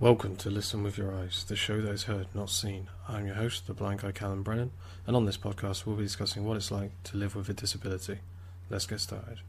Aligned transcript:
Welcome 0.00 0.36
to 0.36 0.48
Listen 0.48 0.84
with 0.84 0.96
Your 0.96 1.12
Eyes, 1.12 1.44
the 1.48 1.56
show 1.56 1.80
that 1.80 1.90
is 1.90 2.04
heard, 2.04 2.28
not 2.32 2.50
seen. 2.50 2.88
I'm 3.08 3.26
your 3.26 3.34
host, 3.34 3.66
the 3.66 3.74
blind 3.74 4.00
guy 4.00 4.12
Callum 4.12 4.44
Brennan, 4.44 4.70
and 5.08 5.16
on 5.16 5.24
this 5.24 5.36
podcast 5.36 5.86
we'll 5.86 5.96
be 5.96 6.04
discussing 6.04 6.44
what 6.44 6.56
it's 6.56 6.70
like 6.70 6.92
to 7.02 7.16
live 7.16 7.34
with 7.34 7.48
a 7.48 7.52
disability. 7.52 8.20
Let's 8.70 8.86
get 8.86 9.00
started. 9.00 9.40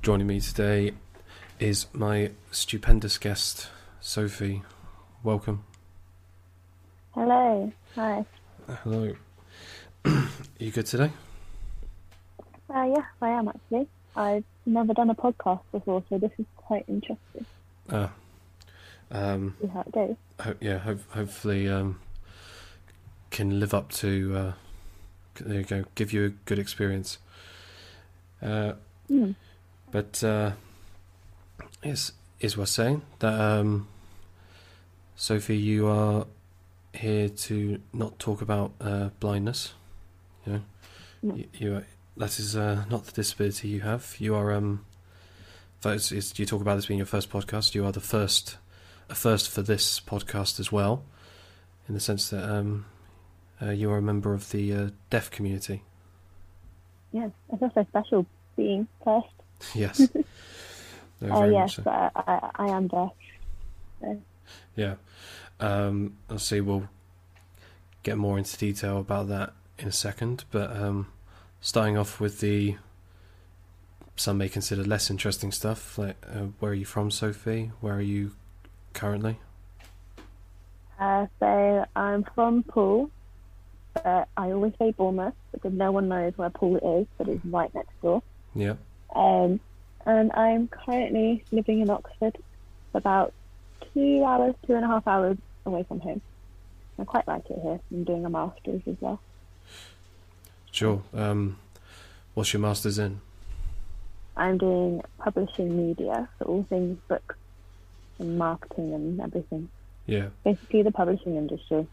Joining 0.00 0.26
me 0.26 0.40
today 0.40 0.92
is 1.60 1.88
my 1.92 2.30
stupendous 2.50 3.18
guest, 3.18 3.68
Sophie. 4.00 4.62
Welcome. 5.22 5.67
Hello. 7.18 7.72
Hi. 7.96 8.24
Hello. 8.84 9.12
Are 10.04 10.28
you 10.60 10.70
good 10.70 10.86
today? 10.86 11.10
Uh, 12.72 12.84
yeah, 12.94 13.04
I 13.20 13.30
am 13.30 13.48
actually. 13.48 13.88
I've 14.14 14.44
never 14.64 14.94
done 14.94 15.10
a 15.10 15.16
podcast 15.16 15.62
before, 15.72 16.04
so 16.08 16.18
this 16.18 16.30
is 16.38 16.46
quite 16.56 16.84
interesting. 16.86 17.44
Uh, 17.90 18.06
um, 19.10 19.56
See 19.60 19.66
how 19.66 19.80
it 19.80 19.90
goes. 19.92 20.16
ho- 20.38 20.54
yeah, 20.60 20.78
ho- 20.78 20.98
hopefully 21.10 21.68
um, 21.68 21.98
can 23.32 23.58
live 23.58 23.74
up 23.74 23.90
to. 23.94 24.36
Uh, 24.36 24.52
there 25.40 25.58
you 25.58 25.64
go. 25.64 25.84
Give 25.96 26.12
you 26.12 26.24
a 26.26 26.28
good 26.28 26.60
experience. 26.60 27.18
Uh, 28.40 28.74
Hmm. 29.08 29.32
but 29.90 30.22
uh, 30.22 30.52
is 31.82 32.12
is 32.38 32.56
worth 32.56 32.68
saying 32.68 33.02
that 33.18 33.34
um, 33.40 33.88
Sophie, 35.16 35.56
you 35.56 35.88
are 35.88 36.28
here 36.94 37.28
to 37.28 37.80
not 37.92 38.18
talk 38.18 38.40
about 38.42 38.72
uh, 38.80 39.10
blindness. 39.20 39.74
You 40.46 40.52
know, 40.52 40.60
No. 41.22 41.34
you, 41.36 41.44
you 41.54 41.74
are, 41.76 41.86
that 42.16 42.38
is 42.38 42.56
uh, 42.56 42.84
not 42.90 43.04
the 43.06 43.12
disability 43.12 43.68
you 43.68 43.80
have. 43.80 44.16
You 44.18 44.34
are 44.34 44.52
um, 44.52 44.84
is, 45.84 46.38
you 46.38 46.46
talk 46.46 46.60
about 46.60 46.76
this 46.76 46.86
being 46.86 46.98
your 46.98 47.06
first 47.06 47.30
podcast. 47.30 47.74
You 47.74 47.84
are 47.84 47.92
the 47.92 48.00
first, 48.00 48.56
a 49.08 49.14
first 49.14 49.48
for 49.50 49.62
this 49.62 50.00
podcast 50.00 50.58
as 50.60 50.72
well, 50.72 51.04
in 51.88 51.94
the 51.94 52.00
sense 52.00 52.30
that 52.30 52.48
um, 52.48 52.86
uh, 53.62 53.70
you 53.70 53.90
are 53.90 53.98
a 53.98 54.02
member 54.02 54.32
of 54.34 54.50
the 54.50 54.72
uh, 54.72 54.88
deaf 55.10 55.30
community. 55.30 55.82
Yeah, 57.12 57.28
it's 57.52 57.62
also 57.62 57.84
special 57.88 58.26
being 58.56 58.86
first. 59.04 59.26
Yes. 59.74 60.08
No, 61.20 61.34
Oh 61.34 61.48
yes, 61.50 61.74
so. 61.74 61.82
but 61.82 62.12
I, 62.14 62.50
I 62.54 62.68
am 62.68 62.86
deaf. 62.86 63.10
Yeah. 64.76 64.94
Um, 65.60 66.16
I'll 66.30 66.38
see. 66.38 66.60
We'll 66.60 66.88
get 68.02 68.16
more 68.16 68.38
into 68.38 68.56
detail 68.56 68.98
about 68.98 69.28
that 69.28 69.52
in 69.78 69.88
a 69.88 69.92
second. 69.92 70.44
But 70.50 70.74
um, 70.74 71.08
starting 71.60 71.96
off 71.96 72.20
with 72.20 72.40
the 72.40 72.76
some 74.16 74.38
may 74.38 74.48
consider 74.48 74.82
less 74.82 75.10
interesting 75.10 75.52
stuff, 75.52 75.96
like 75.96 76.16
uh, 76.28 76.46
where 76.58 76.72
are 76.72 76.74
you 76.74 76.84
from, 76.84 77.10
Sophie? 77.10 77.70
Where 77.80 77.94
are 77.94 78.00
you 78.00 78.32
currently? 78.92 79.38
Uh, 80.98 81.26
so 81.38 81.84
I'm 81.94 82.24
from 82.34 82.64
Poole, 82.64 83.10
but 83.94 84.28
I 84.36 84.50
always 84.50 84.72
say 84.78 84.90
Bournemouth 84.90 85.34
because 85.52 85.72
no 85.72 85.92
one 85.92 86.08
knows 86.08 86.32
where 86.36 86.50
Poole 86.50 87.00
is, 87.00 87.06
but 87.16 87.28
it's 87.28 87.44
right 87.44 87.72
next 87.74 88.00
door. 88.02 88.22
Yeah. 88.54 88.74
Um, 89.14 89.60
and 90.04 90.32
I'm 90.32 90.66
currently 90.68 91.44
living 91.52 91.80
in 91.80 91.90
Oxford, 91.90 92.38
about 92.94 93.32
two 93.94 94.24
hours, 94.24 94.56
two 94.66 94.74
and 94.74 94.84
a 94.84 94.88
half 94.88 95.06
hours 95.06 95.38
away 95.68 95.84
from 95.84 96.00
home. 96.00 96.20
I 96.98 97.04
quite 97.04 97.28
like 97.28 97.48
it 97.50 97.58
here. 97.62 97.80
I'm 97.92 98.04
doing 98.04 98.24
a 98.24 98.30
master's 98.30 98.82
as 98.86 98.96
well. 99.00 99.20
Sure. 100.72 101.02
Um, 101.14 101.58
what's 102.34 102.52
your 102.52 102.60
master's 102.60 102.98
in? 102.98 103.20
I'm 104.36 104.58
doing 104.58 105.02
publishing 105.18 105.76
media, 105.76 106.28
so 106.38 106.44
all 106.44 106.66
things 106.68 106.98
books 107.08 107.36
and 108.18 108.38
marketing 108.38 108.94
and 108.94 109.20
everything. 109.20 109.68
Yeah. 110.06 110.28
Basically, 110.44 110.82
the 110.82 110.92
publishing 110.92 111.36
industry. 111.36 111.86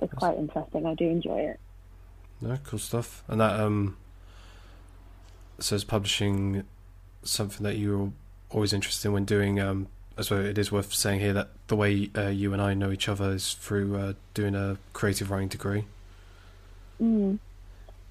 It's 0.00 0.12
quite 0.14 0.36
interesting. 0.36 0.86
I 0.86 0.94
do 0.94 1.08
enjoy 1.08 1.40
it. 1.40 1.60
No, 2.40 2.58
cool 2.64 2.78
stuff. 2.78 3.22
And 3.28 3.40
that 3.40 3.58
um, 3.60 3.96
says 5.58 5.84
publishing 5.84 6.64
something 7.22 7.62
that 7.64 7.76
you 7.76 7.98
were 7.98 8.10
always 8.50 8.72
interested 8.72 9.08
in 9.08 9.14
when 9.14 9.24
doing. 9.24 9.60
Um, 9.60 9.88
as 10.16 10.30
well, 10.30 10.44
it 10.44 10.58
is 10.58 10.70
worth 10.70 10.92
saying 10.94 11.20
here 11.20 11.32
that 11.32 11.48
the 11.66 11.76
way 11.76 12.10
uh, 12.16 12.28
you 12.28 12.52
and 12.52 12.62
I 12.62 12.74
know 12.74 12.90
each 12.90 13.08
other 13.08 13.32
is 13.32 13.54
through 13.54 13.96
uh, 13.96 14.12
doing 14.32 14.54
a 14.54 14.78
creative 14.92 15.30
writing 15.30 15.48
degree. 15.48 15.84
Mm. 17.02 17.38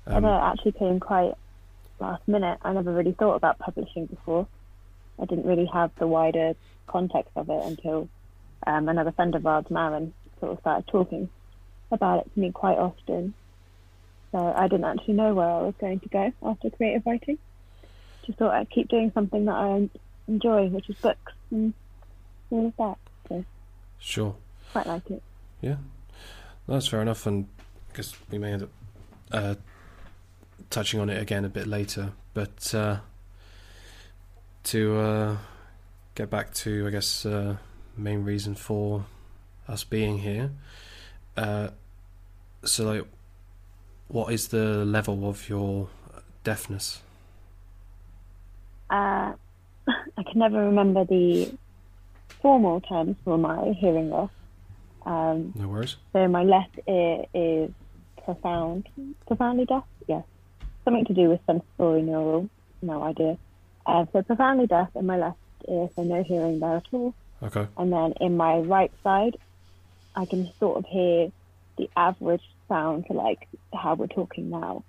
Um, 0.05 0.25
Although 0.25 0.35
it 0.35 0.51
actually 0.51 0.71
came 0.73 0.99
quite 0.99 1.33
last 1.99 2.27
minute. 2.27 2.59
I 2.63 2.73
never 2.73 2.91
really 2.91 3.13
thought 3.13 3.35
about 3.35 3.59
publishing 3.59 4.05
before. 4.05 4.47
I 5.19 5.25
didn't 5.25 5.45
really 5.45 5.69
have 5.73 5.91
the 5.97 6.07
wider 6.07 6.55
context 6.87 7.31
of 7.35 7.49
it 7.49 7.63
until 7.63 8.09
um, 8.67 8.89
another 8.89 9.11
friend 9.11 9.33
of 9.35 9.45
ours, 9.45 9.65
Maren, 9.69 10.13
sort 10.39 10.53
of 10.53 10.59
started 10.59 10.87
talking 10.87 11.29
about 11.91 12.25
it 12.25 12.33
to 12.33 12.39
me 12.39 12.51
quite 12.51 12.77
often. 12.77 13.33
So 14.31 14.39
I 14.39 14.67
didn't 14.67 14.85
actually 14.85 15.13
know 15.13 15.33
where 15.33 15.47
I 15.47 15.61
was 15.61 15.75
going 15.79 15.99
to 16.01 16.09
go 16.09 16.33
after 16.43 16.69
creative 16.71 17.05
writing. 17.05 17.37
Just 18.25 18.39
thought 18.39 18.53
I'd 18.53 18.69
keep 18.69 18.89
doing 18.89 19.11
something 19.13 19.45
that 19.45 19.55
I 19.55 19.89
enjoy, 20.27 20.67
which 20.67 20.89
is 20.89 20.95
books 20.97 21.33
and 21.51 21.73
all 22.53 22.67
of 22.67 22.77
that. 22.77 22.97
So 23.27 23.45
sure. 23.99 24.35
quite 24.71 24.87
like 24.87 25.09
it. 25.09 25.23
Yeah, 25.61 25.77
No, 26.67 26.75
that's 26.75 26.87
fair 26.87 27.01
enough, 27.01 27.25
and 27.25 27.47
I 27.91 27.97
guess 27.97 28.13
we 28.29 28.37
may 28.37 28.53
end 28.53 28.63
up 28.63 28.69
uh, 29.31 29.55
touching 30.69 30.99
on 30.99 31.09
it 31.09 31.21
again 31.21 31.45
a 31.45 31.49
bit 31.49 31.67
later. 31.67 32.11
But 32.33 32.73
uh, 32.75 32.97
to 34.65 34.97
uh, 34.97 35.37
get 36.15 36.29
back 36.29 36.53
to, 36.55 36.87
I 36.87 36.89
guess, 36.89 37.25
uh, 37.25 37.57
main 37.97 38.23
reason 38.23 38.55
for 38.55 39.05
us 39.67 39.83
being 39.83 40.19
here. 40.19 40.51
Uh, 41.35 41.69
so, 42.63 42.85
like, 42.85 43.05
what 44.07 44.31
is 44.31 44.49
the 44.49 44.85
level 44.85 45.27
of 45.27 45.49
your 45.49 45.89
deafness? 46.43 47.01
Uh, 48.89 49.33
I 49.87 50.23
can 50.23 50.39
never 50.39 50.65
remember 50.65 51.05
the 51.05 51.57
formal 52.43 52.81
terms 52.81 53.15
for 53.23 53.37
my 53.39 53.71
hearing 53.79 54.09
loss. 54.11 54.29
Um, 55.05 55.53
No 55.55 55.67
worries. 55.67 55.95
so 56.11 56.27
my 56.27 56.43
left 56.43 56.77
ear 56.87 57.25
is 57.33 57.71
profound, 58.23 58.87
profoundly 59.25 59.65
deaf. 59.65 59.83
Yes, 60.07 60.23
something 60.85 61.05
to 61.05 61.13
do 61.13 61.29
with 61.29 61.39
sensory 61.47 62.03
neural. 62.03 62.49
No 62.81 63.01
idea. 63.01 63.37
Uh, 63.85 64.05
so 64.13 64.21
profoundly 64.21 64.67
deaf 64.67 64.89
in 64.95 65.05
my 65.07 65.17
left 65.17 65.37
ear, 65.67 65.89
so 65.95 66.03
no 66.03 66.21
hearing 66.23 66.59
there 66.59 66.77
at 66.77 66.85
all. 66.91 67.13
Okay. 67.41 67.65
And 67.77 67.91
then 67.91 68.13
in 68.21 68.37
my 68.37 68.57
right 68.59 68.91
side, 69.03 69.37
I 70.15 70.25
can 70.25 70.51
sort 70.59 70.77
of 70.77 70.85
hear 70.85 71.31
the 71.77 71.89
average 71.97 72.43
sound 72.69 73.07
to 73.07 73.13
like 73.13 73.47
how 73.73 73.95
we're 73.95 74.07
talking 74.07 74.49
now, 74.49 74.83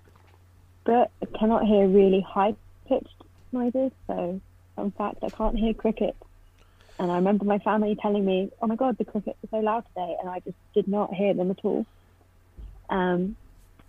but 0.83 1.09
I 1.21 1.25
cannot 1.37 1.65
hear 1.65 1.87
really 1.87 2.21
high 2.21 2.55
pitched 2.87 3.23
noises. 3.51 3.91
So, 4.07 4.39
in 4.77 4.91
fact, 4.91 5.17
I 5.23 5.29
can't 5.29 5.57
hear 5.57 5.73
crickets. 5.73 6.17
And 6.97 7.11
I 7.11 7.15
remember 7.15 7.45
my 7.45 7.59
family 7.59 7.97
telling 8.01 8.25
me, 8.25 8.51
"Oh 8.61 8.67
my 8.67 8.75
God, 8.75 8.97
the 8.97 9.05
crickets 9.05 9.37
are 9.43 9.49
so 9.49 9.57
loud 9.57 9.83
today," 9.87 10.15
and 10.19 10.29
I 10.29 10.39
just 10.39 10.57
did 10.73 10.87
not 10.87 11.13
hear 11.13 11.33
them 11.33 11.51
at 11.51 11.59
all. 11.63 11.85
Um, 12.89 13.35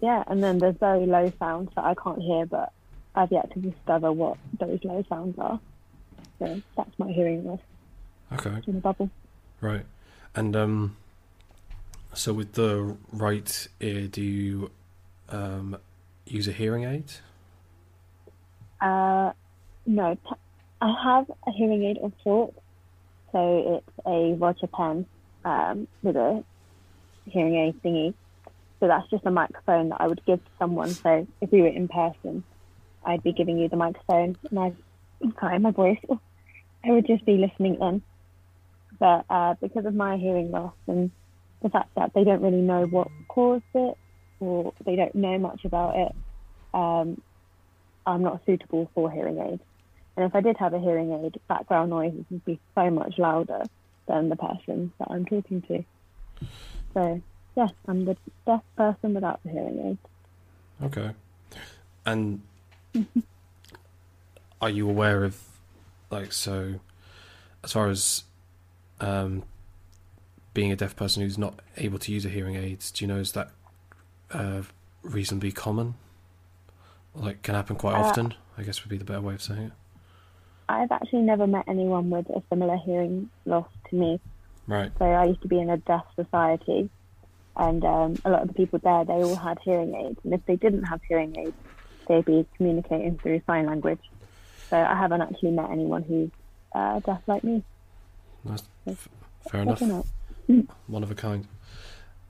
yeah, 0.01 0.25
and 0.27 0.43
then 0.43 0.59
there's 0.59 0.77
very 0.79 1.07
low 1.07 1.33
sounds 1.39 1.71
that 1.77 1.85
I 1.85 1.95
can't 1.95 2.21
hear, 2.21 2.47
but 2.47 2.73
I've 3.15 3.33
yet 3.33 3.51
to 3.53 3.61
discover 3.61 4.13
what 4.13 4.39
those 4.59 4.79
low 4.85 5.03
sounds 5.09 5.39
are. 5.39 5.61
So 6.39 6.63
that's 6.77 6.99
my 6.99 7.11
hearing 7.11 7.45
loss 7.45 7.61
Okay. 8.33 8.57
in 8.67 8.77
a 8.77 8.81
bubble. 8.81 9.11
Right. 9.61 9.87
And 10.35 10.55
um 10.55 10.97
so 12.13 12.35
with 12.35 12.53
the 12.53 12.97
right 13.13 13.69
ear 13.81 14.07
do 14.07 14.23
you 14.23 14.71
um 15.31 15.79
use 16.27 16.47
a 16.49 16.53
hearing 16.53 16.85
aid? 16.85 17.05
Uh, 18.81 19.33
no, 19.87 20.19
I 20.81 20.95
have 21.05 21.31
a 21.47 21.53
hearing 21.53 21.85
aid 21.85 21.99
of 22.03 22.13
sorts. 22.23 22.59
So 23.37 23.83
it's 23.85 24.07
a 24.07 24.33
Roger 24.39 24.67
Pen 24.67 25.05
um, 25.45 25.87
with 26.03 26.17
a 26.17 26.43
hearing 27.27 27.55
aid 27.55 27.83
thingy. 27.83 28.15
So 28.81 28.89
that's 28.89 29.11
just 29.11 29.27
a 29.27 29.31
microphone 29.31 29.91
that 29.91 30.01
I 30.01 30.07
would 30.07 30.25
give 30.27 30.43
to 30.43 30.51
someone. 30.59 30.89
So 30.89 31.27
if 31.43 31.53
we 31.53 31.61
were 31.61 31.69
in 31.69 31.87
person, 31.87 32.45
I'd 33.05 33.23
be 33.23 33.35
giving 33.35 33.59
you 33.59 33.69
the 33.69 33.77
microphone, 33.77 34.39
and 34.51 34.59
I, 34.59 34.73
sorry, 35.39 35.59
my 35.59 35.71
voice. 35.71 35.99
I 36.85 36.93
would 36.93 37.07
just 37.07 37.27
be 37.27 37.37
listening 37.37 37.77
in. 37.79 38.03
But 38.99 39.27
uh, 39.29 39.55
because 39.61 39.85
of 39.85 39.95
my 39.95 40.17
hearing 40.17 40.51
loss 40.51 40.73
and 40.87 41.11
the 41.63 41.69
fact 41.69 41.91
that 41.97 42.13
they 42.15 42.25
don't 42.25 42.41
really 42.41 42.63
know 42.63 42.87
what 42.87 43.09
caused 43.29 43.65
it, 43.75 43.99
or 44.41 44.73
they 44.87 44.97
don't 44.97 45.15
know 45.15 45.37
much 45.37 45.67
about 45.67 45.95
it, 45.97 46.13
um, 46.73 47.21
I'm 48.07 48.23
not 48.23 48.41
suitable 48.47 48.91
for 48.95 49.11
hearing 49.11 49.39
aids. 49.41 49.63
And 50.17 50.25
if 50.25 50.35
I 50.35 50.41
did 50.41 50.57
have 50.59 50.73
a 50.73 50.79
hearing 50.79 51.13
aid, 51.13 51.39
background 51.49 51.91
noises 51.91 52.25
would 52.31 52.45
be 52.45 52.59
so 52.75 52.91
much 52.91 53.19
louder 53.19 53.63
than 54.07 54.29
the 54.29 54.37
person 54.37 54.93
that 54.99 55.09
I'm 55.11 55.25
talking 55.27 55.63
to. 55.63 55.85
So 56.95 57.21
yes, 57.55 57.71
I'm 57.87 58.05
the 58.07 58.17
deaf 58.47 58.63
person 58.77 59.15
without 59.15 59.41
the 59.45 59.51
hearing 59.51 59.99
aid. 60.81 60.87
Okay. 60.87 61.11
And 62.07 62.41
are 64.61 64.71
you 64.71 64.89
aware 64.89 65.25
of, 65.25 65.43
like, 66.11 66.33
so, 66.33 66.75
as 67.65 67.73
far 67.73 67.89
as 67.89 68.25
um, 69.01 69.43
being 70.55 70.73
a 70.73 70.77
deaf 70.77 70.97
person 70.97 71.23
who's 71.23 71.37
not 71.39 71.61
able 71.77 71.99
to 71.99 72.13
use 72.13 72.25
a 72.25 72.29
hearing 72.31 72.57
aid, 72.57 72.83
do 72.95 73.05
you 73.05 73.09
know 73.09 73.19
is 73.19 73.33
that 73.33 73.51
uh, 74.31 74.63
reasonably 75.03 75.53
common? 75.53 75.95
Like, 77.15 77.43
can 77.43 77.55
happen 77.55 77.77
quite 77.77 77.95
Uh, 77.95 78.05
often? 78.05 78.35
I 78.57 78.63
guess 78.63 78.83
would 78.83 78.91
be 78.91 78.97
the 78.99 79.05
better 79.05 79.21
way 79.21 79.35
of 79.35 79.43
saying 79.43 79.63
it. 79.65 79.73
I've 80.69 80.91
actually 80.91 81.23
never 81.23 81.47
met 81.47 81.65
anyone 81.69 82.11
with 82.11 82.29
a 82.31 82.43
similar 82.49 82.77
hearing 82.77 83.31
loss 83.45 83.69
to 83.91 83.97
me. 83.97 84.21
Right. 84.67 84.91
So 84.99 85.05
I 85.05 85.27
used 85.27 85.43
to 85.43 85.49
be 85.49 85.61
in 85.61 85.71
a 85.71 85.77
deaf 85.77 86.05
society, 86.17 86.91
and 87.57 87.85
um, 87.85 88.17
a 88.25 88.31
lot 88.31 88.43
of 88.43 88.49
the 88.49 88.55
people 88.55 88.81
there, 88.83 89.05
they 89.05 89.15
all 89.15 89.37
had 89.37 89.59
hearing 89.65 89.95
aids. 89.95 90.19
And 90.25 90.35
if 90.35 90.45
they 90.47 90.57
didn't 90.57 90.85
have 90.85 91.01
hearing 91.09 91.37
aids, 91.39 91.57
they'd 92.09 92.25
be 92.25 92.47
communicating 92.57 93.19
through 93.19 93.43
sign 93.47 93.67
language. 93.67 94.01
So 94.71 94.77
I 94.77 94.97
haven't 94.97 95.23
actually 95.23 95.53
met 95.53 95.71
anyone 95.71 96.03
who's 96.03 96.31
uh, 96.75 96.99
deaf 97.01 97.23
like 97.27 97.45
me. 97.45 97.63
That's 98.45 98.65
f- 98.87 99.09
fair 99.49 99.63
enough. 99.63 99.83
One 100.87 101.03
of 101.03 101.11
a 101.11 101.15
kind. 101.15 101.47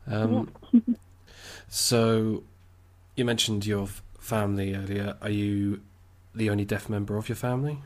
Um, 0.06 0.50
so, 1.68 2.44
you 3.16 3.24
mentioned 3.24 3.66
your 3.66 3.88
family 4.18 4.74
earlier. 4.74 5.16
Are 5.22 5.30
you 5.30 5.80
the 6.34 6.50
only 6.50 6.64
deaf 6.64 6.88
member 6.88 7.16
of 7.16 7.28
your 7.28 7.36
family? 7.36 7.78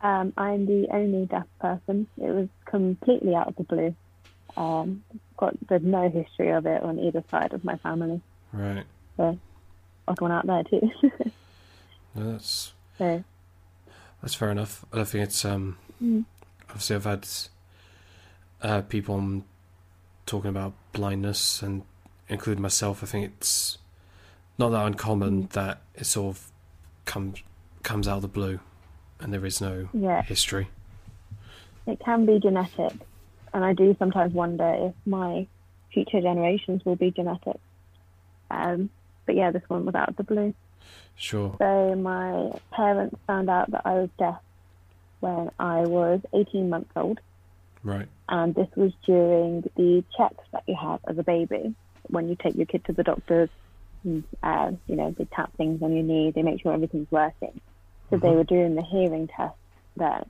Um, 0.00 0.32
I'm 0.36 0.66
the 0.66 0.86
only 0.92 1.26
deaf 1.26 1.46
person. 1.60 2.06
It 2.18 2.30
was 2.30 2.48
completely 2.66 3.34
out 3.34 3.48
of 3.48 3.56
the 3.56 3.64
blue. 3.64 3.94
Um, 4.56 5.02
got 5.36 5.54
there's 5.68 5.82
no 5.82 6.08
history 6.08 6.50
of 6.50 6.66
it 6.66 6.82
on 6.82 6.98
either 6.98 7.22
side 7.30 7.52
of 7.52 7.64
my 7.64 7.76
family. 7.76 8.20
Right. 8.52 8.84
Odd 9.18 10.20
one 10.20 10.32
out 10.32 10.46
there 10.46 10.64
too. 10.64 10.90
No, 12.14 12.32
that's 12.32 12.72
so 12.96 13.22
that's 14.22 14.34
fair 14.34 14.50
enough. 14.50 14.84
I 14.92 15.04
think 15.04 15.24
it's 15.24 15.44
um. 15.44 15.76
Mm. 16.02 16.24
Obviously, 16.68 16.96
I've 16.96 17.04
had 17.04 17.28
uh, 18.62 18.80
people 18.82 19.44
talking 20.26 20.48
about 20.50 20.72
blindness, 20.92 21.62
and 21.62 21.82
including 22.28 22.62
myself. 22.62 23.02
I 23.02 23.06
think 23.06 23.26
it's 23.38 23.78
not 24.56 24.70
that 24.70 24.86
uncommon 24.86 25.44
Mm. 25.44 25.50
that 25.50 25.82
it 25.94 26.06
sort 26.06 26.36
of 26.36 26.50
comes 27.04 27.42
comes 27.84 28.08
out 28.08 28.16
of 28.16 28.22
the 28.22 28.28
blue, 28.28 28.58
and 29.20 29.32
there 29.32 29.44
is 29.44 29.60
no 29.60 29.88
yeah, 29.92 30.22
history. 30.22 30.68
it 31.86 32.00
can 32.00 32.26
be 32.26 32.38
genetic, 32.38 32.92
and 33.52 33.64
I 33.64 33.72
do 33.72 33.96
sometimes 33.98 34.32
wonder 34.32 34.88
if 34.88 34.94
my 35.06 35.46
future 35.92 36.20
generations 36.20 36.84
will 36.84 36.96
be 36.96 37.10
genetic. 37.10 37.56
Um, 38.50 38.90
but 39.26 39.36
yeah, 39.36 39.50
this 39.50 39.62
one 39.68 39.84
was 39.84 39.94
out 39.94 40.08
of 40.08 40.16
the 40.16 40.24
blue. 40.24 40.54
Sure. 41.16 41.56
So 41.58 41.94
my 41.96 42.58
parents 42.70 43.16
found 43.26 43.50
out 43.50 43.70
that 43.72 43.82
I 43.84 43.94
was 43.94 44.08
deaf 44.18 44.40
when 45.20 45.50
I 45.58 45.80
was 45.80 46.20
18 46.32 46.70
months 46.70 46.90
old. 46.96 47.20
Right. 47.84 48.08
and 48.28 48.54
this 48.56 48.68
was 48.74 48.92
during 49.06 49.62
the 49.76 50.04
checks 50.16 50.44
that 50.52 50.64
you 50.66 50.74
have 50.74 51.00
as 51.06 51.16
a 51.16 51.22
baby 51.22 51.74
when 52.08 52.28
you 52.28 52.36
take 52.36 52.56
your 52.56 52.66
kid 52.66 52.84
to 52.86 52.92
the 52.92 53.04
doctors. 53.04 53.48
And, 54.04 54.24
uh, 54.42 54.72
you 54.86 54.96
know, 54.96 55.14
they 55.16 55.24
tap 55.26 55.56
things 55.56 55.80
on 55.82 55.94
your 55.94 56.02
knee, 56.02 56.32
they 56.34 56.42
make 56.42 56.60
sure 56.60 56.72
everything's 56.72 57.10
working. 57.10 57.60
So 58.10 58.16
they 58.16 58.28
Mhm. 58.28 58.36
were 58.36 58.44
doing 58.44 58.74
the 58.74 58.82
hearing 58.82 59.28
test 59.28 59.56
then, 59.96 60.24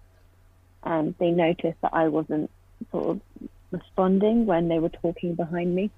and 0.82 1.14
they 1.18 1.30
noticed 1.30 1.80
that 1.82 1.94
I 1.94 2.08
wasn't 2.08 2.50
sort 2.90 3.08
of 3.08 3.20
responding 3.70 4.46
when 4.46 4.68
they 4.68 4.78
were 4.78 4.88
talking 4.88 5.34
behind 5.34 5.74
me. 5.74 5.90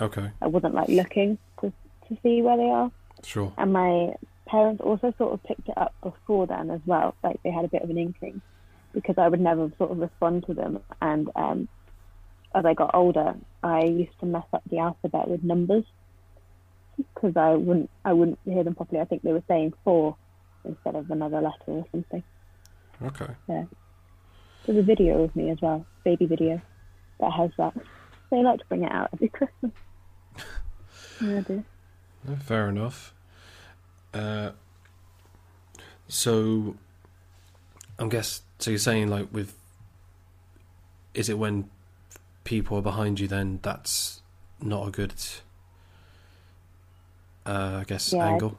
Okay. 0.00 0.30
I 0.40 0.46
wasn't 0.46 0.74
like 0.74 0.88
looking 0.88 1.38
to 1.60 1.72
to 2.08 2.16
see 2.22 2.42
where 2.42 2.56
they 2.56 2.70
are. 2.70 2.90
Sure. 3.24 3.52
And 3.58 3.72
my 3.72 4.14
parents 4.46 4.80
also 4.80 5.12
sort 5.18 5.34
of 5.34 5.42
picked 5.42 5.68
it 5.68 5.76
up 5.76 5.94
before 6.02 6.46
then 6.46 6.70
as 6.70 6.80
well. 6.86 7.14
Like 7.22 7.42
they 7.42 7.50
had 7.50 7.64
a 7.64 7.68
bit 7.68 7.82
of 7.82 7.90
an 7.90 7.98
inkling 7.98 8.40
because 8.94 9.18
I 9.18 9.28
would 9.28 9.40
never 9.40 9.70
sort 9.76 9.90
of 9.90 9.98
respond 9.98 10.46
to 10.46 10.54
them. 10.54 10.80
And 11.02 11.28
um, 11.36 11.68
as 12.54 12.64
I 12.64 12.74
got 12.74 12.94
older, 12.94 13.34
I 13.62 13.84
used 13.84 14.18
to 14.20 14.26
mess 14.26 14.46
up 14.52 14.62
the 14.70 14.78
alphabet 14.78 15.28
with 15.28 15.42
numbers 15.42 15.84
because 16.96 17.36
I 17.36 17.54
wouldn't 17.54 17.90
I 18.04 18.12
wouldn't 18.12 18.38
hear 18.44 18.64
them 18.64 18.74
properly. 18.74 19.00
I 19.00 19.04
think 19.04 19.22
they 19.22 19.32
were 19.32 19.44
saying 19.48 19.74
four 19.84 20.16
instead 20.68 20.94
of 20.94 21.10
another 21.10 21.40
letter 21.40 21.56
or 21.66 21.84
something. 21.90 22.22
Okay. 23.02 23.32
Yeah. 23.48 23.64
There's 24.66 24.78
a 24.78 24.82
video 24.82 25.22
of 25.24 25.34
me 25.34 25.50
as 25.50 25.58
well, 25.60 25.86
baby 26.04 26.26
video, 26.26 26.60
that 27.20 27.32
has 27.32 27.50
that. 27.58 27.74
They 28.30 28.42
like 28.42 28.60
to 28.60 28.66
bring 28.68 28.84
it 28.84 28.92
out 28.92 29.08
every 29.12 29.28
Christmas. 29.38 29.72
Yeah, 31.20 31.38
I 31.38 31.40
do. 31.40 31.64
No, 32.28 32.36
fair 32.36 32.68
enough. 32.68 33.12
Uh, 34.14 34.50
so, 36.06 36.76
I'm 37.98 38.08
guess. 38.08 38.42
So 38.60 38.70
you're 38.70 38.78
saying 38.78 39.08
like 39.08 39.26
with, 39.32 39.56
is 41.14 41.28
it 41.28 41.38
when 41.38 41.70
people 42.44 42.78
are 42.78 42.82
behind 42.82 43.18
you? 43.18 43.26
Then 43.26 43.58
that's 43.62 44.22
not 44.62 44.86
a 44.86 44.90
good. 44.92 45.14
Uh, 47.44 47.78
I 47.80 47.84
guess 47.84 48.12
Yeah. 48.12 48.26
angle. 48.28 48.58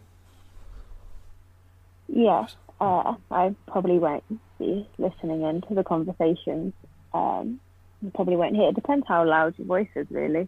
Yeah, 2.12 2.48
uh, 2.82 3.16
I 3.32 3.56
probably 3.68 4.00
won't 4.00 4.24
be 4.58 4.88
listening 4.98 5.44
in 5.44 5.62
to 5.62 5.76
the 5.76 5.84
conversations. 5.84 6.74
Um, 7.14 7.60
you 8.02 8.12
probably 8.14 8.36
won't 8.36 8.56
hear. 8.56 8.70
It 8.70 8.76
depends 8.76 9.06
how 9.08 9.28
loud 9.28 9.56
your 9.58 9.68
voice 9.68 9.90
is, 9.96 10.08
really. 10.10 10.48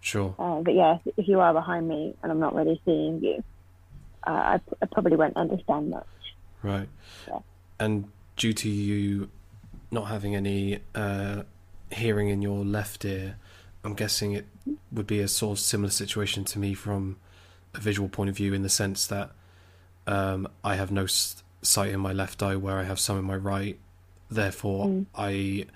Sure. 0.00 0.34
Uh, 0.38 0.60
but 0.60 0.74
yeah, 0.74 0.98
if 1.16 1.28
you 1.28 1.40
are 1.40 1.52
behind 1.52 1.88
me 1.88 2.14
and 2.22 2.32
I'm 2.32 2.40
not 2.40 2.54
really 2.54 2.80
seeing 2.84 3.22
you, 3.22 3.44
uh, 4.26 4.30
I, 4.30 4.60
I 4.80 4.86
probably 4.86 5.16
won't 5.16 5.36
understand 5.36 5.90
much. 5.90 6.06
Right. 6.62 6.88
Yeah. 7.28 7.38
And 7.78 8.10
due 8.36 8.52
to 8.52 8.68
you 8.68 9.28
not 9.90 10.04
having 10.04 10.34
any 10.34 10.80
uh, 10.94 11.42
hearing 11.90 12.28
in 12.28 12.42
your 12.42 12.64
left 12.64 13.04
ear, 13.04 13.36
I'm 13.84 13.94
guessing 13.94 14.32
it 14.32 14.46
would 14.90 15.06
be 15.06 15.20
a 15.20 15.28
sort 15.28 15.58
of 15.58 15.64
similar 15.64 15.90
situation 15.90 16.44
to 16.44 16.58
me 16.58 16.74
from 16.74 17.16
a 17.74 17.80
visual 17.80 18.08
point 18.08 18.30
of 18.30 18.36
view, 18.36 18.54
in 18.54 18.62
the 18.62 18.68
sense 18.68 19.06
that 19.08 19.32
um, 20.06 20.48
I 20.64 20.74
have 20.76 20.90
no 20.90 21.04
s- 21.04 21.42
sight 21.62 21.90
in 21.90 22.00
my 22.00 22.12
left 22.12 22.42
eye, 22.42 22.56
where 22.56 22.78
I 22.78 22.84
have 22.84 22.98
some 23.00 23.18
in 23.18 23.24
my 23.24 23.36
right. 23.36 23.78
Therefore, 24.30 24.86
Mm. 24.86 25.06
I 25.14 25.66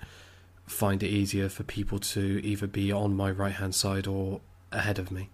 find 0.65 1.01
it 1.03 1.07
easier 1.07 1.47
for 1.49 1.63
people 1.63 1.99
to 1.99 2.41
either 2.43 2.67
be 2.67 2.91
on 2.91 3.15
my 3.15 3.31
right 3.31 3.53
hand 3.53 3.73
side 3.75 4.05
or 4.07 4.41
ahead 4.71 4.99
of 4.99 5.11
me, 5.11 5.29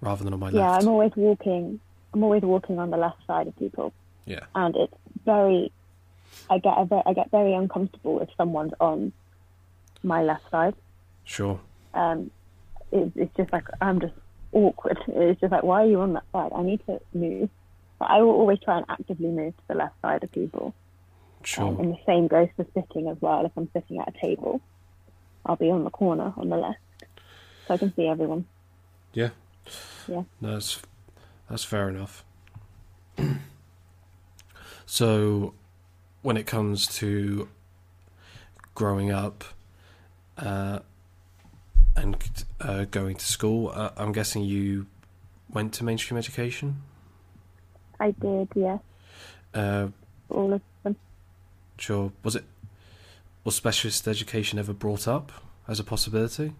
rather 0.00 0.24
than 0.24 0.32
on 0.32 0.40
my 0.40 0.50
yeah, 0.50 0.60
left. 0.70 0.72
Yeah, 0.72 0.78
I'm 0.78 0.88
always 0.88 1.12
walking. 1.16 1.80
I'm 2.14 2.22
always 2.22 2.42
walking 2.42 2.78
on 2.78 2.90
the 2.90 2.96
left 2.96 3.18
side 3.26 3.46
of 3.48 3.56
people, 3.58 3.92
Yeah. 4.26 4.40
and 4.54 4.74
it's 4.76 4.94
very. 5.24 5.70
I 6.50 6.58
get 6.58 6.76
a 6.78 7.02
I 7.06 7.12
get 7.12 7.30
very 7.30 7.52
uncomfortable 7.54 8.20
if 8.20 8.28
someone's 8.36 8.72
on 8.80 9.12
my 10.02 10.22
left 10.22 10.48
side. 10.50 10.74
Sure. 11.24 11.58
um, 11.94 12.30
it, 12.92 13.10
it's 13.16 13.34
just 13.36 13.52
like 13.52 13.64
I'm 13.80 14.00
just 14.00 14.14
awkward. 14.52 14.98
It's 15.08 15.40
just 15.40 15.52
like, 15.52 15.62
why 15.64 15.82
are 15.82 15.86
you 15.86 16.00
on 16.00 16.12
that 16.14 16.24
side? 16.32 16.52
I 16.54 16.62
need 16.62 16.80
to 16.86 17.00
move. 17.12 17.50
I 18.08 18.22
will 18.22 18.32
always 18.32 18.58
try 18.60 18.78
and 18.78 18.86
actively 18.88 19.28
move 19.28 19.56
to 19.56 19.62
the 19.68 19.74
left 19.74 20.00
side 20.02 20.22
of 20.24 20.32
people. 20.32 20.74
Sure. 21.42 21.68
Um, 21.68 21.80
and 21.80 21.92
the 21.92 21.98
same 22.06 22.26
goes 22.26 22.48
for 22.56 22.66
sitting 22.74 23.08
as 23.08 23.16
well. 23.20 23.44
If 23.44 23.52
I'm 23.56 23.68
sitting 23.72 23.98
at 24.00 24.08
a 24.08 24.18
table, 24.20 24.60
I'll 25.44 25.56
be 25.56 25.70
on 25.70 25.84
the 25.84 25.90
corner 25.90 26.32
on 26.36 26.48
the 26.48 26.56
left, 26.56 26.78
so 27.66 27.74
I 27.74 27.76
can 27.76 27.94
see 27.94 28.06
everyone. 28.06 28.46
Yeah. 29.12 29.30
Yeah. 30.08 30.22
No, 30.40 30.52
that's 30.54 30.80
that's 31.48 31.64
fair 31.64 31.88
enough. 31.88 32.24
so, 34.86 35.54
when 36.22 36.36
it 36.36 36.46
comes 36.46 36.86
to 36.98 37.48
growing 38.74 39.10
up 39.10 39.44
uh, 40.38 40.80
and 41.96 42.16
uh, 42.60 42.84
going 42.90 43.16
to 43.16 43.24
school, 43.24 43.70
uh, 43.74 43.90
I'm 43.96 44.12
guessing 44.12 44.42
you 44.42 44.86
went 45.50 45.74
to 45.74 45.84
mainstream 45.84 46.18
education. 46.18 46.82
I 48.00 48.10
did, 48.12 48.48
yes, 48.54 48.80
Uh, 49.54 49.88
all 50.28 50.52
of 50.52 50.60
them. 50.82 50.96
sure. 51.78 52.12
Was 52.22 52.36
it 52.36 52.44
was 53.44 53.54
specialist 53.54 54.08
education 54.08 54.58
ever 54.58 54.72
brought 54.72 55.06
up 55.06 55.30
as 55.68 55.78
a 55.78 55.84
possibility? 55.84 56.54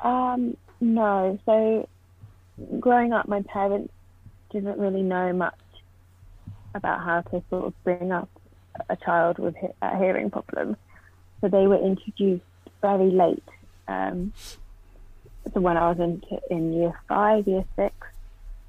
Um, 0.00 0.56
no. 0.80 1.38
So, 1.46 1.88
growing 2.80 3.12
up, 3.12 3.28
my 3.28 3.42
parents 3.42 3.92
didn't 4.50 4.78
really 4.78 5.02
know 5.02 5.32
much 5.32 5.54
about 6.74 7.00
how 7.02 7.20
to 7.22 7.42
sort 7.48 7.64
of 7.66 7.84
bring 7.84 8.12
up 8.12 8.28
a 8.90 8.96
child 8.96 9.38
with 9.38 9.54
a 9.82 9.96
hearing 9.96 10.30
problem. 10.30 10.76
So 11.40 11.48
they 11.48 11.66
were 11.66 11.78
introduced 11.78 12.44
very 12.82 13.10
late. 13.10 13.42
Um, 13.88 14.32
so 15.54 15.60
when 15.60 15.76
I 15.76 15.88
was 15.90 15.98
in 16.00 16.22
in 16.50 16.72
year 16.72 16.92
five, 17.08 17.46
year 17.46 17.64
six, 17.76 17.94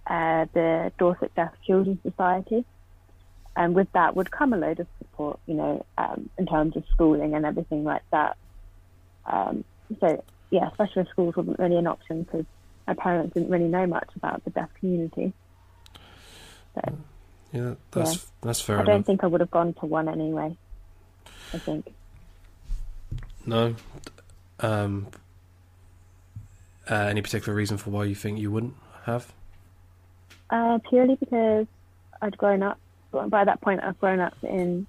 uh, 0.10 0.46
the 0.54 0.92
Dorset 0.98 1.34
Deaf 1.36 1.52
Children's 1.66 2.02
Society, 2.04 2.66
and 3.56 3.76
with 3.76 3.92
that 3.94 4.16
would 4.16 4.32
come 4.32 4.54
a 4.54 4.58
load 4.58 4.80
of 4.80 4.88
support, 5.00 5.40
you 5.48 5.54
know, 5.56 5.86
um, 5.98 6.30
in 6.38 6.46
terms 6.46 6.76
of 6.76 6.84
schooling 6.92 7.34
and 7.36 7.46
everything 7.46 7.84
like 7.84 8.04
that. 8.12 8.38
Um, 9.26 9.64
so 10.00 10.24
yeah, 10.50 10.72
specialist 10.74 11.12
schools 11.12 11.36
wasn't 11.36 11.60
really 11.60 11.78
an 11.78 11.88
option 11.88 12.24
because 12.24 12.46
my 12.88 12.94
parents 12.94 13.34
didn't 13.34 13.50
really 13.50 13.68
know 13.68 13.86
much 13.86 14.10
about 14.16 14.44
the 14.46 14.50
deaf 14.52 14.70
community. 14.80 15.34
So 16.76 16.98
Yeah, 17.52 17.74
that's 17.92 18.26
that's 18.42 18.62
fair 18.62 18.80
I 18.80 18.84
don't 18.84 18.96
enough. 18.96 19.06
think 19.06 19.24
I 19.24 19.28
would 19.28 19.42
have 19.42 19.52
gone 19.52 19.74
to 19.76 19.86
one 19.86 20.08
anyway. 20.08 20.56
I 21.54 21.58
think. 21.58 21.94
No. 23.46 23.76
Um. 24.60 25.08
Uh, 26.90 26.96
any 26.96 27.22
particular 27.22 27.54
reason 27.54 27.78
for 27.78 27.90
why 27.90 28.06
you 28.06 28.16
think 28.16 28.40
you 28.40 28.50
wouldn't 28.50 28.76
have? 29.04 29.34
Uh, 30.50 30.80
purely 30.90 31.16
because 31.16 31.68
I'd 32.22 32.38
grown 32.38 32.64
up, 32.64 32.80
by 33.12 33.44
that 33.46 33.62
point, 33.62 33.82
I've 33.84 34.00
grown 34.00 34.20
up 34.20 34.36
in 34.44 34.88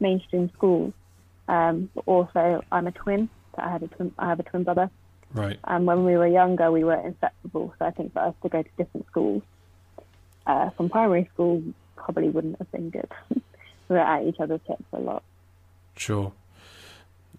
mainstream 0.00 0.50
schools. 0.56 0.92
Um, 1.48 1.90
but 1.94 2.04
also, 2.06 2.62
I'm 2.72 2.86
a 2.86 2.92
twin, 2.92 3.28
so 3.54 3.62
I, 3.62 3.70
had 3.70 3.82
a 3.82 3.88
twin, 3.88 4.12
I 4.18 4.28
have 4.28 4.40
a 4.40 4.44
twin 4.44 4.64
brother. 4.64 4.90
Right. 5.32 5.58
And 5.64 5.86
when 5.86 6.04
we 6.04 6.16
were 6.16 6.26
younger, 6.26 6.70
we 6.70 6.84
were 6.84 6.94
inseparable. 6.94 7.74
So 7.78 7.84
I 7.84 7.90
think 7.90 8.12
for 8.12 8.20
us 8.20 8.34
to 8.42 8.48
go 8.48 8.62
to 8.62 8.68
different 8.78 9.06
schools 9.08 9.42
uh, 10.46 10.70
from 10.70 10.88
primary 10.88 11.28
school 11.32 11.62
probably 11.96 12.28
wouldn't 12.28 12.58
have 12.58 12.70
been 12.70 12.90
good. 12.90 13.10
we 13.34 13.40
were 13.88 13.98
at 13.98 14.24
each 14.24 14.38
other's 14.40 14.60
hips 14.66 14.84
a 14.92 15.00
lot. 15.00 15.22
Sure. 15.96 16.32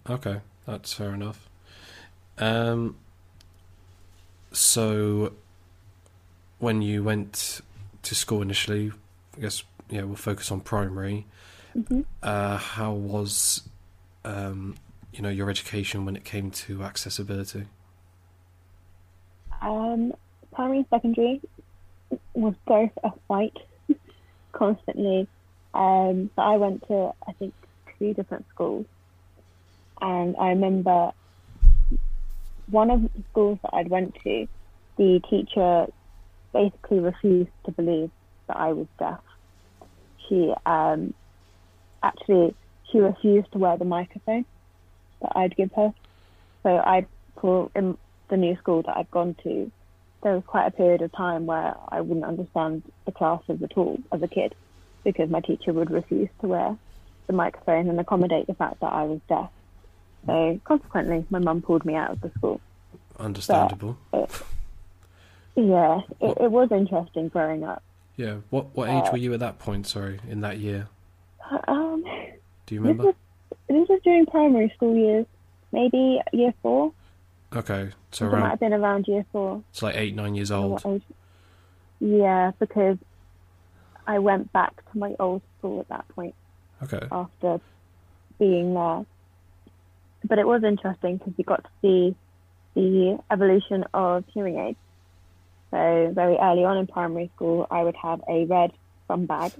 Okay, 0.08 0.40
that's 0.66 0.92
fair 0.92 1.14
enough. 1.14 1.48
Um. 2.38 2.96
So, 4.52 5.32
when 6.58 6.82
you 6.82 7.02
went 7.02 7.60
to 8.02 8.14
school 8.14 8.42
initially, 8.42 8.92
I 9.36 9.40
guess 9.40 9.62
yeah, 9.90 10.02
we'll 10.02 10.16
focus 10.16 10.50
on 10.50 10.60
primary. 10.60 11.26
hmm 11.72 12.00
Uh, 12.22 12.56
how 12.56 12.92
was, 12.92 13.68
um, 14.24 14.76
you 15.12 15.22
know, 15.22 15.28
your 15.28 15.50
education 15.50 16.04
when 16.04 16.16
it 16.16 16.24
came 16.24 16.50
to 16.50 16.82
accessibility? 16.82 17.66
Um, 19.60 20.12
primary 20.52 20.78
and 20.78 20.86
secondary 20.90 21.40
was 22.34 22.54
both 22.66 22.90
a 23.04 23.12
fight 23.28 23.56
constantly. 24.52 25.28
Um, 25.74 26.30
so 26.34 26.42
I 26.42 26.56
went 26.56 26.86
to, 26.88 27.12
I 27.26 27.32
think, 27.32 27.54
two 27.98 28.14
different 28.14 28.46
schools. 28.48 28.86
And 30.00 30.36
I 30.36 30.48
remember 30.48 31.12
one 32.68 32.90
of 32.90 33.02
the 33.02 33.10
schools 33.30 33.58
that 33.62 33.70
I'd 33.74 33.88
went 33.88 34.14
to, 34.24 34.46
the 34.96 35.20
teacher 35.30 35.86
basically 36.56 37.00
refused 37.00 37.50
to 37.64 37.72
believe 37.72 38.10
that 38.48 38.56
I 38.56 38.72
was 38.72 38.86
deaf. 38.98 39.20
She 40.28 40.52
um, 40.64 41.12
actually 42.02 42.54
she 42.90 42.98
refused 42.98 43.52
to 43.52 43.58
wear 43.58 43.76
the 43.76 43.84
microphone 43.84 44.44
that 45.20 45.32
I'd 45.36 45.56
give 45.56 45.72
her. 45.72 45.92
So 46.62 46.70
I 46.76 47.06
for 47.40 47.70
in 47.74 47.96
the 48.28 48.36
new 48.36 48.56
school 48.56 48.82
that 48.82 48.96
I'd 48.96 49.10
gone 49.10 49.36
to, 49.44 49.70
there 50.22 50.34
was 50.34 50.44
quite 50.46 50.66
a 50.66 50.70
period 50.70 51.02
of 51.02 51.12
time 51.12 51.46
where 51.46 51.76
I 51.88 52.00
wouldn't 52.00 52.24
understand 52.24 52.82
the 53.04 53.12
classes 53.12 53.62
at 53.62 53.76
all 53.76 53.98
as 54.12 54.22
a 54.22 54.28
kid 54.28 54.54
because 55.04 55.30
my 55.30 55.40
teacher 55.40 55.72
would 55.72 55.90
refuse 55.90 56.28
to 56.40 56.48
wear 56.48 56.76
the 57.26 57.32
microphone 57.32 57.88
and 57.88 58.00
accommodate 58.00 58.46
the 58.46 58.54
fact 58.54 58.80
that 58.80 58.92
I 58.92 59.04
was 59.04 59.20
deaf. 59.28 59.50
So 60.26 60.60
consequently, 60.64 61.24
my 61.30 61.38
mum 61.38 61.62
pulled 61.62 61.84
me 61.84 61.94
out 61.94 62.10
of 62.10 62.20
the 62.20 62.30
school. 62.30 62.60
Understandable. 63.18 63.96
Yeah, 65.56 66.00
it, 66.20 66.36
it 66.40 66.50
was 66.50 66.70
interesting 66.70 67.28
growing 67.28 67.64
up. 67.64 67.82
Yeah. 68.16 68.36
What 68.50 68.74
what 68.76 68.88
age 68.88 69.04
Uh, 69.06 69.12
were 69.12 69.18
you 69.18 69.32
at 69.34 69.40
that 69.40 69.58
point? 69.58 69.86
Sorry, 69.86 70.20
in 70.28 70.40
that 70.42 70.58
year. 70.58 70.88
Um, 71.68 72.04
Do 72.66 72.74
you 72.74 72.80
remember? 72.80 73.14
this 73.68 73.88
was 73.88 74.00
during 74.04 74.26
primary 74.26 74.70
school 74.76 74.94
years, 74.96 75.26
maybe 75.72 76.20
year 76.32 76.52
four. 76.62 76.92
Okay, 77.54 77.90
so 78.10 78.26
it 78.26 78.32
might 78.32 78.50
have 78.50 78.60
been 78.60 78.72
around 78.74 79.06
year 79.08 79.24
four. 79.32 79.62
it's 79.70 79.82
like 79.82 79.96
eight 79.96 80.14
nine 80.14 80.34
years 80.34 80.50
old. 80.50 80.82
Yeah, 82.00 82.52
because 82.58 82.98
I 84.06 84.18
went 84.18 84.52
back 84.52 84.74
to 84.92 84.98
my 84.98 85.14
old 85.18 85.42
school 85.58 85.80
at 85.80 85.88
that 85.88 86.06
point 86.08 86.34
Okay. 86.82 87.06
after 87.10 87.60
being 88.38 88.74
there. 88.74 89.06
But 90.24 90.38
it 90.38 90.46
was 90.46 90.62
interesting 90.64 91.16
because 91.18 91.32
you 91.36 91.44
got 91.44 91.64
to 91.64 91.70
see 91.80 92.16
the 92.74 93.18
evolution 93.30 93.84
of 93.94 94.24
hearing 94.34 94.58
aids. 94.58 94.78
So 95.76 96.10
very 96.14 96.36
early 96.38 96.64
on 96.64 96.78
in 96.78 96.86
primary 96.86 97.30
school, 97.36 97.66
I 97.70 97.82
would 97.84 97.96
have 97.96 98.22
a 98.28 98.46
red 98.46 98.72
thumb 99.08 99.26
bag 99.26 99.52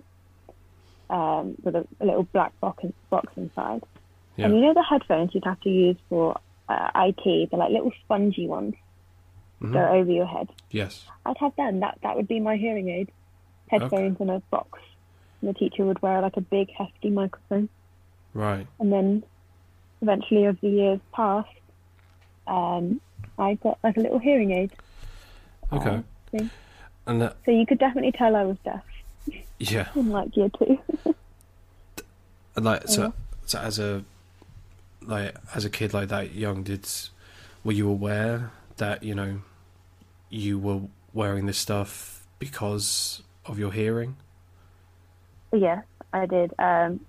um, 1.10 1.56
with 1.62 1.76
a, 1.76 1.86
a 2.00 2.06
little 2.06 2.22
black 2.22 2.58
box, 2.60 2.84
box 3.10 3.30
inside. 3.36 3.82
Yeah. 4.36 4.46
And 4.46 4.54
you 4.54 4.62
know 4.62 4.72
the 4.72 4.82
headphones 4.82 5.34
you'd 5.34 5.44
have 5.44 5.60
to 5.60 5.68
use 5.68 5.96
for 6.08 6.38
uh, 6.70 6.90
IT, 6.96 7.50
they're 7.50 7.58
like 7.58 7.70
little 7.70 7.92
spongy 8.04 8.46
ones 8.46 8.74
Mhm. 9.60 9.72
go 9.72 9.86
over 9.88 10.10
your 10.10 10.26
head. 10.26 10.48
Yes. 10.70 11.06
I'd 11.24 11.38
have 11.38 11.56
them. 11.56 11.80
That 11.80 11.98
that 12.02 12.14
would 12.16 12.28
be 12.28 12.40
my 12.40 12.56
hearing 12.56 12.90
aid. 12.90 13.10
Headphones 13.68 14.20
in 14.20 14.28
a 14.28 14.40
box. 14.50 14.78
And 15.40 15.48
the 15.48 15.54
teacher 15.58 15.84
would 15.84 16.00
wear 16.02 16.20
like 16.20 16.36
a 16.36 16.42
big 16.42 16.70
hefty 16.70 17.08
microphone. 17.08 17.70
Right. 18.34 18.66
And 18.78 18.92
then 18.92 19.22
eventually 20.02 20.44
as 20.44 20.56
the 20.60 20.68
years 20.68 21.00
passed, 21.14 21.48
um, 22.46 23.00
I 23.38 23.54
got 23.54 23.78
like 23.82 23.96
a 23.96 24.00
little 24.00 24.18
hearing 24.18 24.50
aid. 24.52 24.72
Okay. 25.72 25.90
Uh, 25.90 26.02
thing. 26.30 26.50
And 27.06 27.22
that 27.22 27.36
So 27.44 27.50
you 27.52 27.66
could 27.66 27.78
definitely 27.78 28.12
tell 28.12 28.34
I 28.36 28.44
was 28.44 28.56
deaf 28.64 28.82
yeah. 29.58 29.88
in 29.94 30.10
like 30.10 30.36
year 30.36 30.50
two. 30.58 30.78
And 32.54 32.64
like 32.64 32.88
so, 32.88 33.02
Yeah. 33.02 33.10
so 33.46 33.58
as 33.58 33.78
a 33.78 34.04
like 35.02 35.34
as 35.54 35.64
a 35.64 35.70
kid 35.70 35.92
like 35.94 36.08
that 36.08 36.34
young, 36.34 36.62
did 36.62 36.88
were 37.64 37.72
you 37.72 37.88
aware 37.88 38.50
that 38.76 39.02
you 39.02 39.14
know 39.14 39.40
you 40.30 40.58
were 40.58 40.80
wearing 41.12 41.46
this 41.46 41.58
stuff 41.58 42.26
because 42.38 43.22
of 43.46 43.58
your 43.58 43.72
hearing? 43.72 44.16
yes, 45.52 45.84
I 46.12 46.26
did. 46.26 46.52
Um, 46.58 47.00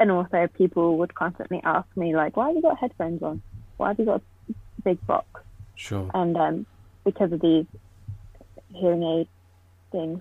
and 0.00 0.10
also 0.10 0.46
people 0.54 0.96
would 0.98 1.14
constantly 1.14 1.60
ask 1.64 1.86
me 1.96 2.16
like, 2.16 2.34
why 2.36 2.46
have 2.46 2.56
you 2.56 2.62
got 2.62 2.78
headphones 2.78 3.22
on? 3.22 3.42
Why 3.76 3.88
have 3.88 3.98
you 3.98 4.06
got 4.06 4.22
a 4.48 4.54
big 4.84 5.06
box? 5.06 5.26
Sure. 5.74 6.10
and 6.14 6.36
um, 6.38 6.66
because 7.06 7.32
of 7.32 7.40
these 7.40 7.64
hearing 8.68 9.02
aid 9.02 9.28
things, 9.92 10.20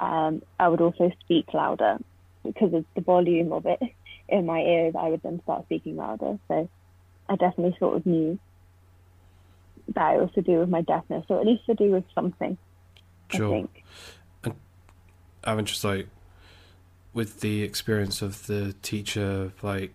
um, 0.00 0.42
I 0.58 0.66
would 0.68 0.80
also 0.80 1.12
speak 1.20 1.54
louder 1.54 1.98
because 2.42 2.74
of 2.74 2.84
the 2.96 3.02
volume 3.02 3.52
of 3.52 3.66
it 3.66 3.78
in 4.28 4.46
my 4.46 4.58
ears. 4.60 4.94
I 4.98 5.08
would 5.10 5.22
then 5.22 5.40
start 5.44 5.66
speaking 5.66 5.96
louder. 5.96 6.38
So 6.48 6.68
I 7.28 7.36
definitely 7.36 7.76
sort 7.78 7.98
of 7.98 8.06
knew 8.06 8.38
that 9.94 10.14
it 10.14 10.20
was 10.20 10.32
to 10.34 10.42
do 10.42 10.58
with 10.58 10.68
my 10.68 10.80
deafness, 10.80 11.24
or 11.28 11.40
at 11.40 11.46
least 11.46 11.66
to 11.66 11.74
do 11.74 11.92
with 11.92 12.04
something. 12.14 12.58
I 13.32 13.36
Sure. 13.36 13.50
think. 13.50 13.84
I'm 15.44 15.64
just 15.66 15.84
like 15.84 16.08
with 17.12 17.40
the 17.40 17.62
experience 17.62 18.22
of 18.22 18.46
the 18.46 18.74
teacher 18.82 19.52
like 19.62 19.94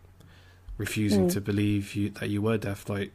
refusing 0.77 1.25
Mm. 1.25 1.33
to 1.33 1.41
believe 1.41 1.95
you 1.95 2.09
that 2.11 2.29
you 2.29 2.41
were 2.41 2.57
deaf. 2.57 2.87
Like, 2.87 3.11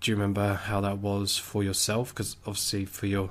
do 0.00 0.10
you 0.10 0.16
remember 0.16 0.54
how 0.54 0.80
that 0.82 0.98
was 0.98 1.36
for 1.36 1.62
yourself? 1.62 2.10
Because 2.14 2.36
obviously 2.46 2.84
for 2.84 3.06
your 3.06 3.30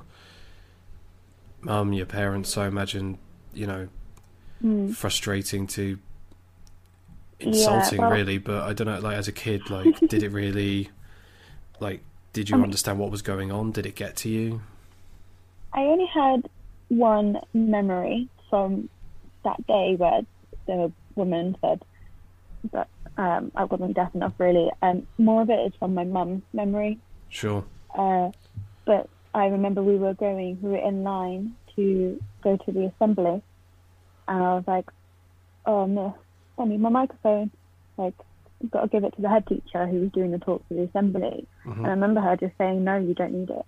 mum, 1.60 1.92
your 1.92 2.06
parents, 2.06 2.56
I 2.56 2.66
imagine 2.66 3.18
you 3.54 3.66
know 3.66 3.88
Mm. 4.64 4.94
frustrating 4.94 5.66
to 5.68 5.98
Yeah, 7.38 7.46
insulting 7.48 8.00
well- 8.00 8.10
really 8.10 8.38
but 8.38 8.62
i 8.62 8.72
don't 8.72 8.86
know 8.86 8.98
like 9.00 9.18
as 9.18 9.28
a 9.28 9.32
kid 9.32 9.68
like 9.68 10.00
did 10.08 10.22
it 10.22 10.30
really 10.30 10.88
like 11.78 12.00
did 12.32 12.48
you 12.48 12.56
Um, 12.56 12.62
understand 12.62 12.98
what 12.98 13.10
was 13.10 13.20
going 13.20 13.52
on 13.52 13.70
did 13.72 13.84
it 13.84 13.94
get 13.94 14.16
to 14.16 14.30
you 14.30 14.62
I 15.74 15.80
only 15.82 16.06
had 16.06 16.48
one 16.88 17.38
memory 17.52 18.30
from 18.48 18.88
that 19.44 19.66
day 19.66 19.94
where 19.96 20.22
the 20.66 20.90
woman 21.16 21.54
said 21.60 21.82
that 22.72 22.88
um, 23.16 23.50
I 23.54 23.64
wasn't 23.64 23.94
deaf 23.94 24.14
enough, 24.14 24.34
really. 24.38 24.70
Um, 24.82 25.06
more 25.18 25.42
of 25.42 25.50
it 25.50 25.60
is 25.66 25.72
from 25.78 25.94
my 25.94 26.04
mum's 26.04 26.42
memory. 26.52 26.98
sure 27.28 27.64
Uh, 27.96 28.30
but 28.84 29.08
I 29.34 29.46
remember 29.46 29.82
we 29.82 29.96
were 29.96 30.14
going, 30.14 30.58
we 30.62 30.70
were 30.70 30.76
in 30.88 31.02
line 31.02 31.54
to 31.76 32.20
go 32.42 32.56
to 32.56 32.72
the 32.72 32.86
assembly, 32.86 33.42
and 34.28 34.42
I 34.42 34.54
was 34.54 34.64
like, 34.66 34.86
"Oh, 35.66 35.86
miss, 35.86 36.12
I 36.58 36.64
need 36.64 36.80
my 36.80 36.88
microphone. 36.88 37.50
Like, 37.96 38.14
you've 38.60 38.70
got 38.70 38.82
to 38.82 38.88
give 38.88 39.04
it 39.04 39.14
to 39.16 39.22
the 39.22 39.28
head 39.28 39.46
teacher 39.46 39.86
who 39.86 40.00
was 40.00 40.10
doing 40.12 40.30
the 40.30 40.38
talk 40.38 40.66
for 40.68 40.74
the 40.74 40.82
assembly." 40.82 41.46
Mhm. 41.64 41.78
And 41.78 41.86
I 41.86 41.90
remember 41.90 42.20
her 42.20 42.36
just 42.36 42.56
saying, 42.58 42.84
"No, 42.84 42.96
you 42.96 43.14
don't 43.14 43.32
need 43.32 43.50
it. 43.50 43.66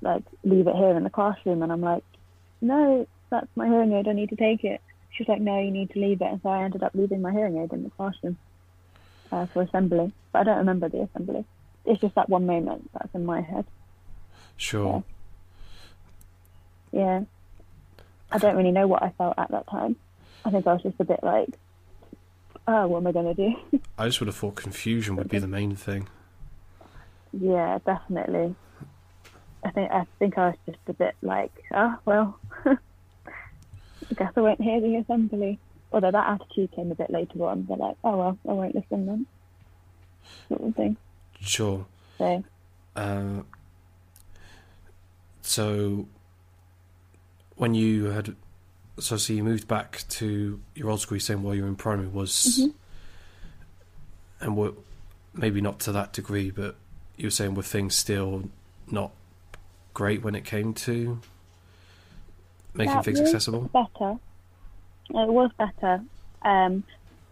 Like, 0.00 0.22
leave 0.44 0.66
it 0.66 0.76
here 0.76 0.96
in 0.96 1.04
the 1.04 1.10
classroom." 1.10 1.62
And 1.62 1.72
I'm 1.72 1.82
like, 1.82 2.04
"No, 2.60 3.06
that's 3.30 3.48
my 3.54 3.66
hearing 3.68 3.92
aid. 3.92 4.08
I 4.08 4.12
need 4.12 4.30
to 4.30 4.36
take 4.36 4.64
it." 4.64 4.80
She 5.10 5.22
was 5.24 5.28
like, 5.28 5.40
"No, 5.40 5.58
you 5.60 5.70
need 5.70 5.90
to 5.90 5.98
leave 5.98 6.20
it." 6.20 6.26
And 6.30 6.40
so 6.42 6.48
I 6.50 6.62
ended 6.64 6.82
up 6.82 6.92
leaving 6.94 7.22
my 7.22 7.32
hearing 7.32 7.58
aid 7.58 7.72
in 7.72 7.82
the 7.82 7.90
classroom 7.90 8.38
uh, 9.32 9.46
for 9.46 9.62
assembly. 9.62 10.12
But 10.32 10.40
I 10.40 10.44
don't 10.44 10.58
remember 10.58 10.88
the 10.88 11.02
assembly. 11.02 11.44
It's 11.84 12.00
just 12.00 12.14
that 12.14 12.28
one 12.28 12.46
moment 12.46 12.90
that's 12.92 13.14
in 13.14 13.24
my 13.24 13.40
head. 13.40 13.64
sure 14.56 15.02
Yeah. 16.92 17.22
I 18.30 18.38
don't 18.38 18.56
really 18.56 18.72
know 18.72 18.86
what 18.86 19.02
I 19.02 19.10
felt 19.16 19.38
at 19.38 19.50
that 19.50 19.66
time. 19.68 19.96
I 20.44 20.50
think 20.50 20.66
I 20.66 20.74
was 20.74 20.82
just 20.82 21.00
a 21.00 21.04
bit 21.04 21.20
like, 21.22 21.48
"Oh, 22.66 22.86
what 22.86 22.98
am 22.98 23.06
I 23.06 23.12
going 23.12 23.34
to 23.34 23.50
do?" 23.50 23.80
i 23.98 24.06
just 24.06 24.20
would 24.20 24.26
have 24.26 24.36
thought 24.36 24.54
confusion 24.54 25.16
would 25.16 25.28
be 25.28 25.38
the 25.38 25.46
main 25.48 25.74
thing 25.74 26.08
Yeah, 27.32 27.78
definitely. 27.84 28.54
I 29.64 29.70
think 29.70 29.90
I 29.90 30.06
think 30.18 30.38
I 30.38 30.48
was 30.48 30.56
just 30.66 30.78
a 30.88 30.92
bit 30.92 31.14
like, 31.22 31.52
oh 31.72 31.96
well, 32.04 32.38
guess 34.14 34.32
I 34.36 34.40
won't 34.40 34.60
hear 34.60 34.80
the 34.80 34.96
assembly. 34.96 35.58
Although 35.92 36.10
that 36.10 36.26
attitude 36.40 36.72
came 36.72 36.90
a 36.92 36.94
bit 36.94 37.10
later 37.10 37.44
on. 37.46 37.64
They're 37.66 37.76
like, 37.76 37.96
oh 38.04 38.16
well, 38.16 38.38
I 38.48 38.52
won't 38.52 38.74
listen 38.74 39.06
then, 39.06 39.26
sort 40.48 40.60
of 40.62 40.74
thing. 40.76 40.96
Sure. 41.40 41.86
So 42.18 42.44
Uh, 42.96 43.42
so 45.42 46.06
when 47.56 47.74
you 47.74 48.04
had 48.06 48.34
so 48.98 49.16
so 49.16 49.32
you 49.32 49.42
moved 49.44 49.68
back 49.68 50.04
to 50.08 50.60
your 50.74 50.90
old 50.90 51.00
school 51.00 51.16
you're 51.16 51.20
saying 51.20 51.42
while 51.42 51.54
you 51.54 51.62
were 51.62 51.68
in 51.68 51.76
primary 51.76 52.08
was 52.08 52.58
Mhm. 52.60 52.74
and 54.40 54.56
were 54.56 54.72
maybe 55.34 55.60
not 55.60 55.78
to 55.80 55.92
that 55.92 56.12
degree 56.12 56.50
but 56.50 56.74
you 57.16 57.26
were 57.26 57.30
saying 57.30 57.54
were 57.54 57.62
things 57.62 57.94
still 57.94 58.50
not 58.90 59.12
great 59.94 60.22
when 60.22 60.34
it 60.34 60.44
came 60.44 60.74
to 60.74 61.20
making 62.78 62.94
That 62.94 63.04
things 63.04 63.20
was 63.20 63.28
accessible 63.28 63.70
better. 63.72 64.16
It 65.10 65.28
was 65.28 65.50
better. 65.58 66.02
Um, 66.42 66.84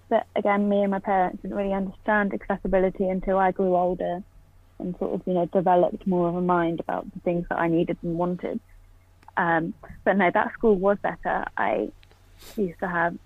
but 0.08 0.26
again, 0.36 0.68
me 0.68 0.82
and 0.82 0.90
my 0.90 0.98
parents 0.98 1.42
didn't 1.42 1.56
really 1.56 1.72
understand 1.72 2.32
accessibility 2.34 3.08
until 3.08 3.38
I 3.38 3.52
grew 3.52 3.74
older 3.74 4.22
and 4.78 4.96
sort 4.98 5.14
of, 5.14 5.22
you 5.26 5.34
know, 5.34 5.46
developed 5.46 6.06
more 6.06 6.28
of 6.28 6.36
a 6.36 6.40
mind 6.40 6.80
about 6.80 7.12
the 7.12 7.20
things 7.20 7.46
that 7.48 7.58
I 7.58 7.68
needed 7.68 7.96
and 8.02 8.16
wanted. 8.16 8.60
Um, 9.36 9.74
but 10.04 10.16
no, 10.16 10.30
that 10.30 10.52
school 10.52 10.76
was 10.76 10.98
better. 11.02 11.44
I 11.56 11.90
used 12.56 12.78
to 12.80 12.88
have 12.88 13.16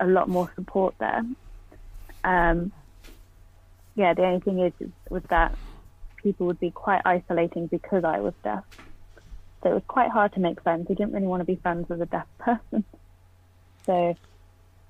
a 0.00 0.06
lot 0.06 0.28
more 0.28 0.50
support 0.54 0.94
there. 0.98 1.22
Um, 2.24 2.72
yeah, 3.94 4.14
the 4.14 4.22
only 4.22 4.40
thing 4.40 4.60
is, 4.60 4.72
is 4.80 4.90
was 5.10 5.22
that 5.28 5.56
people 6.16 6.46
would 6.46 6.60
be 6.60 6.70
quite 6.70 7.02
isolating 7.04 7.66
because 7.66 8.04
I 8.04 8.20
was 8.20 8.34
deaf. 8.42 8.64
So 9.62 9.70
it 9.70 9.74
was 9.74 9.82
quite 9.86 10.10
hard 10.10 10.32
to 10.34 10.40
make 10.40 10.60
friends. 10.62 10.88
We 10.88 10.94
didn't 10.94 11.12
really 11.12 11.26
want 11.26 11.40
to 11.40 11.44
be 11.44 11.56
friends 11.56 11.88
with 11.88 12.02
a 12.02 12.06
deaf 12.06 12.26
person. 12.38 12.84
So, 13.86 14.16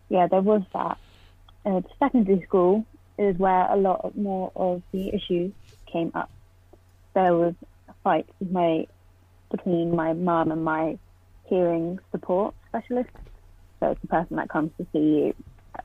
yeah, 0.09 0.26
there 0.26 0.41
was 0.41 0.62
that. 0.73 0.99
Uh, 1.64 1.81
secondary 1.99 2.43
school 2.43 2.85
is 3.19 3.37
where 3.38 3.71
a 3.71 3.76
lot 3.76 4.17
more 4.17 4.50
of 4.57 4.83
the 4.93 5.14
issues 5.14 5.52
came 5.87 6.11
up. 6.14 6.31
There 7.14 7.35
was 7.35 7.55
a 7.88 7.95
fight 8.02 8.26
with 8.41 8.50
my, 8.50 8.87
between 9.50 9.95
my 9.95 10.12
mum 10.14 10.50
and 10.50 10.64
my 10.64 10.99
hearing 11.45 11.99
support 12.11 12.55
specialist. 12.69 13.11
So 13.81 13.91
it's 13.91 14.00
the 14.00 14.09
person 14.09 14.37
that 14.37 14.49
comes 14.49 14.71
to 14.79 14.87
see 14.93 14.99
you 14.99 15.35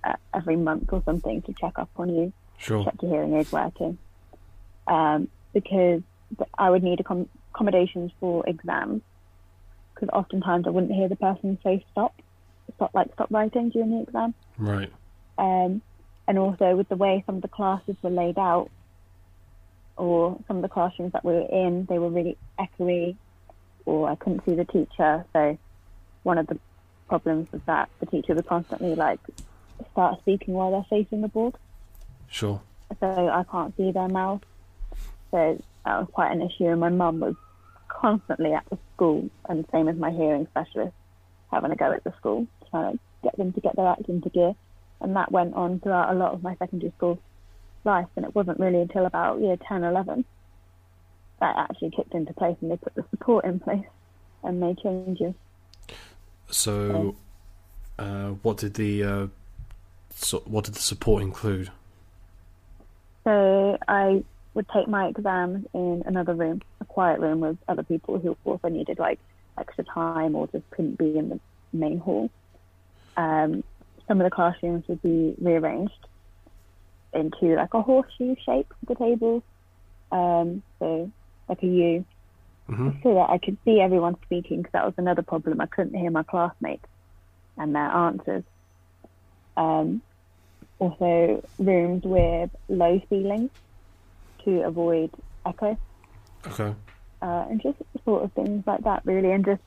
uh, 0.03 0.13
every 0.33 0.55
month 0.55 0.91
or 0.93 1.01
something 1.03 1.41
to 1.43 1.53
check 1.53 1.77
up 1.77 1.89
on 1.97 2.09
you 2.13 2.33
sure 2.57 2.83
check 2.83 2.95
your 3.01 3.11
hearing 3.11 3.35
aids 3.35 3.51
working. 3.51 3.97
Um, 4.87 5.29
because 5.53 6.01
I 6.57 6.69
would 6.69 6.83
need 6.83 6.99
accom- 6.99 7.27
accommodations 7.57 8.11
for 8.19 8.47
exams. 8.47 9.01
Because 9.93 10.09
oftentimes 10.09 10.67
I 10.67 10.69
wouldn't 10.69 10.93
hear 10.93 11.09
the 11.09 11.15
person 11.15 11.57
say 11.63 11.83
stop, 11.91 12.13
stop 12.75 12.91
like 12.93 13.11
stop 13.13 13.29
writing 13.31 13.69
during 13.69 13.91
the 13.91 14.03
exam. 14.03 14.33
right 14.57 14.91
Um, 15.37 15.81
and 16.27 16.37
also 16.37 16.75
with 16.75 16.89
the 16.89 16.95
way 16.95 17.23
some 17.25 17.37
of 17.37 17.41
the 17.41 17.47
classes 17.47 17.95
were 18.01 18.09
laid 18.09 18.37
out, 18.37 18.69
or 19.95 20.39
some 20.47 20.57
of 20.57 20.61
the 20.61 20.69
classrooms 20.69 21.13
that 21.13 21.25
we 21.25 21.33
were 21.33 21.47
in, 21.49 21.85
they 21.85 21.97
were 21.97 22.09
really 22.09 22.37
echoey, 22.59 23.15
or 23.85 24.09
I 24.09 24.15
couldn't 24.15 24.45
see 24.45 24.53
the 24.53 24.65
teacher. 24.65 25.25
So 25.33 25.57
one 26.23 26.37
of 26.37 26.45
the 26.47 26.59
problems 27.07 27.51
was 27.51 27.61
that 27.65 27.89
the 27.99 28.05
teacher 28.05 28.35
would 28.35 28.45
constantly 28.45 28.93
like 28.93 29.19
start 29.91 30.19
speaking 30.19 30.53
while 30.53 30.71
they're 30.71 30.85
facing 30.89 31.21
the 31.21 31.29
board 31.29 31.55
sure 32.29 32.61
so 32.99 33.29
I 33.29 33.43
can't 33.49 33.75
see 33.77 33.91
their 33.91 34.07
mouth. 34.07 34.41
So 35.31 35.61
that 35.85 35.99
was 35.99 36.07
quite 36.11 36.31
an 36.31 36.41
issue. 36.41 36.65
And 36.65 36.79
my 36.79 36.89
mum 36.89 37.19
was 37.19 37.35
constantly 37.99 38.53
at 38.53 38.65
the 38.69 38.77
school, 38.93 39.29
and 39.49 39.65
same 39.71 39.87
as 39.87 39.97
my 39.97 40.11
hearing 40.11 40.47
specialist, 40.51 40.93
having 41.51 41.71
a 41.71 41.75
go 41.75 41.91
at 41.91 42.03
the 42.03 42.13
school, 42.17 42.47
trying 42.69 42.93
to 42.93 42.99
get 43.23 43.37
them 43.37 43.53
to 43.53 43.61
get 43.61 43.75
their 43.75 43.87
act 43.87 44.07
into 44.07 44.29
gear. 44.29 44.53
And 45.01 45.15
that 45.15 45.31
went 45.31 45.53
on 45.53 45.79
throughout 45.79 46.13
a 46.13 46.17
lot 46.17 46.33
of 46.33 46.43
my 46.43 46.55
secondary 46.57 46.91
school 46.97 47.19
life. 47.83 48.07
And 48.15 48.25
it 48.25 48.33
wasn't 48.35 48.59
really 48.59 48.81
until 48.81 49.05
about 49.05 49.39
year 49.39 49.57
10, 49.67 49.83
11 49.83 50.25
that 51.39 51.55
actually 51.55 51.91
kicked 51.91 52.13
into 52.13 52.33
place 52.33 52.57
and 52.61 52.71
they 52.71 52.77
put 52.77 52.95
the 52.95 53.05
support 53.11 53.45
in 53.45 53.59
place 53.59 53.85
and 54.43 54.59
made 54.59 54.77
changes. 54.79 55.33
so 56.49 57.15
uh, 57.99 58.29
what 58.41 58.57
did 58.57 58.73
the 58.75 59.03
uh, 59.03 59.27
so, 60.09 60.39
what 60.45 60.65
did 60.65 60.73
the 60.73 60.79
support 60.79 61.21
include 61.21 61.69
So 63.23 63.77
I 63.87 64.23
would 64.57 64.67
take 64.75 64.87
my 64.87 65.07
exams 65.07 65.65
in 65.75 66.01
another 66.07 66.33
room, 66.33 66.59
a 66.81 66.85
quiet 66.85 67.19
room 67.19 67.39
with 67.41 67.57
other 67.67 67.83
people 67.83 68.17
who 68.17 68.35
also 68.43 68.67
needed 68.69 68.97
like 68.97 69.19
extra 69.57 69.83
time 69.83 70.35
or 70.35 70.47
just 70.47 70.67
couldn't 70.71 70.97
be 70.97 71.15
in 71.15 71.29
the 71.29 71.39
main 71.71 71.99
hall. 71.99 72.29
Um, 73.15 73.63
some 74.07 74.19
of 74.19 74.25
the 74.25 74.35
classrooms 74.35 74.83
would 74.87 75.01
be 75.03 75.35
rearranged 75.39 75.93
into 77.13 77.55
like 77.55 77.73
a 77.73 77.83
horseshoe 77.83 78.35
shape 78.45 78.67
for 78.79 78.93
the 78.93 78.95
tables. 78.95 79.43
Um, 80.11 80.63
so 80.79 81.11
like 81.47 81.61
a 81.61 81.67
U, 81.67 82.05
hmm 82.67 82.89
so 83.03 83.13
that 83.13 83.29
I 83.29 83.37
could 83.37 83.59
see 83.63 83.79
everyone 83.79 84.15
speaking 84.25 84.57
because 84.57 84.71
that 84.73 84.85
was 84.85 84.95
another 84.97 85.21
problem. 85.21 85.61
I 85.61 85.67
couldn't 85.67 85.99
hear 85.99 86.09
my 86.09 86.23
classmates 86.23 86.85
and 87.57 87.75
their 87.75 87.83
answers. 87.83 88.43
Um, 89.55 90.01
also, 90.79 91.47
rooms 91.59 92.01
with 92.05 92.49
low 92.69 92.99
ceilings 93.09 93.51
to 94.47 94.61
avoid 94.63 95.11
echo 95.45 95.77
okay 96.47 96.73
uh, 97.21 97.45
and 97.49 97.61
just 97.61 97.77
sort 98.05 98.23
of 98.23 98.31
things 98.33 98.63
like 98.67 98.83
that, 98.83 99.01
really. 99.05 99.31
And 99.31 99.45
just 99.45 99.61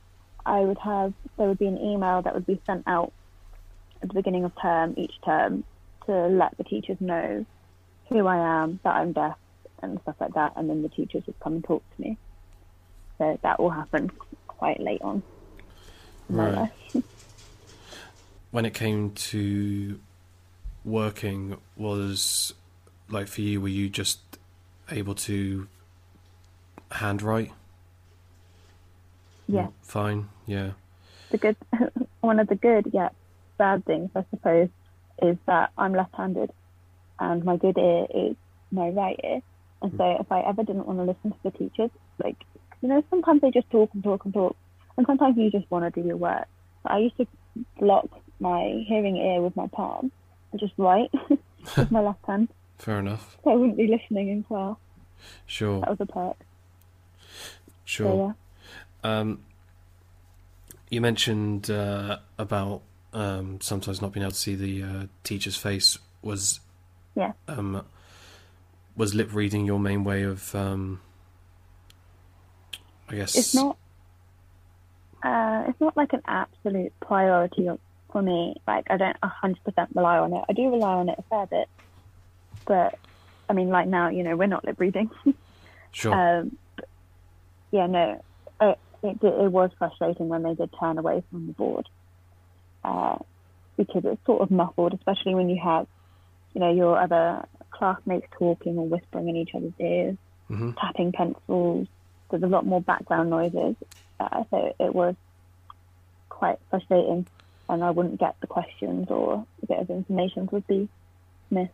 I 0.47 0.61
would 0.61 0.79
have 0.79 1.13
there 1.37 1.49
would 1.49 1.59
be 1.59 1.67
an 1.67 1.79
email 1.79 2.23
that 2.23 2.35
would 2.35 2.47
be 2.47 2.61
sent 2.67 2.85
out 2.87 3.13
at 4.03 4.09
the 4.09 4.15
beginning 4.15 4.45
of 4.45 4.53
term 4.61 4.95
each 4.97 5.15
term 5.25 5.65
to 6.07 6.13
let 6.29 6.57
the 6.57 6.65
teachers 6.65 6.97
know 7.01 7.45
who 8.09 8.27
I 8.27 8.63
am, 8.63 8.81
that 8.85 8.95
I'm 8.97 9.13
deaf, 9.13 9.37
and 9.83 10.01
stuff 10.03 10.17
like 10.21 10.35
that. 10.35 10.53
And 10.57 10.69
then 10.69 10.83
the 10.83 10.89
teachers 10.89 11.25
would 11.27 11.39
come 11.41 11.55
and 11.55 11.65
talk 11.65 11.83
to 11.97 12.03
me. 12.03 12.17
So 13.19 13.39
that 13.43 13.59
all 13.59 13.71
happened 13.71 14.13
quite 14.47 14.81
late 14.81 15.03
on. 15.03 15.23
Right. 16.29 16.71
when 18.51 18.65
it 18.65 18.75
came 18.75 19.11
to 19.11 20.01
working 20.85 21.57
was 21.77 22.55
like 23.11 23.27
for 23.27 23.43
you 23.43 23.61
were 23.61 23.69
you 23.69 23.91
just 23.91 24.30
able 24.91 25.15
to 25.15 25.67
handwrite 26.91 27.53
Yeah. 29.47 29.69
fine 29.83 30.29
yeah. 30.47 30.73
The 31.31 31.39
good 31.39 31.57
one 32.21 32.41
of 32.41 32.49
the 32.49 32.57
good 32.57 32.91
yet 32.93 33.15
bad 33.59 33.85
things 33.85 34.11
I 34.15 34.25
suppose 34.31 34.69
is 35.23 35.37
that 35.47 35.71
I'm 35.79 35.93
left-handed 35.93 36.51
and 37.19 37.45
my 37.45 37.57
good 37.57 37.77
ear 37.79 38.07
is 38.15 38.37
my 38.73 38.89
right 38.89 39.19
ear. 39.23 39.43
And 39.83 39.93
so 39.97 40.17
if 40.21 40.31
I 40.33 40.41
ever 40.41 40.63
didn't 40.63 40.87
want 40.87 40.99
to 40.99 41.05
listen 41.05 41.31
to 41.33 41.39
the 41.45 41.51
teachers 41.53 41.91
like 42.23 42.37
you 42.83 42.89
know 42.89 43.03
sometimes 43.11 43.41
they 43.43 43.51
just 43.51 43.71
talk 43.71 43.91
and 43.95 44.03
talk 44.03 44.25
and 44.25 44.35
talk 44.35 44.57
and 44.97 45.07
sometimes 45.07 45.37
you 45.37 45.51
just 45.51 45.71
want 45.71 45.93
to 45.93 46.01
do 46.01 46.07
your 46.07 46.17
work. 46.17 46.47
But 46.83 46.93
I 46.93 46.99
used 46.99 47.17
to 47.19 47.27
block 47.79 48.09
my 48.41 48.85
hearing 48.89 49.17
ear 49.17 49.41
with 49.43 49.55
my 49.55 49.67
palm 49.69 50.11
and 50.51 50.61
just 50.61 50.73
write 50.79 51.11
with 51.77 51.91
my 51.91 52.01
left 52.01 52.25
hand 52.27 52.49
fair 52.81 52.99
enough 52.99 53.37
so 53.45 53.51
I 53.51 53.55
wouldn't 53.55 53.77
be 53.77 53.87
listening 53.87 54.29
in 54.31 54.43
class 54.43 54.77
sure 55.47 55.81
that 55.81 55.91
was 55.91 56.01
a 56.01 56.07
perk 56.07 56.37
sure 57.85 58.07
so 58.07 58.27
yeah 58.27 58.33
Um, 59.13 59.45
you 60.91 61.01
mentioned 61.01 61.71
uh, 61.71 62.19
about 62.39 62.83
um, 63.13 63.61
sometimes 63.61 64.03
not 64.03 64.13
being 64.13 64.23
able 64.25 64.33
to 64.33 64.37
see 64.37 64.55
the 64.57 64.83
uh, 64.83 65.07
teacher's 65.25 65.57
face. 65.57 65.99
Was 66.23 66.61
Yeah. 67.17 67.33
um, 67.49 67.85
was 68.97 69.15
lip 69.15 69.33
reading 69.33 69.65
your 69.67 69.79
main 69.79 70.05
way 70.05 70.23
of? 70.25 70.55
Um, 70.55 71.01
I 73.09 73.15
guess 73.17 73.35
it's 73.37 73.55
not 73.55 73.77
uh, 75.23 75.65
it's 75.69 75.81
not 75.81 75.97
like 75.97 76.13
an 76.13 76.23
absolute 76.27 76.93
priority 77.01 77.69
for 78.13 78.21
me. 78.23 78.55
Like 78.67 78.87
I 78.91 78.97
don't 78.97 79.17
hundred 79.23 79.63
percent 79.65 79.91
rely 79.95 80.19
on 80.19 80.33
it. 80.35 80.45
I 80.49 80.53
do 80.53 80.71
rely 80.71 80.95
on 80.95 81.09
it 81.09 81.19
a 81.19 81.23
fair 81.23 81.47
bit, 81.47 81.69
but 82.71 82.97
I 83.49 83.53
mean, 83.53 83.69
like 83.69 83.89
now, 83.89 84.11
you 84.11 84.23
know, 84.23 84.37
we're 84.37 84.47
not 84.47 84.65
lip 84.65 84.79
reading. 84.79 85.11
sure. 85.91 86.15
um, 86.15 86.57
but 86.77 86.89
yeah, 87.73 87.89
no, 87.89 88.25
it, 88.61 88.79
it 89.03 89.19
it 89.21 89.51
was 89.51 89.73
frustrating 89.77 90.29
when 90.29 90.45
they 90.45 90.55
did 90.55 90.71
turn 90.79 90.97
away 90.97 91.25
from 91.29 91.49
the 91.49 91.53
board 91.53 91.89
uh, 92.85 93.19
because 93.77 94.05
it's 94.05 94.25
sort 94.25 94.43
of 94.43 94.53
muffled, 94.53 94.95
especially 94.95 95.35
when 95.35 95.49
you 95.49 95.61
have, 95.61 95.89
you 96.55 96.61
know, 96.61 96.73
your 96.73 96.97
other 96.97 97.45
classmates 97.73 98.29
talking 98.39 98.79
or 98.79 98.87
whispering 98.87 99.29
in 99.29 99.37
each 99.37 99.51
other's 99.53 99.73
ears 99.81 100.17
hmm 100.47 100.71
tapping 100.81 101.11
pencils. 101.11 101.89
There's 102.31 102.45
a 102.45 102.47
lot 102.47 102.65
more 102.65 102.81
background 102.81 103.31
noises, 103.31 103.75
uh, 104.21 104.45
so 104.49 104.77
it 104.79 104.95
was 104.95 105.17
quite 106.29 106.61
frustrating, 106.71 107.27
and 107.69 107.83
I 107.83 107.91
wouldn't 107.91 108.21
get 108.21 108.37
the 108.41 108.47
questions 108.47 109.11
or 109.11 109.45
a 109.61 109.67
bit 109.67 109.79
of 109.81 109.91
information 109.91 110.49
would 110.53 110.69
be 110.69 110.89
missed. 111.51 111.73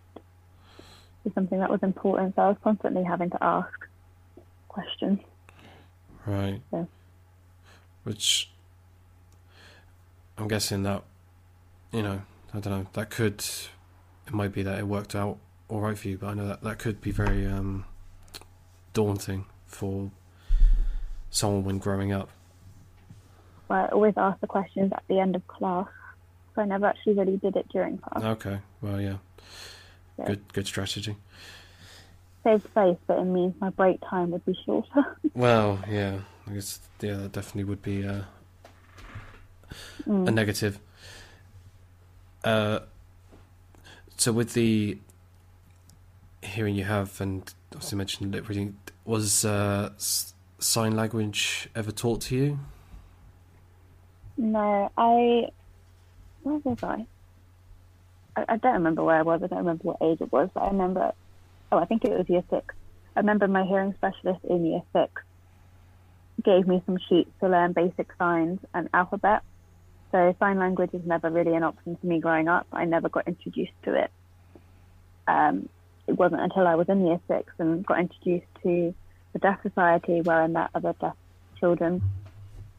It's 1.27 1.35
something 1.35 1.59
that 1.59 1.71
was 1.71 1.83
important, 1.83 2.37
so 2.37 2.43
I 2.43 2.49
was 2.49 2.57
constantly 2.63 3.03
having 3.05 3.31
to 3.31 3.45
ask 3.45 3.69
questions. 4.69 5.19
Right. 6.25 6.63
Yeah. 6.73 6.85
Which 8.05 8.51
I'm 10.39 10.49
guessing 10.49 10.85
that 10.85 11.03
you 11.93 12.03
know, 12.03 12.23
I 12.53 12.61
don't 12.61 12.73
know, 12.73 12.87
that 12.93 13.11
could 13.11 13.45
it 14.27 14.33
might 14.33 14.53
be 14.53 14.63
that 14.63 14.79
it 14.79 14.87
worked 14.87 15.15
out 15.15 15.39
all 15.69 15.81
right 15.81 15.99
for 15.99 16.09
you, 16.09 16.19
but 16.19 16.29
I 16.29 16.35
know 16.35 16.47
that 16.47 16.63
that 16.63 16.79
could 16.79 17.01
be 17.01 17.11
very 17.11 17.47
um, 17.47 17.85
daunting 18.93 19.47
for 19.67 20.11
someone 21.31 21.65
when 21.65 21.79
growing 21.79 22.13
up. 22.13 22.31
Well, 23.69 23.85
I 23.85 23.89
always 23.89 24.15
ask 24.17 24.41
the 24.41 24.47
questions 24.47 24.93
at 24.93 25.03
the 25.09 25.19
end 25.19 25.35
of 25.35 25.47
class, 25.49 25.89
so 26.55 26.63
I 26.63 26.67
never 26.67 26.87
actually 26.87 27.15
really 27.15 27.37
did 27.37 27.57
it 27.57 27.69
during 27.69 27.99
class. 27.99 28.23
Okay. 28.23 28.61
Well, 28.81 29.01
yeah. 29.01 29.17
Good 30.25 30.53
good 30.53 30.67
strategy. 30.67 31.17
Save 32.45 32.63
space, 32.63 32.97
but 33.07 33.19
it 33.19 33.25
means 33.25 33.55
my 33.61 33.71
break 33.71 34.01
time 34.09 34.31
would 34.31 34.45
be 34.45 34.57
shorter. 34.65 35.19
Well, 35.35 35.81
yeah. 35.91 36.21
I 36.49 36.53
guess 36.55 36.81
yeah, 37.01 37.17
that 37.17 37.33
definitely 37.33 37.65
would 37.65 37.83
be 37.83 38.07
uh, 38.07 38.23
Mm. 40.09 40.29
a 40.29 40.31
negative. 40.31 40.79
Uh, 42.45 42.79
so 44.17 44.33
with 44.33 44.55
the 44.55 44.99
hearing 46.43 46.77
you 46.77 46.85
have, 46.85 47.21
and 47.21 47.53
obviously 47.75 47.99
mentioned 47.99 48.33
lip 48.33 48.49
reading, 48.49 48.77
was 49.05 49.45
uh, 49.45 49.91
sign 49.99 50.95
language 50.97 51.69
ever 51.75 51.91
taught 51.91 52.21
to 52.23 52.37
you? 52.37 52.59
No, 54.39 54.91
I. 54.97 55.49
Where 56.43 56.59
was 56.65 56.79
I? 56.83 57.07
I? 58.37 58.45
I 58.49 58.57
don't 58.57 58.75
remember 58.75 59.03
where 59.05 59.17
I 59.17 59.23
was. 59.23 59.43
I 59.43 59.47
don't 59.47 59.59
remember 59.59 59.85
what 59.85 59.97
age 60.03 60.21
it 60.21 60.33
was, 60.33 60.49
but 60.55 60.63
I 60.63 60.69
remember. 60.69 61.13
Oh, 61.73 61.79
I 61.79 61.85
think 61.87 62.05
it 62.05 62.17
was 62.17 62.29
year 62.29 62.45
six. 62.51 62.75
I 63.17 63.21
remember 63.21 63.49
my 63.49 63.65
hearing 63.65 63.95
specialist 63.97 64.45
in 64.45 64.67
year 64.67 64.83
six 64.93 65.23
gave 66.45 66.67
me 66.69 66.83
some 66.85 66.99
sheets 67.09 67.31
to 67.41 67.49
learn 67.49 67.73
basic 67.73 68.09
signs 68.19 68.61
and 68.75 68.89
alphabet. 68.93 69.43
So 70.13 70.37
sign 70.39 70.59
language 70.59 70.93
was 70.93 71.03
never 71.05 71.31
really 71.31 71.55
an 71.55 71.65
option 71.65 71.97
for 71.97 72.07
me 72.07 72.21
growing 72.21 72.47
up. 72.47 72.67
I 72.73 72.85
never 72.85 73.09
got 73.09 73.27
introduced 73.27 73.73
to 73.85 73.95
it. 73.95 74.11
Um, 75.27 75.69
it 76.07 76.17
wasn't 76.17 76.43
until 76.43 76.67
I 76.67 76.77
was 76.77 76.89
in 76.89 77.05
year 77.05 77.21
six 77.27 77.53
and 77.59 77.85
got 77.85 77.99
introduced 77.99 78.47
to 78.63 78.95
the 79.33 79.39
Deaf 79.39 79.61
Society 79.63 80.21
where 80.21 80.43
I 80.43 80.47
met 80.47 80.71
other 80.75 80.95
deaf 81.01 81.17
children 81.59 82.03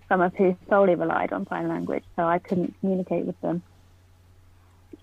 some 0.10 0.22
of 0.22 0.34
who 0.36 0.56
solely 0.70 0.96
relied 0.96 1.34
on 1.34 1.48
sign 1.48 1.67
language, 1.67 2.04
so 2.15 2.24
I 2.24 2.39
couldn't 2.39 2.76
communicate 2.80 3.26
with 3.26 3.39
them. 3.41 3.62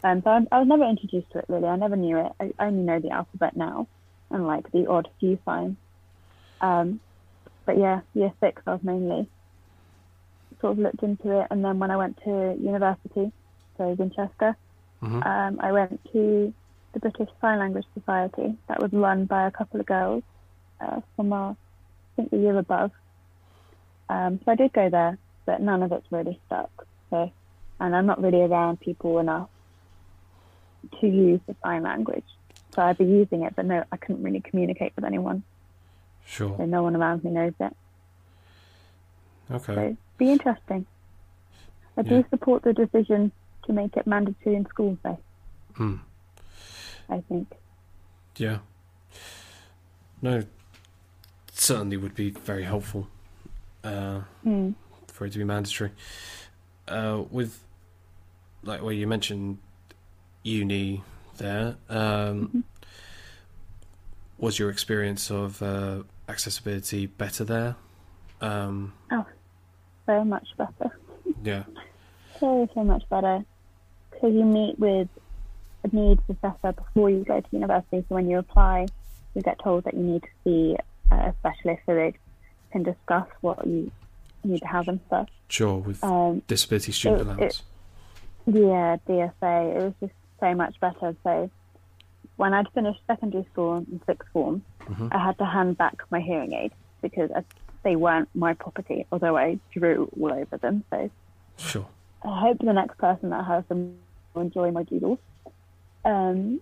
Um, 0.04 0.20
so 0.22 0.30
I, 0.30 0.40
I 0.52 0.58
was 0.58 0.68
never 0.68 0.84
introduced 0.84 1.32
to 1.32 1.38
it 1.38 1.46
really. 1.48 1.66
I 1.66 1.76
never 1.76 1.96
knew 1.96 2.18
it. 2.18 2.32
I 2.38 2.66
only 2.66 2.82
know 2.82 3.00
the 3.00 3.10
alphabet 3.10 3.56
now 3.56 3.88
and 4.30 4.46
like 4.46 4.70
the 4.70 4.86
odd 4.86 5.08
few 5.18 5.38
signs. 5.46 5.76
Um, 6.60 7.00
but 7.64 7.78
yeah, 7.78 8.02
year 8.12 8.30
six, 8.38 8.62
I 8.66 8.72
was 8.72 8.82
mainly 8.82 9.26
sort 10.60 10.74
of 10.74 10.78
looked 10.78 11.02
into 11.02 11.40
it, 11.40 11.46
and 11.50 11.64
then 11.64 11.78
when 11.78 11.90
I 11.90 11.96
went 11.96 12.18
to 12.24 12.56
university, 12.60 13.32
so 13.76 13.88
Winchester, 13.98 14.56
hmm 15.00 15.22
um, 15.22 15.58
I 15.60 15.72
went 15.72 16.00
to 16.12 16.52
the 16.92 17.00
British 17.00 17.28
Sign 17.40 17.58
Language 17.58 17.86
Society 17.98 18.56
that 18.68 18.80
was 18.80 18.92
run 18.92 19.24
by 19.24 19.46
a 19.46 19.50
couple 19.50 19.80
of 19.80 19.86
girls 19.86 20.22
uh, 20.80 21.00
from 21.16 21.32
our, 21.32 21.50
I 21.52 21.56
think 22.16 22.30
the 22.30 22.38
year 22.38 22.58
above. 22.58 22.92
Um, 24.08 24.38
so 24.44 24.52
I 24.52 24.54
did 24.54 24.72
go 24.72 24.90
there, 24.90 25.18
but 25.46 25.60
none 25.60 25.82
of 25.82 25.92
it's 25.92 26.06
really 26.10 26.40
stuck. 26.46 26.70
So, 27.10 27.32
and 27.80 27.96
I'm 27.96 28.06
not 28.06 28.22
really 28.22 28.42
around 28.42 28.80
people 28.80 29.18
enough 29.18 29.48
to 31.00 31.06
use 31.06 31.40
the 31.46 31.54
sign 31.62 31.82
language. 31.82 32.24
So 32.74 32.82
I'd 32.82 32.98
be 32.98 33.04
using 33.04 33.42
it, 33.42 33.54
but 33.54 33.64
no, 33.66 33.84
I 33.92 33.96
couldn't 33.96 34.22
really 34.22 34.40
communicate 34.40 34.92
with 34.96 35.04
anyone. 35.04 35.42
Sure. 36.26 36.54
So 36.58 36.64
no 36.66 36.82
one 36.82 36.96
around 36.96 37.22
me 37.24 37.30
knows 37.30 37.52
it. 37.60 37.76
Okay. 39.50 39.74
So 39.74 39.96
be 40.18 40.30
interesting. 40.32 40.86
I 41.96 42.00
Yeah. 42.02 42.08
do 42.22 42.24
support 42.30 42.62
the 42.62 42.72
decision 42.72 43.30
to 43.66 43.72
make 43.72 43.96
it 43.96 44.06
mandatory 44.06 44.56
in 44.56 44.66
schools, 44.66 44.98
though. 45.02 45.18
Hmm. 45.74 45.96
I 47.08 47.20
think. 47.28 47.52
Yeah. 48.36 48.58
No, 50.22 50.42
certainly 51.52 51.96
would 51.96 52.14
be 52.14 52.30
very 52.30 52.64
helpful 52.64 53.08
uh, 53.84 54.20
Hmm. 54.42 54.70
for 55.08 55.26
it 55.26 55.32
to 55.32 55.38
be 55.38 55.44
mandatory. 55.44 55.92
Uh, 56.88 57.22
with, 57.30 57.62
like, 58.62 58.80
well, 58.82 58.92
you 58.92 59.06
mentioned 59.06 59.58
uni 60.54 61.02
there. 61.38 61.76
Um, 61.88 62.48
Mhm. 62.48 62.62
Was 64.38 64.58
your 64.58 64.68
experience 64.70 65.30
of 65.30 65.62
uh, 65.62 66.02
accessibility 66.28 67.06
better 67.06 67.44
there? 67.44 67.76
Um, 68.40 68.92
oh, 69.10 69.24
So 70.06 70.24
much 70.24 70.48
better. 70.56 70.96
yeah. 71.42 71.64
So, 72.40 72.68
so 72.74 72.82
much 72.82 73.08
better. 73.08 73.44
Because 74.10 74.34
you 74.34 74.44
meet 74.44 74.76
with 74.78 75.08
a 75.84 75.88
needs 75.96 76.20
assessor 76.28 76.72
before 76.72 77.08
you 77.08 77.22
go 77.24 77.40
to 77.40 77.46
university. 77.52 78.04
So 78.08 78.16
when 78.16 78.28
you 78.28 78.38
apply, 78.38 78.86
you 79.34 79.40
get 79.40 79.60
told 79.60 79.84
that 79.84 79.94
you 79.94 80.02
need 80.02 80.22
to 80.22 80.28
see 80.42 80.76
a 81.12 81.32
specialist 81.38 81.82
so 81.86 81.94
they 81.94 82.12
can 82.72 82.82
discuss 82.82 83.28
what 83.40 83.64
you 83.64 83.90
need 84.42 84.58
to 84.60 84.66
have 84.66 84.88
and 84.88 84.98
stuff. 85.06 85.28
Sure. 85.48 85.78
With 85.78 86.02
Um, 86.02 86.42
disability 86.48 86.90
student 86.90 87.20
it- 87.20 87.26
allowance. 87.28 87.62
yeah, 88.46 88.96
DSA, 89.06 89.76
it 89.76 89.82
was 89.84 89.94
just 90.00 90.12
so 90.40 90.54
much 90.54 90.78
better. 90.80 91.16
So 91.22 91.50
when 92.36 92.52
I'd 92.54 92.68
finished 92.74 93.00
secondary 93.06 93.46
school 93.52 93.76
in 93.78 94.00
sixth 94.06 94.28
form, 94.32 94.62
hmm 94.86 95.08
I 95.12 95.18
had 95.18 95.38
to 95.38 95.44
hand 95.44 95.78
back 95.78 95.96
my 96.10 96.20
hearing 96.20 96.52
aid 96.52 96.72
because 97.02 97.30
I, 97.34 97.44
they 97.82 97.96
weren't 97.96 98.28
my 98.34 98.54
property, 98.54 99.06
although 99.12 99.36
I 99.36 99.58
drew 99.72 100.10
all 100.20 100.32
over 100.32 100.56
them. 100.58 100.84
So 100.90 101.10
Sure. 101.56 101.86
I 102.24 102.40
hope 102.40 102.58
the 102.58 102.72
next 102.72 102.98
person 102.98 103.30
that 103.30 103.44
has 103.44 103.64
them 103.66 103.98
will 104.34 104.42
enjoy 104.42 104.70
my 104.72 104.82
doodles. 104.82 105.18
Um, 106.04 106.60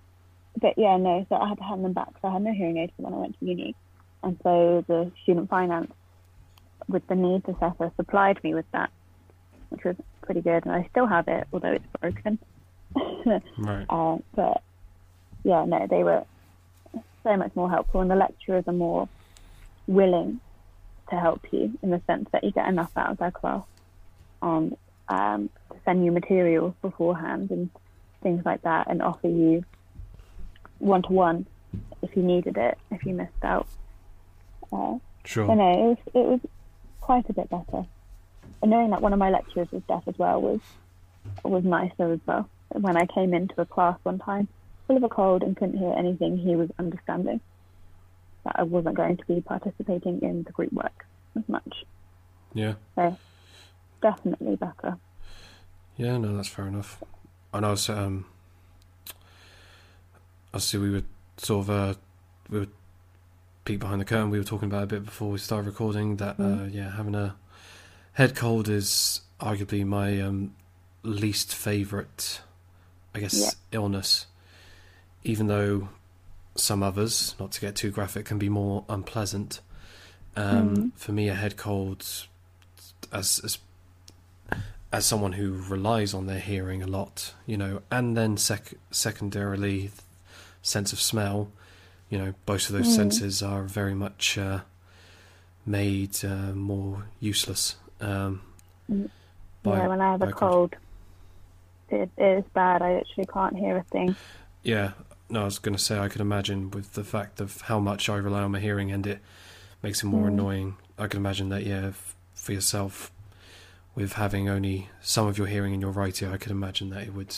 but 0.60 0.74
yeah, 0.76 0.96
no, 0.98 1.24
so 1.28 1.36
I 1.36 1.48
had 1.48 1.58
to 1.58 1.64
hand 1.64 1.84
them 1.84 1.92
back. 1.94 2.10
So 2.20 2.28
I 2.28 2.32
had 2.34 2.42
no 2.42 2.52
hearing 2.52 2.76
aid 2.76 2.92
when 2.96 3.14
I 3.14 3.16
went 3.16 3.38
to 3.38 3.46
uni. 3.46 3.74
And 4.22 4.38
so 4.42 4.84
the 4.86 5.10
student 5.22 5.48
finance 5.48 5.90
with 6.88 7.06
the 7.06 7.14
needs 7.14 7.44
assessor 7.48 7.90
supplied 7.96 8.42
me 8.44 8.54
with 8.54 8.66
that, 8.72 8.90
which 9.70 9.84
was 9.84 9.96
pretty 10.22 10.42
good. 10.42 10.64
And 10.66 10.74
I 10.74 10.86
still 10.90 11.06
have 11.06 11.26
it, 11.28 11.46
although 11.52 11.72
it's 11.72 11.86
broken. 12.00 12.38
Right. 13.58 13.86
uh, 13.90 14.18
but 14.34 14.62
yeah, 15.44 15.64
no, 15.64 15.86
they 15.88 16.02
were 16.04 16.24
so 17.22 17.36
much 17.36 17.54
more 17.54 17.70
helpful. 17.70 18.00
And 18.00 18.10
the 18.10 18.16
lecturers 18.16 18.64
are 18.66 18.72
more 18.72 19.08
willing 19.86 20.40
to 21.10 21.16
help 21.18 21.42
you 21.52 21.78
in 21.82 21.90
the 21.90 22.00
sense 22.06 22.28
that 22.32 22.44
you 22.44 22.52
get 22.52 22.68
enough 22.68 22.90
out 22.96 23.10
of 23.10 23.18
their 23.18 23.30
class 23.30 23.64
on 24.40 24.76
um, 25.08 25.50
to 25.70 25.76
send 25.84 26.04
you 26.04 26.10
materials 26.12 26.74
beforehand 26.80 27.50
and 27.50 27.70
things 28.22 28.44
like 28.44 28.62
that, 28.62 28.88
and 28.88 29.02
offer 29.02 29.28
you 29.28 29.64
one 30.78 31.02
to 31.02 31.12
one 31.12 31.46
if 32.02 32.16
you 32.16 32.22
needed 32.22 32.56
it, 32.56 32.78
if 32.90 33.04
you 33.04 33.14
missed 33.14 33.32
out. 33.42 33.66
Uh, 34.72 34.98
Sure. 35.24 35.46
so 35.46 35.54
no, 35.54 35.70
it 35.70 35.86
was 35.86 35.98
it 36.14 36.26
was 36.26 36.40
quite 37.00 37.28
a 37.28 37.32
bit 37.32 37.48
better. 37.48 37.86
And 38.60 38.70
knowing 38.70 38.90
that 38.90 39.02
one 39.02 39.12
of 39.12 39.18
my 39.18 39.30
lecturers 39.30 39.70
was 39.70 39.82
deaf 39.86 40.02
as 40.06 40.18
well 40.18 40.40
was 40.40 40.60
was 41.44 41.64
nicer 41.64 42.12
as 42.12 42.20
well. 42.26 42.48
When 42.74 42.96
I 42.96 43.06
came 43.06 43.34
into 43.34 43.60
a 43.60 43.66
class 43.66 43.98
one 44.02 44.18
time, 44.18 44.48
full 44.86 44.96
of 44.96 45.02
a 45.02 45.08
cold 45.08 45.42
and 45.42 45.56
couldn't 45.56 45.78
hear 45.78 45.92
anything, 45.96 46.36
he 46.36 46.56
was 46.56 46.70
understanding 46.78 47.40
that 48.44 48.56
I 48.58 48.62
wasn't 48.62 48.96
going 48.96 49.16
to 49.16 49.26
be 49.26 49.40
participating 49.40 50.20
in 50.22 50.42
the 50.42 50.52
group 50.52 50.72
work 50.72 51.06
as 51.36 51.48
much. 51.48 51.84
Yeah. 52.54 52.74
So 52.96 53.16
definitely 54.00 54.56
better. 54.56 54.96
Yeah, 55.96 56.16
no, 56.18 56.36
that's 56.36 56.48
fair 56.48 56.66
enough. 56.66 57.02
And 57.52 57.64
I 57.66 57.70
was, 57.70 57.88
um, 57.88 58.24
obviously 60.52 60.80
we 60.80 60.90
were 60.90 61.02
sort 61.36 61.68
of, 61.68 61.70
uh, 61.70 61.94
we 62.50 62.60
were 62.60 62.66
peek 63.64 63.78
behind 63.80 64.00
the 64.00 64.04
curtain. 64.04 64.30
We 64.30 64.38
were 64.38 64.44
talking 64.44 64.68
about 64.68 64.84
a 64.84 64.86
bit 64.86 65.04
before 65.04 65.30
we 65.30 65.38
started 65.38 65.66
recording 65.66 66.16
that, 66.16 66.40
uh, 66.40 66.42
Mm. 66.42 66.74
yeah, 66.74 66.90
having 66.96 67.14
a 67.14 67.36
head 68.14 68.34
cold 68.34 68.68
is 68.68 69.20
arguably 69.40 69.84
my 69.86 70.20
um, 70.20 70.54
least 71.02 71.54
favourite, 71.54 72.40
I 73.14 73.20
guess, 73.20 73.38
Yeah. 73.38 73.50
illness. 73.72 74.26
Even 75.24 75.46
though 75.46 75.88
some 76.54 76.82
others, 76.82 77.34
not 77.38 77.52
to 77.52 77.60
get 77.60 77.76
too 77.76 77.90
graphic, 77.90 78.26
can 78.26 78.38
be 78.38 78.48
more 78.48 78.84
unpleasant. 78.88 79.60
Um, 80.36 80.76
Mm. 80.76 80.92
For 80.96 81.12
me, 81.12 81.28
a 81.28 81.34
head 81.34 81.56
cold, 81.56 82.04
as 83.12 83.40
as 83.44 83.58
as 84.94 85.06
someone 85.06 85.32
who 85.32 85.52
relies 85.52 86.12
on 86.12 86.26
their 86.26 86.38
hearing 86.40 86.82
a 86.82 86.86
lot, 86.86 87.32
you 87.46 87.56
know, 87.56 87.80
and 87.90 88.14
then 88.14 88.36
sec- 88.36 88.74
secondarily, 88.90 89.90
sense 90.60 90.92
of 90.92 91.00
smell, 91.00 91.50
you 92.10 92.18
know, 92.18 92.34
both 92.44 92.68
of 92.68 92.74
those 92.76 92.88
Mm. 92.88 92.96
senses 92.96 93.42
are 93.42 93.62
very 93.62 93.94
much 93.94 94.36
uh, 94.36 94.60
made 95.64 96.22
uh, 96.24 96.52
more 96.52 97.06
useless. 97.20 97.76
Um, 98.02 98.42
Mm. 98.90 99.08
by- 99.62 99.78
yeah, 99.78 99.88
when 99.88 100.00
I 100.02 100.10
have 100.12 100.20
a 100.22 100.26
con- 100.26 100.34
cold, 100.50 100.76
it, 101.92 102.10
it 102.16 102.38
is 102.38 102.44
bad. 102.54 102.82
I 102.82 102.94
actually 102.94 103.26
can't 103.26 103.56
hear 103.56 103.76
a 103.76 103.82
thing. 103.84 104.16
Yeah, 104.62 104.92
no, 105.28 105.42
I 105.42 105.44
was 105.44 105.58
going 105.58 105.76
to 105.76 105.82
say 105.82 105.98
I 105.98 106.08
could 106.08 106.20
imagine 106.20 106.70
with 106.70 106.92
the 106.94 107.04
fact 107.04 107.40
of 107.40 107.62
how 107.62 107.78
much 107.78 108.08
I 108.08 108.16
rely 108.16 108.42
on 108.42 108.50
my 108.52 108.60
hearing 108.60 108.90
and 108.92 109.06
it 109.06 109.20
makes 109.82 110.02
it 110.02 110.06
more 110.06 110.24
Mm. 110.24 110.28
annoying. 110.28 110.76
I 110.98 111.06
can 111.08 111.18
imagine 111.18 111.48
that, 111.50 111.64
yeah, 111.64 111.86
f- 111.88 112.14
for 112.34 112.52
yourself, 112.52 113.10
with 113.94 114.14
having 114.14 114.48
only 114.48 114.88
some 115.00 115.26
of 115.26 115.36
your 115.38 115.46
hearing 115.48 115.74
in 115.74 115.80
your 115.80 115.90
right 115.90 116.20
ear, 116.22 116.32
I 116.32 116.36
could 116.36 116.50
imagine 116.52 116.90
that 116.90 117.02
it 117.04 117.12
would 117.14 117.34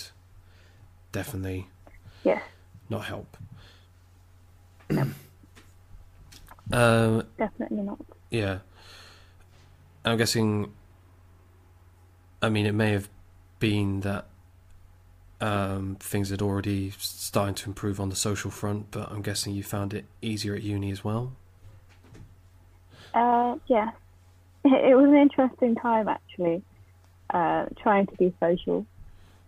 definitely 1.13 1.69
yeah. 2.25 2.41
not 2.91 3.05
help. 3.07 3.37
uh, 6.73 7.23
Definitely 7.39 7.83
not. 7.83 7.99
yeah. 8.31 8.59
I'm 10.05 10.19
guessing. 10.19 10.73
I 12.43 12.51
mean, 12.51 12.67
it 12.67 12.73
may 12.75 12.91
have 12.93 13.09
been 13.59 14.01
that 14.01 14.27
um, 15.45 15.97
things 16.01 16.31
had 16.31 16.41
already 16.43 16.91
started 16.99 17.57
to 17.57 17.71
improve 17.71 18.01
on 18.01 18.09
the 18.09 18.17
social 18.17 18.51
front, 18.51 18.91
but 18.91 19.11
I'm 19.11 19.23
guessing 19.23 19.55
you 19.55 19.63
found 19.63 19.93
it 19.93 20.05
easier 20.23 20.55
at 20.55 20.63
uni 20.63 20.91
as 20.91 21.05
well. 21.05 21.33
Uh, 23.13 23.57
yeah, 23.67 23.91
it 24.65 24.97
was 24.97 25.07
an 25.07 25.17
interesting 25.17 25.75
time 25.75 26.09
actually. 26.09 26.63
Uh, 27.31 27.67
trying 27.83 28.07
to 28.07 28.15
be 28.17 28.33
social 28.39 28.87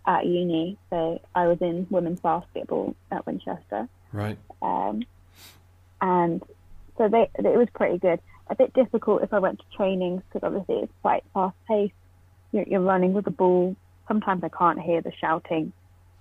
at 0.06 0.24
uni. 0.26 0.76
So 0.90 1.20
I 1.34 1.46
was 1.46 1.58
in 1.60 1.86
women's 1.90 2.20
basketball 2.20 2.96
at 3.12 3.26
Winchester, 3.26 3.88
Right. 4.12 4.38
um, 4.62 5.02
and 6.00 6.42
so 6.96 7.08
they 7.08 7.28
it 7.38 7.56
was 7.58 7.68
pretty 7.74 7.98
good. 7.98 8.20
A 8.48 8.54
bit 8.54 8.72
difficult 8.74 9.22
if 9.22 9.32
I 9.32 9.38
went 9.40 9.58
to 9.58 9.64
trainings 9.76 10.22
because 10.28 10.46
obviously 10.46 10.82
it's 10.84 10.92
quite 11.02 11.24
fast 11.34 11.56
paced. 11.68 11.92
You're, 12.52 12.64
you're 12.66 12.80
running 12.80 13.12
with 13.12 13.24
the 13.24 13.30
ball. 13.32 13.76
Sometimes 14.08 14.42
I 14.44 14.48
can't 14.48 14.80
hear 14.80 15.00
the 15.02 15.12
shouting, 15.20 15.72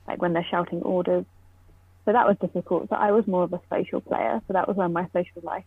like 0.07 0.21
when 0.21 0.33
they're 0.33 0.47
shouting 0.49 0.81
orders. 0.81 1.25
So 2.05 2.13
that 2.13 2.27
was 2.27 2.37
difficult. 2.39 2.89
So 2.89 2.95
I 2.95 3.11
was 3.11 3.25
more 3.25 3.43
of 3.43 3.53
a 3.53 3.61
social 3.71 4.01
player. 4.01 4.41
So 4.47 4.53
that 4.53 4.67
was 4.67 4.77
when 4.77 4.93
my 4.93 5.07
social 5.13 5.41
life 5.41 5.65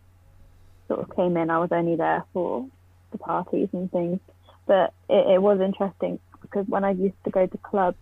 sort 0.86 1.00
of 1.00 1.14
came 1.16 1.36
in. 1.36 1.50
I 1.50 1.58
was 1.58 1.70
only 1.72 1.96
there 1.96 2.24
for 2.32 2.66
the 3.10 3.18
parties 3.18 3.68
and 3.72 3.90
things. 3.90 4.20
But 4.66 4.92
it, 5.08 5.34
it 5.34 5.42
was 5.42 5.60
interesting 5.60 6.20
because 6.42 6.66
when 6.68 6.84
I 6.84 6.92
used 6.92 7.16
to 7.24 7.30
go 7.30 7.46
to 7.46 7.58
clubs, 7.58 7.98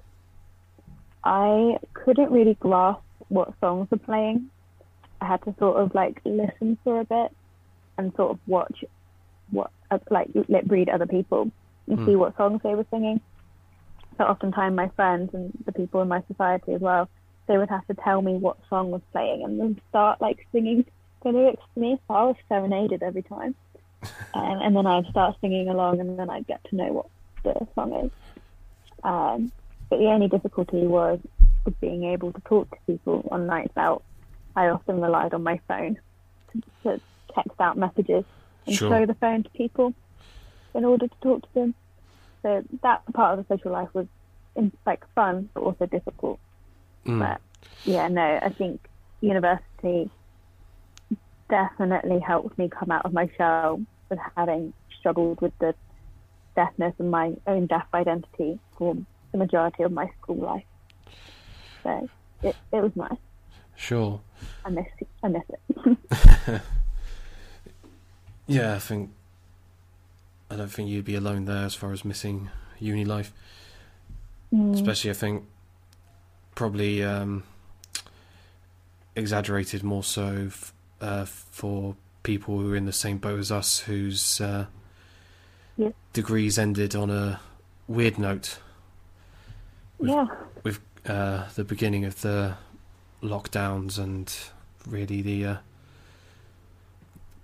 I 1.25 1.79
couldn't 1.94 2.31
really 2.31 2.55
grasp 2.55 3.01
what 3.29 3.55
songs 3.61 3.88
were 3.90 3.99
playing. 3.99 4.51
I 5.20 5.27
had 5.27 5.42
to 5.44 5.55
sort 5.59 5.79
of 5.79 5.94
like 5.94 6.20
listen 6.25 6.79
for 6.85 7.01
a 7.01 7.05
bit 7.05 7.33
and 7.96 8.12
sort 8.16 8.33
of 8.33 8.38
watch 8.46 8.85
what 9.51 9.70
like 10.11 10.29
lip 10.35 10.64
read 10.66 10.88
other 10.88 11.07
people 11.07 11.51
and 11.88 11.99
Hmm. 11.99 12.07
see 12.07 12.16
what 12.16 12.37
songs 12.37 12.61
they 12.62 12.75
were 12.75 12.87
singing. 12.90 13.20
So 14.18 14.24
oftentimes 14.24 14.74
my 14.74 14.88
friends 14.90 15.35
and 15.35 15.52
the 15.64 15.72
people 15.72 16.00
in 16.02 16.09
my 16.09 16.22
society 16.26 16.72
as 16.74 16.81
well, 16.81 17.09
they 17.46 17.59
would 17.59 17.68
have 17.68 17.87
to 17.87 17.94
tell 17.94 18.22
me 18.22 18.35
what 18.35 18.57
song 18.68 18.90
was 18.90 19.02
playing 19.12 19.44
and 19.44 19.61
then 19.61 19.81
start 19.90 20.20
like 20.20 20.46
singing 20.52 20.85
the 21.22 21.31
lyrics 21.31 21.62
to 21.74 21.81
me. 21.81 22.00
So 22.09 22.14
I 22.14 22.22
was 22.24 22.37
serenaded 22.48 23.02
every 23.02 23.22
time. 23.22 23.55
um, 24.35 24.61
and 24.62 24.76
then 24.76 24.87
I'd 24.87 25.07
start 25.07 25.37
singing 25.40 25.68
along 25.68 26.00
and 26.00 26.18
then 26.18 26.31
I'd 26.31 26.46
get 26.46 26.62
to 26.70 26.76
know 26.76 26.92
what 26.92 27.07
the 27.42 27.66
song 27.74 27.92
is. 28.05 28.11
Um, 29.05 29.52
but 29.88 29.98
the 29.98 30.07
only 30.07 30.29
difficulty 30.29 30.87
was 30.87 31.20
with 31.64 31.79
being 31.81 32.05
able 32.05 32.33
to 32.33 32.40
talk 32.42 32.70
to 32.70 32.76
people 32.87 33.29
on 33.31 33.46
nights 33.46 33.76
out. 33.76 34.02
I 34.55 34.68
often 34.68 35.00
relied 35.00 35.35
on 35.35 35.42
my 35.42 35.61
phone 35.68 35.98
to, 36.52 36.62
to 36.85 37.00
text 37.35 37.61
out 37.61 37.76
messages 37.76 38.24
and 38.66 38.74
Sure. 38.74 38.90
show 38.90 39.07
the 39.07 39.14
phone 39.14 39.42
to 39.42 39.50
people 39.50 39.94
in 40.74 40.85
order 40.85 41.07
to 41.07 41.14
talk 41.22 41.42
to 41.42 41.55
them. 41.55 41.74
So 42.46 42.62
that 42.85 43.02
part 43.12 43.37
of 43.37 43.44
the 43.44 43.56
social 43.56 43.72
life 43.72 43.88
was 43.92 44.06
in, 44.54 44.70
like 44.87 45.02
fun 45.16 45.48
but 45.52 45.64
also 45.64 45.87
difficult. 45.87 46.38
Mm. 47.04 47.18
But 47.18 47.40
yeah, 47.85 48.06
no, 48.06 48.38
I 48.40 48.50
think 48.50 48.88
university 49.20 50.09
definitely 51.50 52.20
helped 52.20 52.56
me 52.56 52.68
come 52.68 52.92
out 52.92 53.04
of 53.04 53.12
my 53.12 53.28
shell 53.37 53.82
with 54.09 54.20
having 54.37 54.72
struggled 54.96 55.40
with 55.40 55.59
the 55.59 55.74
deafness 56.54 56.94
and 57.00 57.11
my 57.11 57.35
own 57.48 57.66
deaf 57.66 57.87
identity 57.92 58.61
for 58.78 58.96
the 59.32 59.38
majority 59.38 59.82
of 59.82 59.90
my 59.90 60.09
school 60.22 60.37
life. 60.37 60.64
So 61.82 62.09
it, 62.44 62.54
it 62.72 62.80
was 62.80 62.92
nice. 62.94 63.18
Sure. 63.74 64.20
I 64.64 64.70
miss 64.70 64.87
it. 65.00 65.09
I 65.20 65.28
miss 65.28 65.42
it. 65.48 66.62
Yeah, 68.46 68.76
I 68.76 68.78
think. 68.78 69.11
I 70.50 70.56
don't 70.56 70.68
think 70.70 70.88
you'd 70.88 71.04
be 71.04 71.16
alone 71.16 71.44
there 71.46 71.64
as 71.64 71.74
far 71.74 71.92
as 71.92 72.04
missing 72.04 72.50
uni 72.78 73.04
life. 73.04 73.32
Mm, 74.52 74.74
Especially, 74.74 75.11
I 75.11 75.14
think, 75.14 75.44
probably 76.54 77.02
um, 77.02 77.42
exaggerated 79.16 79.82
more 79.82 80.04
so 80.04 80.46
f- 80.48 80.72
uh, 81.00 81.24
for 81.24 81.96
people 82.22 82.59
who 82.59 82.72
are 82.72 82.76
in 82.76 82.85
the 82.87 82.92
same 82.92 83.18
boat 83.18 83.38
as 83.40 83.50
us, 83.50 83.80
whose 83.80 84.40
uh, 84.40 84.66
Yeah. 85.76 85.90
degrees 86.12 86.59
ended 86.59 86.94
on 86.94 87.11
a 87.11 87.40
weird 87.88 88.18
note. 88.18 88.59
with- 89.98 90.11
yeah, 90.11 90.26
Uh, 91.06 91.48
the 91.54 91.62
beginning 91.64 92.04
of 92.04 92.20
the 92.22 92.56
lockdowns 93.22 93.96
and 93.98 94.32
really 94.87 95.22
the 95.22 95.44
uh, 95.46 95.56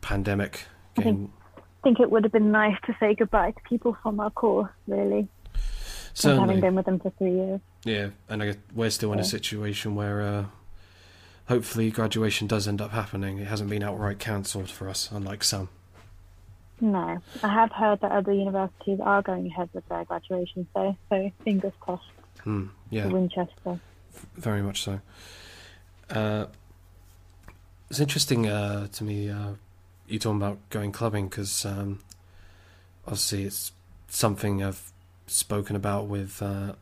pandemic. 0.00 0.64
Getting, 0.96 1.32
think 1.82 2.00
it 2.00 2.10
would 2.10 2.24
have 2.24 2.32
been 2.32 2.50
nice 2.52 2.76
to 2.86 2.96
say 3.00 3.14
goodbye 3.14 3.52
to 3.52 3.60
people 3.68 3.96
from 4.02 4.20
our 4.20 4.30
course, 4.30 4.70
really, 4.86 5.28
certainly, 6.14 6.40
having 6.46 6.60
been 6.60 6.74
with 6.74 6.86
them 6.86 6.98
for 7.00 7.10
three 7.18 7.32
years. 7.34 7.60
Yeah, 7.84 8.08
and 8.28 8.42
I 8.42 8.46
guess 8.46 8.56
we're 8.74 8.90
still 8.90 9.12
in 9.12 9.18
a 9.18 9.24
situation 9.24 9.94
where 9.94 10.22
uh, 10.22 10.44
hopefully 11.48 11.90
graduation 11.90 12.46
does 12.46 12.68
end 12.68 12.80
up 12.80 12.90
happening. 12.92 13.38
It 13.38 13.46
hasn't 13.48 13.68
been 13.70 13.82
outright 13.82 14.18
cancelled 14.18 14.70
for 14.70 14.88
us, 14.88 15.10
unlike 15.12 15.42
some. 15.44 15.68
No, 16.80 17.18
I 17.44 17.48
have 17.48 17.70
heard 17.72 18.00
that 18.00 18.10
other 18.10 18.32
universities 18.32 18.98
are 19.00 19.22
going 19.22 19.46
ahead 19.46 19.68
with 19.72 19.88
their 19.88 20.04
graduation, 20.04 20.66
so 20.74 20.96
so 21.10 21.30
fingers 21.44 21.72
crossed 21.80 22.04
Hmm, 22.42 22.66
yeah, 22.90 23.06
Winchester. 23.06 23.78
very 24.34 24.62
much 24.62 24.82
so. 24.82 25.00
Uh, 26.10 26.46
it's 27.88 28.00
interesting 28.00 28.48
uh, 28.48 28.88
to 28.88 29.04
me 29.04 29.30
uh, 30.08 30.12
you 30.12 30.18
talking 30.18 30.36
about 30.40 30.58
going 30.70 30.92
clubbing 30.92 31.28
because 31.28 31.64
um, 31.64 32.00
obviously 33.06 33.44
it's 33.44 33.72
something 34.08 34.62
I've 34.62 34.92
spoken 35.26 35.76
about 35.76 36.06
with 36.06 36.42
uh, 36.42 36.74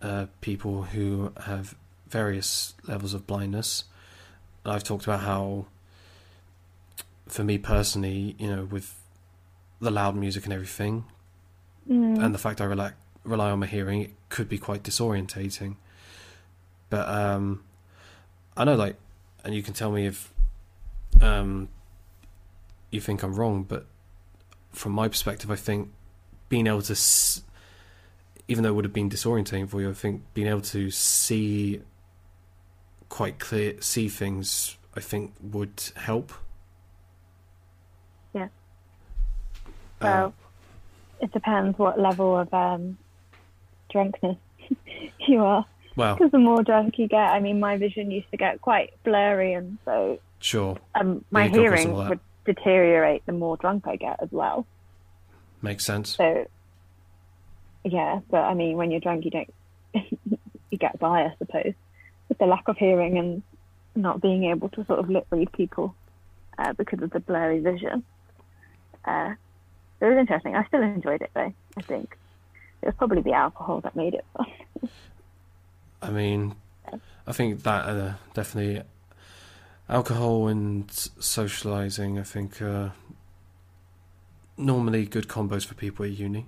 uh, 0.00 0.26
people 0.40 0.82
who 0.84 1.32
have 1.44 1.74
various 2.08 2.74
levels 2.86 3.14
of 3.14 3.26
blindness. 3.26 3.84
I've 4.64 4.84
talked 4.84 5.04
about 5.04 5.20
how, 5.20 5.66
for 7.26 7.42
me 7.42 7.58
personally, 7.58 8.36
you 8.38 8.48
know, 8.54 8.64
with 8.64 8.94
the 9.80 9.90
loud 9.90 10.14
music 10.16 10.44
and 10.44 10.52
everything, 10.52 11.04
Mm. 11.90 12.22
and 12.24 12.32
the 12.32 12.38
fact 12.38 12.60
I 12.60 12.64
rely 12.64 12.92
rely 13.24 13.50
on 13.50 13.58
my 13.58 13.66
hearing, 13.66 14.02
it 14.02 14.10
could 14.28 14.48
be 14.48 14.56
quite 14.56 14.84
disorientating. 14.84 15.74
But 16.90 17.08
um, 17.08 17.64
I 18.56 18.62
know, 18.62 18.76
like, 18.76 18.94
and 19.44 19.52
you 19.52 19.64
can 19.64 19.74
tell 19.74 19.90
me 19.90 20.06
if 20.06 20.32
um, 21.20 21.68
you 22.92 23.00
think 23.00 23.22
I'm 23.22 23.34
wrong, 23.34 23.64
but 23.64 23.86
from 24.70 24.92
my 24.92 25.08
perspective, 25.08 25.50
I 25.50 25.56
think 25.56 25.90
being 26.48 26.66
able 26.66 26.82
to, 26.82 26.92
s- 26.92 27.42
even 28.48 28.62
though 28.62 28.70
it 28.70 28.74
would 28.74 28.84
have 28.84 28.92
been 28.92 29.10
disorientating 29.10 29.68
for 29.68 29.80
you, 29.80 29.90
I 29.90 29.94
think 29.94 30.22
being 30.34 30.46
able 30.46 30.60
to 30.62 30.90
see 30.90 31.80
quite 33.08 33.38
clear, 33.38 33.80
see 33.80 34.08
things, 34.08 34.76
I 34.96 35.00
think 35.00 35.32
would 35.42 35.82
help. 35.96 36.32
Yeah. 38.34 38.44
Uh, 38.44 38.48
Well, 40.02 40.34
it 41.20 41.32
depends 41.32 41.78
what 41.78 41.98
level 41.98 42.38
of 42.38 42.52
um, 42.52 42.98
drunkenness 43.90 44.38
you 45.28 45.40
are. 45.44 45.64
well, 45.96 46.16
Because 46.16 46.32
the 46.32 46.38
more 46.38 46.62
drunk 46.62 46.98
you 46.98 47.08
get, 47.08 47.30
I 47.32 47.40
mean, 47.40 47.60
my 47.60 47.76
vision 47.76 48.10
used 48.10 48.30
to 48.30 48.36
get 48.36 48.60
quite 48.60 48.90
blurry, 49.04 49.52
and 49.54 49.78
so 49.84 50.18
sure, 50.40 50.78
um, 50.94 51.24
my 51.30 51.44
Yeah, 51.44 51.48
go 51.50 51.62
across 51.64 51.80
hearing 51.82 51.96
would 52.08 52.20
deteriorate 52.44 53.24
the 53.26 53.32
more 53.32 53.56
drunk 53.56 53.86
I 53.86 53.96
get 53.96 54.22
as 54.22 54.30
well. 54.30 54.66
makes 55.60 55.84
sense. 55.84 56.16
So, 56.16 56.46
yeah, 57.84 58.20
but 58.30 58.44
I 58.44 58.54
mean, 58.54 58.76
when 58.76 58.90
you're 58.90 59.00
drunk, 59.00 59.24
you 59.24 59.30
don't, 59.30 59.54
you 60.70 60.78
get 60.78 60.98
by, 60.98 61.22
I 61.24 61.34
suppose, 61.38 61.74
with 62.28 62.38
the 62.38 62.46
lack 62.46 62.68
of 62.68 62.76
hearing 62.76 63.18
and 63.18 63.42
not 63.94 64.20
being 64.20 64.44
able 64.44 64.68
to 64.70 64.84
sort 64.86 64.98
of 64.98 65.10
lip 65.10 65.26
read 65.30 65.52
people 65.52 65.94
uh, 66.58 66.72
because 66.72 67.02
of 67.02 67.10
the 67.10 67.20
blurry 67.20 67.60
vision. 67.60 68.04
Uh, 69.04 69.34
it 70.00 70.04
was 70.06 70.18
interesting. 70.18 70.56
I 70.56 70.64
still 70.66 70.82
enjoyed 70.82 71.22
it 71.22 71.30
though. 71.34 71.52
I 71.76 71.82
think 71.82 72.16
it 72.82 72.86
was 72.86 72.94
probably 72.96 73.22
the 73.22 73.32
alcohol 73.32 73.80
that 73.82 73.94
made 73.94 74.14
it 74.14 74.24
fun. 74.36 74.46
I 76.02 76.10
mean, 76.10 76.56
I 77.26 77.32
think 77.32 77.62
that 77.62 77.84
uh, 77.86 78.14
definitely 78.34 78.82
alcohol 79.88 80.48
and 80.48 80.90
socializing. 81.18 82.18
I 82.18 82.22
think 82.22 82.60
uh, 82.62 82.90
normally 84.56 85.06
good 85.06 85.28
combos 85.28 85.64
for 85.66 85.74
people 85.74 86.04
at 86.04 86.12
uni. 86.12 86.46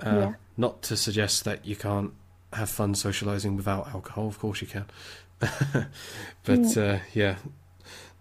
Uh, 0.00 0.10
Yeah. 0.16 0.34
Not 0.56 0.82
to 0.82 0.96
suggest 0.96 1.44
that 1.44 1.66
you 1.66 1.76
can't 1.76 2.12
have 2.52 2.70
fun 2.70 2.94
socializing 2.94 3.56
without 3.56 3.88
alcohol. 3.88 4.26
Of 4.28 4.38
course 4.38 4.62
you 4.62 4.66
can. 4.66 4.86
but 6.44 6.76
uh, 6.76 6.98
yeah, 7.12 7.36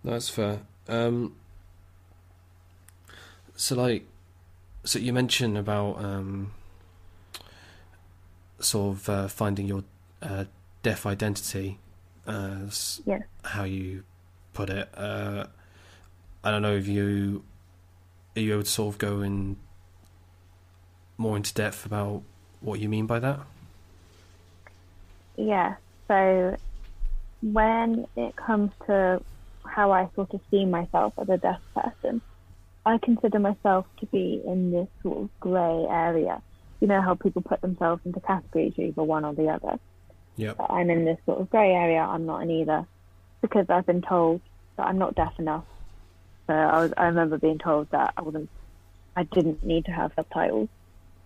that's 0.03 0.29
fair. 0.29 0.59
Um, 0.87 1.35
So, 3.57 3.75
like, 3.75 4.05
so 4.83 4.99
you 4.99 5.13
mentioned 5.13 5.57
about 5.57 6.03
um, 6.03 6.51
sort 8.59 8.97
of 8.97 9.09
uh, 9.09 9.27
finding 9.29 9.65
your 9.65 9.83
uh, 10.21 10.43
deaf 10.83 11.05
identity, 11.05 11.79
as 12.27 13.01
Yeah. 13.05 13.19
how 13.43 13.63
you 13.63 14.03
put 14.53 14.69
it. 14.69 14.89
Uh, 14.95 15.45
I 16.43 16.51
don't 16.51 16.61
know 16.61 16.75
if 16.75 16.87
you 16.87 17.43
are 18.35 18.39
you 18.41 18.53
able 18.53 18.63
to 18.63 18.69
sort 18.69 18.93
of 18.93 18.97
go 18.99 19.21
in 19.21 19.57
more 21.17 21.37
into 21.37 21.53
depth 21.53 21.85
about 21.85 22.21
what 22.61 22.79
you 22.79 22.89
mean 22.89 23.05
by 23.05 23.19
that. 23.19 23.39
Yeah. 25.37 25.75
So 26.07 26.55
when 27.41 28.05
it 28.15 28.35
comes 28.35 28.71
to 28.87 29.21
how 29.65 29.91
I 29.91 30.09
sort 30.15 30.33
of 30.33 30.41
see 30.51 30.65
myself 30.65 31.13
as 31.17 31.29
a 31.29 31.37
deaf 31.37 31.59
person, 31.73 32.21
I 32.85 32.97
consider 32.99 33.39
myself 33.39 33.85
to 33.99 34.05
be 34.07 34.41
in 34.45 34.71
this 34.71 34.87
sort 35.01 35.17
of 35.17 35.39
grey 35.39 35.85
area. 35.89 36.41
You 36.79 36.87
know 36.87 37.01
how 37.01 37.15
people 37.15 37.41
put 37.41 37.61
themselves 37.61 38.01
into 38.05 38.19
categories, 38.19 38.73
either 38.77 39.01
one 39.03 39.25
or 39.25 39.33
the 39.33 39.47
other. 39.47 39.79
Yep. 40.37 40.57
I'm 40.69 40.89
in 40.89 41.05
this 41.05 41.17
sort 41.25 41.39
of 41.39 41.49
grey 41.49 41.71
area. 41.71 41.99
I'm 41.99 42.25
not 42.25 42.41
in 42.41 42.51
either 42.51 42.85
because 43.41 43.69
I've 43.69 43.85
been 43.85 44.01
told 44.01 44.41
that 44.77 44.87
I'm 44.87 44.97
not 44.97 45.15
deaf 45.15 45.33
enough. 45.39 45.65
So 46.47 46.53
I 46.53 46.81
was, 46.81 46.93
I 46.97 47.05
remember 47.05 47.37
being 47.37 47.57
told 47.57 47.89
that 47.91 48.13
I 48.17 48.21
wasn't, 48.21 48.49
I 49.15 49.23
didn't 49.23 49.63
need 49.63 49.85
to 49.85 49.91
have 49.91 50.11
subtitles 50.15 50.69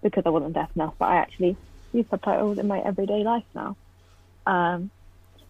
because 0.04 0.24
I 0.26 0.30
wasn't 0.30 0.54
deaf 0.54 0.69
enough. 0.76 0.93
But 1.00 1.06
I 1.06 1.15
actually 1.17 1.58
use 1.91 2.06
subtitles 2.10 2.58
in 2.58 2.67
my 2.67 2.80
everyday 2.80 3.24
life 3.24 3.45
now. 3.56 3.76
Um, 4.45 4.91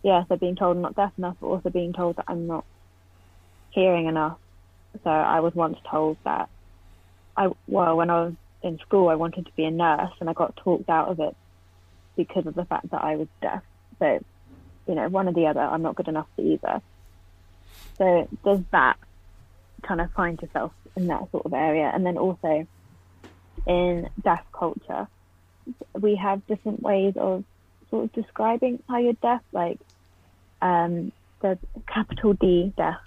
yeah, 0.04 0.24
so 0.28 0.38
being 0.38 0.56
told 0.56 0.78
I'm 0.78 0.82
not 0.82 0.96
deaf 0.96 1.12
enough, 1.18 1.36
but 1.42 1.48
also 1.48 1.70
being 1.70 1.94
told 1.94 2.16
that 2.16 2.26
I'm 2.28 2.48
not 2.48 2.66
hearing 3.72 4.08
enough. 4.08 4.38
So 5.04 5.10
I 5.10 5.42
was 5.42 5.54
once 5.54 5.78
told 5.90 6.18
that 6.24 6.50
I, 7.36 7.50
well, 7.68 7.98
when 7.98 8.10
I 8.10 8.26
was 8.26 8.34
in 8.64 8.80
school, 8.80 9.10
I 9.10 9.16
wanted 9.16 9.46
to 9.46 9.52
be 9.56 9.66
a 9.66 9.72
nurse, 9.72 10.12
and 10.20 10.30
I 10.30 10.34
got 10.34 10.56
talked 10.56 10.90
out 10.90 11.10
of 11.10 11.20
it 11.20 11.36
because 12.20 12.46
of 12.46 12.54
the 12.54 12.66
fact 12.66 12.92
that 12.92 13.02
I 13.02 13.16
was 13.16 13.30
deaf. 13.42 13.64
So, 13.98 14.20
you 14.88 14.96
know, 14.96 15.08
one 15.08 15.30
or 15.30 15.34
the 15.34 15.48
other, 15.48 15.62
I'm 15.62 15.82
not 15.82 15.96
good 15.96 16.10
enough 16.10 16.28
for 16.36 16.42
either. 16.42 16.82
So 17.98 18.28
there's 18.44 18.60
that 18.72 18.98
kind 19.84 20.02
of 20.02 20.12
find 20.12 20.38
yourself 20.42 20.74
in 20.98 21.08
that 21.08 21.32
sort 21.32 21.46
of 21.46 21.54
area. 21.54 21.90
And 21.94 22.06
then 22.06 22.18
also 22.18 22.68
in 23.66 24.10
deaf 24.22 24.44
culture, 24.52 25.08
we 25.98 26.18
have 26.18 26.46
different 26.46 26.82
ways 26.82 27.14
of 27.16 27.46
sort 27.90 28.04
of 28.04 28.12
describing 28.12 28.84
how 28.90 28.98
you're 28.98 29.14
deaf. 29.14 29.42
Like 29.54 29.80
um, 30.62 31.14
capital 31.88 32.34
D 32.34 32.74
deaf 32.76 33.00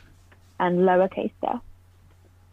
and 0.58 0.78
lowercase 0.78 1.32
deaf. 1.42 1.60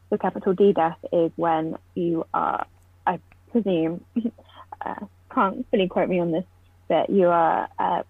So 0.10 0.18
capital 0.18 0.54
D 0.54 0.74
deaf 0.74 0.98
is 1.14 1.32
when 1.38 1.78
you 1.96 2.26
are, 2.34 2.68
I 3.08 3.20
presume, 3.50 4.04
uh, 4.86 5.06
can't 5.34 5.66
fully 5.70 5.88
quote 5.88 6.10
me 6.10 6.20
on 6.20 6.32
this, 6.32 6.46
but 6.88 7.10
you 7.10 7.28
are 7.28 7.68
uh, 7.78 8.04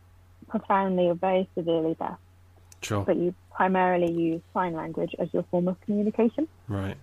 profoundly 0.47 1.07
or 1.07 1.15
very 1.15 1.47
severely 1.55 1.95
deaf, 1.95 2.17
Sure. 2.81 3.03
but 3.03 3.17
you 3.17 3.33
primarily 3.51 4.11
use 4.11 4.41
sign 4.53 4.73
language 4.73 5.15
as 5.19 5.27
your 5.33 5.43
form 5.43 5.67
of 5.67 5.79
communication. 5.81 6.47
Right. 6.67 6.97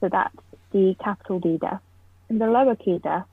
So 0.00 0.08
that's 0.08 0.36
the 0.72 0.96
capital 1.02 1.38
D 1.38 1.58
deaf. 1.58 1.80
And 2.28 2.40
the 2.40 2.46
lower 2.46 2.74
key 2.74 2.98
deaf, 2.98 3.24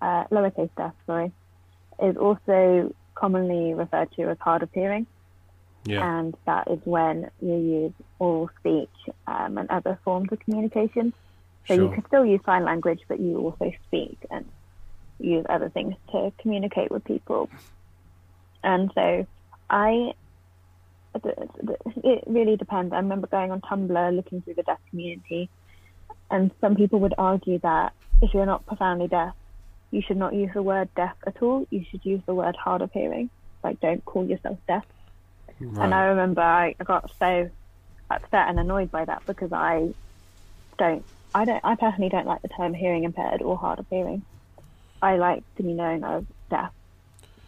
uh, 0.00 0.24
lowercase 0.30 0.70
deaf, 0.76 0.92
sorry, 1.06 1.32
is 2.02 2.16
also 2.16 2.94
commonly 3.14 3.74
referred 3.74 4.12
to 4.12 4.28
as 4.30 4.38
hard 4.40 4.62
of 4.62 4.70
hearing. 4.72 5.06
Yeah. 5.84 6.18
And 6.18 6.36
that 6.44 6.68
is 6.70 6.80
when 6.84 7.30
you 7.40 7.54
use 7.54 7.92
oral 8.18 8.50
speech 8.60 8.90
um, 9.26 9.56
and 9.56 9.70
other 9.70 9.98
forms 10.04 10.30
of 10.32 10.40
communication. 10.40 11.12
So 11.66 11.74
you 11.74 11.88
can 11.90 12.06
still 12.06 12.24
use 12.24 12.40
sign 12.46 12.64
language, 12.64 13.00
but 13.08 13.18
you 13.18 13.38
also 13.38 13.72
speak 13.88 14.18
and 14.30 14.44
use 15.18 15.46
other 15.48 15.68
things 15.68 15.94
to 16.12 16.32
communicate 16.38 16.90
with 16.90 17.04
people. 17.04 17.48
And 18.62 18.90
so 18.94 19.26
I, 19.70 20.12
it 21.14 22.24
really 22.26 22.56
depends. 22.56 22.92
I 22.92 22.96
remember 22.96 23.26
going 23.26 23.50
on 23.50 23.60
Tumblr 23.60 24.16
looking 24.16 24.42
through 24.42 24.54
the 24.54 24.62
deaf 24.62 24.78
community, 24.90 25.48
and 26.30 26.50
some 26.60 26.74
people 26.74 27.00
would 27.00 27.14
argue 27.16 27.58
that 27.60 27.92
if 28.22 28.34
you're 28.34 28.46
not 28.46 28.66
profoundly 28.66 29.08
deaf, 29.08 29.34
you 29.90 30.02
should 30.02 30.16
not 30.16 30.34
use 30.34 30.50
the 30.52 30.62
word 30.62 30.88
deaf 30.96 31.14
at 31.26 31.40
all. 31.42 31.66
You 31.70 31.84
should 31.90 32.04
use 32.04 32.20
the 32.26 32.34
word 32.34 32.56
hard 32.56 32.82
of 32.82 32.92
hearing. 32.92 33.30
Like, 33.62 33.80
don't 33.80 34.04
call 34.04 34.26
yourself 34.26 34.58
deaf. 34.66 34.84
Right. 35.60 35.84
And 35.84 35.94
I 35.94 36.06
remember 36.06 36.42
I 36.42 36.74
got 36.84 37.10
so 37.18 37.48
upset 38.10 38.48
and 38.48 38.58
annoyed 38.58 38.90
by 38.90 39.04
that 39.04 39.22
because 39.26 39.52
I 39.52 39.94
don't, 40.78 41.04
I 41.34 41.44
don't, 41.44 41.64
I 41.64 41.76
personally 41.76 42.08
don't 42.08 42.26
like 42.26 42.42
the 42.42 42.48
term 42.48 42.74
hearing 42.74 43.04
impaired 43.04 43.42
or 43.42 43.56
hard 43.56 43.78
of 43.78 43.86
hearing. 43.88 44.22
I 45.02 45.16
like 45.16 45.42
to 45.56 45.62
be 45.62 45.72
known 45.72 46.04
as 46.04 46.24
deaf. 46.50 46.72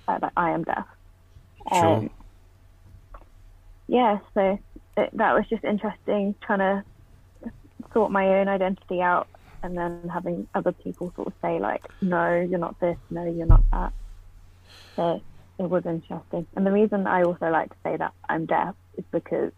Uh, 0.06 0.18
that 0.18 0.32
I 0.36 0.50
am 0.50 0.64
deaf. 0.64 0.86
Sure. 1.70 1.96
Um, 1.96 2.10
yeah, 3.88 4.18
so 4.32 4.58
it, 4.96 5.10
that 5.12 5.34
was 5.34 5.44
just 5.48 5.64
interesting 5.64 6.34
trying 6.40 6.60
to 6.60 6.84
sort 7.92 8.10
my 8.10 8.26
own 8.38 8.48
identity 8.48 9.02
out 9.02 9.28
and 9.62 9.76
then 9.76 10.08
having 10.12 10.46
other 10.54 10.72
people 10.72 11.12
sort 11.14 11.28
of 11.28 11.34
say 11.42 11.58
like, 11.58 11.84
no, 12.00 12.40
you're 12.40 12.58
not 12.58 12.78
this, 12.80 12.96
no, 13.10 13.24
you're 13.24 13.46
not 13.46 13.62
that. 13.72 13.92
So 14.96 15.20
it 15.58 15.68
was 15.68 15.84
interesting. 15.86 16.46
And 16.54 16.66
the 16.66 16.72
reason 16.72 17.06
I 17.06 17.22
also 17.22 17.50
like 17.50 17.70
to 17.70 17.76
say 17.82 17.96
that 17.96 18.12
I'm 18.28 18.46
deaf 18.46 18.74
is 18.96 19.04
because 19.10 19.52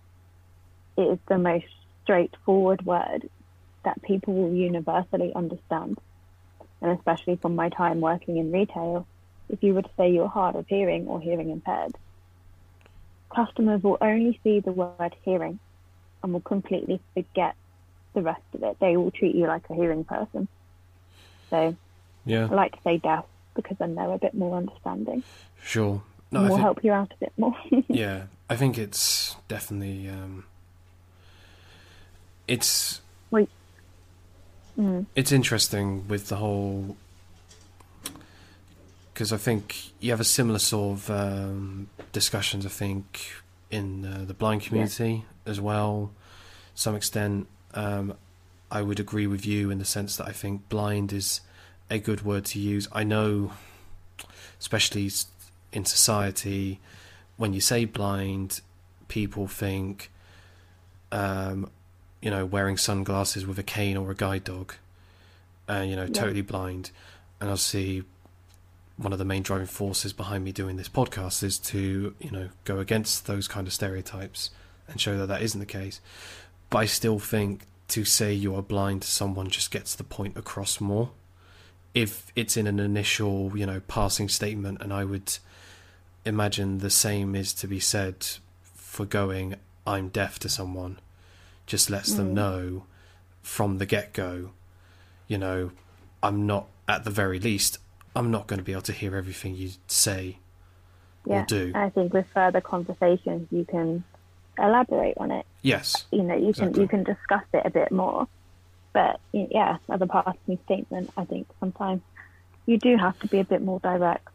it 0.96 1.03
is 1.03 1.18
the 1.29 1.38
most 1.38 1.66
straightforward 2.03 2.85
word 2.85 3.29
that 3.85 4.03
people 4.03 4.35
will 4.35 4.55
universally 4.55 5.33
understand. 5.35 5.98
And 6.82 6.92
especially 6.92 7.36
from 7.36 7.54
my 7.54 7.68
time 7.68 8.00
working 8.00 8.38
in 8.38 8.52
retail, 8.52 9.06
if 9.48 9.62
you 9.62 9.74
were 9.74 9.82
to 9.82 9.90
say 9.96 10.10
you're 10.10 10.28
hard 10.28 10.56
of 10.56 10.66
hearing 10.66 11.06
or 11.06 11.20
hearing 11.20 11.50
impaired, 11.50 11.94
customers 13.34 13.82
will 13.82 13.98
only 14.00 14.40
see 14.42 14.60
the 14.60 14.72
word 14.72 15.14
hearing 15.22 15.58
and 16.22 16.32
will 16.32 16.40
completely 16.40 17.00
forget 17.14 17.54
the 18.14 18.22
rest 18.22 18.42
of 18.54 18.62
it. 18.62 18.78
They 18.80 18.96
will 18.96 19.10
treat 19.10 19.34
you 19.34 19.46
like 19.46 19.68
a 19.68 19.74
hearing 19.74 20.04
person. 20.04 20.48
So 21.50 21.76
yeah. 22.24 22.48
I 22.50 22.54
like 22.54 22.72
to 22.72 22.82
say 22.82 22.98
deaf 22.98 23.24
because 23.54 23.76
then 23.78 23.94
they're 23.94 24.12
a 24.12 24.18
bit 24.18 24.34
more 24.34 24.56
understanding 24.56 25.24
Sure. 25.62 26.02
No, 26.30 26.42
will 26.42 26.48
think, 26.48 26.60
help 26.60 26.84
you 26.84 26.92
out 26.92 27.12
a 27.12 27.16
bit 27.18 27.32
more. 27.36 27.56
yeah, 27.88 28.24
I 28.48 28.56
think 28.56 28.78
it's 28.78 29.36
definitely 29.48 30.08
um, 30.08 30.44
it's 32.46 33.00
mm, 34.80 35.06
it's 35.14 35.32
interesting 35.32 36.08
with 36.08 36.28
the 36.28 36.36
whole 36.36 36.96
because 39.12 39.32
I 39.32 39.36
think 39.36 39.92
you 40.00 40.10
have 40.12 40.20
a 40.20 40.24
similar 40.24 40.58
sort 40.58 40.98
of 40.98 41.10
um, 41.10 41.88
discussions. 42.12 42.64
I 42.64 42.70
think 42.70 43.20
in 43.70 44.04
uh, 44.04 44.24
the 44.26 44.34
blind 44.34 44.62
community 44.62 45.24
as 45.46 45.60
well, 45.60 46.10
to 46.74 46.80
some 46.80 46.96
extent. 46.96 47.46
Um, 47.74 48.14
I 48.70 48.82
would 48.82 49.00
agree 49.00 49.26
with 49.26 49.44
you 49.44 49.70
in 49.70 49.78
the 49.78 49.84
sense 49.84 50.16
that 50.16 50.28
I 50.28 50.32
think 50.32 50.68
blind 50.68 51.12
is 51.12 51.40
a 51.88 51.98
good 51.98 52.24
word 52.24 52.44
to 52.46 52.60
use. 52.60 52.88
I 52.92 53.02
know, 53.02 53.52
especially 54.60 55.10
in 55.72 55.84
society, 55.84 56.80
when 57.36 57.52
you 57.52 57.60
say 57.60 57.84
blind, 57.84 58.60
people 59.08 59.48
think, 59.48 60.10
um, 61.10 61.68
you 62.22 62.30
know, 62.30 62.44
wearing 62.44 62.76
sunglasses 62.76 63.46
with 63.46 63.59
a 63.59 63.62
cane 63.62 63.96
or 63.96 64.11
a 64.11 64.14
guide 64.14 64.44
dog, 64.44 64.74
uh, 65.68 65.80
you 65.87 65.96
know, 65.96 66.04
Yeah. 66.04 66.12
totally 66.12 66.42
blind. 66.42 66.90
And 67.40 67.48
obviously, 67.50 68.04
one 68.96 69.12
of 69.12 69.18
the 69.18 69.24
main 69.24 69.42
driving 69.42 69.66
forces 69.66 70.12
behind 70.12 70.44
me 70.44 70.52
doing 70.52 70.77
this 70.77 70.88
podcast 70.88 71.42
is 71.42 71.58
to, 71.58 72.14
you 72.21 72.31
know, 72.31 72.50
go 72.64 72.79
against 72.81 73.27
those 73.27 73.48
kind 73.48 73.66
of 73.66 73.73
stereotypes 73.73 74.50
and 74.88 75.00
show 75.00 75.16
that 75.18 75.27
that 75.27 75.40
isn't 75.42 75.60
the 75.60 75.66
case. 75.66 76.00
But 76.68 76.79
I 76.79 76.85
still 76.87 77.18
think 77.18 77.62
to 77.88 78.04
say 78.04 78.33
you 78.35 78.54
are 78.54 78.62
blind 78.62 79.02
to 79.02 79.08
someone 79.08 79.48
just 79.48 79.71
gets 79.71 79.94
the 79.94 80.04
point 80.04 80.37
across 80.37 80.81
more. 80.81 81.10
If 81.94 82.31
it's 82.37 82.56
in 82.56 82.66
an 82.66 82.79
initial, 82.79 83.56
you 83.56 83.66
know, 83.66 83.81
passing 83.81 84.29
statement, 84.29 84.83
and 84.83 84.92
I 84.92 85.04
would 85.04 85.38
imagine 86.25 86.79
the 86.79 86.90
same 86.90 87.35
is 87.35 87.52
to 87.54 87.66
be 87.66 87.81
said 87.81 88.27
for 88.62 89.04
going, 89.06 89.54
I'm 89.87 90.08
deaf 90.08 90.38
to 90.40 90.48
someone, 90.48 90.98
just 91.71 91.88
lets 91.88 92.12
them 92.14 92.31
Mm. 92.31 92.35
know 92.35 92.85
from 93.42 93.79
the 93.79 93.87
get 93.87 94.12
go, 94.12 94.50
you 95.29 95.38
know, 95.38 95.71
I'm 96.23 96.44
not, 96.46 96.66
at 96.88 97.04
the 97.04 97.10
very 97.10 97.38
least, 97.38 97.79
I'm 98.16 98.31
not 98.33 98.48
going 98.48 98.58
to 98.58 98.64
be 98.64 98.73
able 98.73 98.83
to 98.83 98.92
hear 98.92 99.14
everything 99.16 99.54
you 99.54 99.71
say 99.87 100.38
yeah. 101.25 101.42
or 101.42 101.46
do. 101.46 101.71
I 101.75 101.88
think 101.90 102.12
with 102.12 102.27
further 102.35 102.60
conversations, 102.60 103.46
you 103.52 103.64
can 103.64 104.02
elaborate 104.58 105.16
on 105.16 105.31
it. 105.31 105.46
Yes, 105.62 106.06
You 106.10 106.23
know, 106.25 106.35
you 106.37 106.48
Exactly. 106.48 106.73
can 106.75 106.83
you 106.83 106.88
can 106.88 107.04
discuss 107.04 107.44
it 107.54 107.62
a 107.64 107.71
bit 107.71 107.92
more. 107.92 108.27
But 108.92 109.21
yeah, 109.33 109.77
as 109.88 110.00
a 110.02 110.06
passing 110.08 110.58
statement, 110.64 111.10
I 111.16 111.25
think 111.25 111.46
sometimes 111.60 112.02
you 112.66 112.77
do 112.79 112.96
have 112.96 113.16
to 113.21 113.29
be 113.29 113.38
a 113.38 113.44
bit 113.44 113.62
more 113.62 113.79
direct. 113.79 114.27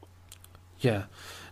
yeah. 0.80 1.04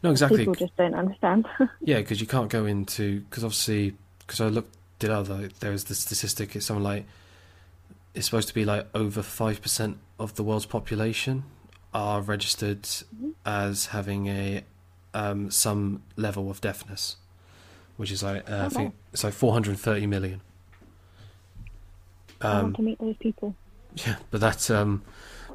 No, 0.02 0.12
exactly. 0.12 0.40
People 0.40 0.56
just 0.56 0.76
don't 0.78 0.96
understand. 0.96 1.46
Yeah, 1.82 1.98
because 1.98 2.20
you 2.22 2.28
can't 2.28 2.50
go 2.50 2.66
into 2.66 3.22
because 3.22 3.44
obviously 3.44 3.96
because 4.20 4.40
I 4.42 4.48
looked 4.48 4.76
up. 5.04 5.30
Like, 5.30 5.60
there 5.60 5.72
was 5.72 5.86
the 5.86 5.96
statistic. 5.96 6.56
It's 6.56 6.66
something 6.66 6.84
like 6.84 7.06
it's 8.14 8.26
supposed 8.26 8.48
to 8.48 8.54
be 8.54 8.66
like 8.66 8.88
over 8.94 9.22
five 9.22 9.62
percent 9.62 9.98
of 10.20 10.36
the 10.36 10.44
world's 10.44 10.66
population 10.66 11.44
are 11.94 12.22
registered 12.22 12.88
as 13.46 13.88
having 13.88 14.28
a 14.28 14.64
um, 15.14 15.52
some 15.52 16.02
level 16.16 16.50
of 16.50 16.60
deafness, 16.62 17.18
which 17.98 18.12
is 18.12 18.24
like 18.24 18.50
uh, 18.50 18.66
I 18.66 18.70
think 18.70 18.96
it's 19.12 19.24
like 19.24 19.34
430 19.34 20.08
million. 20.08 20.42
I 22.42 22.48
Um, 22.48 22.64
want 22.64 22.76
to 22.78 22.82
meet 22.82 23.00
those 23.00 23.18
people. 23.18 23.56
yeah, 23.96 24.16
but 24.32 24.42
that's 24.42 24.70
um, 24.70 25.04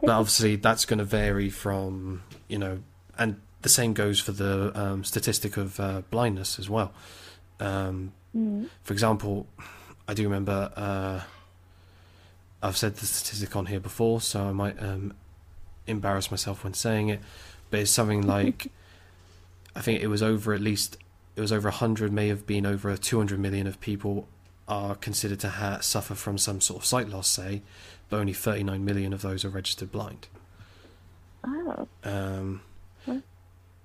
but 0.00 0.10
obviously 0.10 0.56
that's 0.56 0.84
going 0.84 0.98
to 0.98 1.04
vary 1.04 1.50
from 1.50 2.22
you 2.48 2.58
know, 2.58 2.80
and 3.18 3.40
the 3.62 3.68
same 3.68 3.92
goes 3.92 4.20
for 4.20 4.32
the 4.32 4.70
um, 4.80 5.04
statistic 5.04 5.56
of 5.56 5.80
uh, 5.80 6.02
blindness 6.10 6.58
as 6.58 6.70
well. 6.70 6.92
Um, 7.60 8.12
Mm. 8.36 8.68
for 8.82 8.92
example, 8.92 9.46
I 10.06 10.14
do 10.14 10.22
remember 10.24 10.70
uh, 10.76 11.20
I've 12.62 12.76
said 12.76 12.96
the 12.96 13.06
statistic 13.06 13.56
on 13.56 13.66
here 13.66 13.80
before, 13.80 14.20
so 14.20 14.44
I 14.44 14.52
might 14.52 14.80
um, 14.82 15.14
embarrass 15.86 16.30
myself 16.30 16.64
when 16.64 16.74
saying 16.74 17.08
it, 17.08 17.20
but 17.70 17.80
it's 17.80 17.90
something 17.90 18.22
like 18.26 18.70
I 19.74 19.80
think 19.80 20.02
it 20.02 20.08
was 20.08 20.22
over 20.22 20.52
at 20.54 20.60
least 20.60 20.96
it 21.36 21.40
was 21.40 21.52
over 21.52 21.70
hundred, 21.70 22.12
may 22.12 22.28
have 22.28 22.46
been 22.46 22.66
over 22.66 22.96
two 22.96 23.18
hundred 23.18 23.38
million 23.38 23.66
of 23.66 23.80
people 23.80 24.28
are 24.66 24.94
considered 24.96 25.40
to 25.40 25.48
ha- 25.48 25.78
suffer 25.80 26.14
from 26.14 26.36
some 26.36 26.60
sort 26.60 26.80
of 26.82 26.84
sight 26.86 27.08
loss, 27.08 27.28
say, 27.28 27.62
but 28.10 28.18
only 28.18 28.32
thirty 28.34 28.62
nine 28.62 28.84
million 28.84 29.12
of 29.12 29.22
those 29.22 29.44
are 29.44 29.48
registered 29.48 29.90
blind. 29.92 30.26
Oh, 31.46 31.88
Um, 32.04 32.60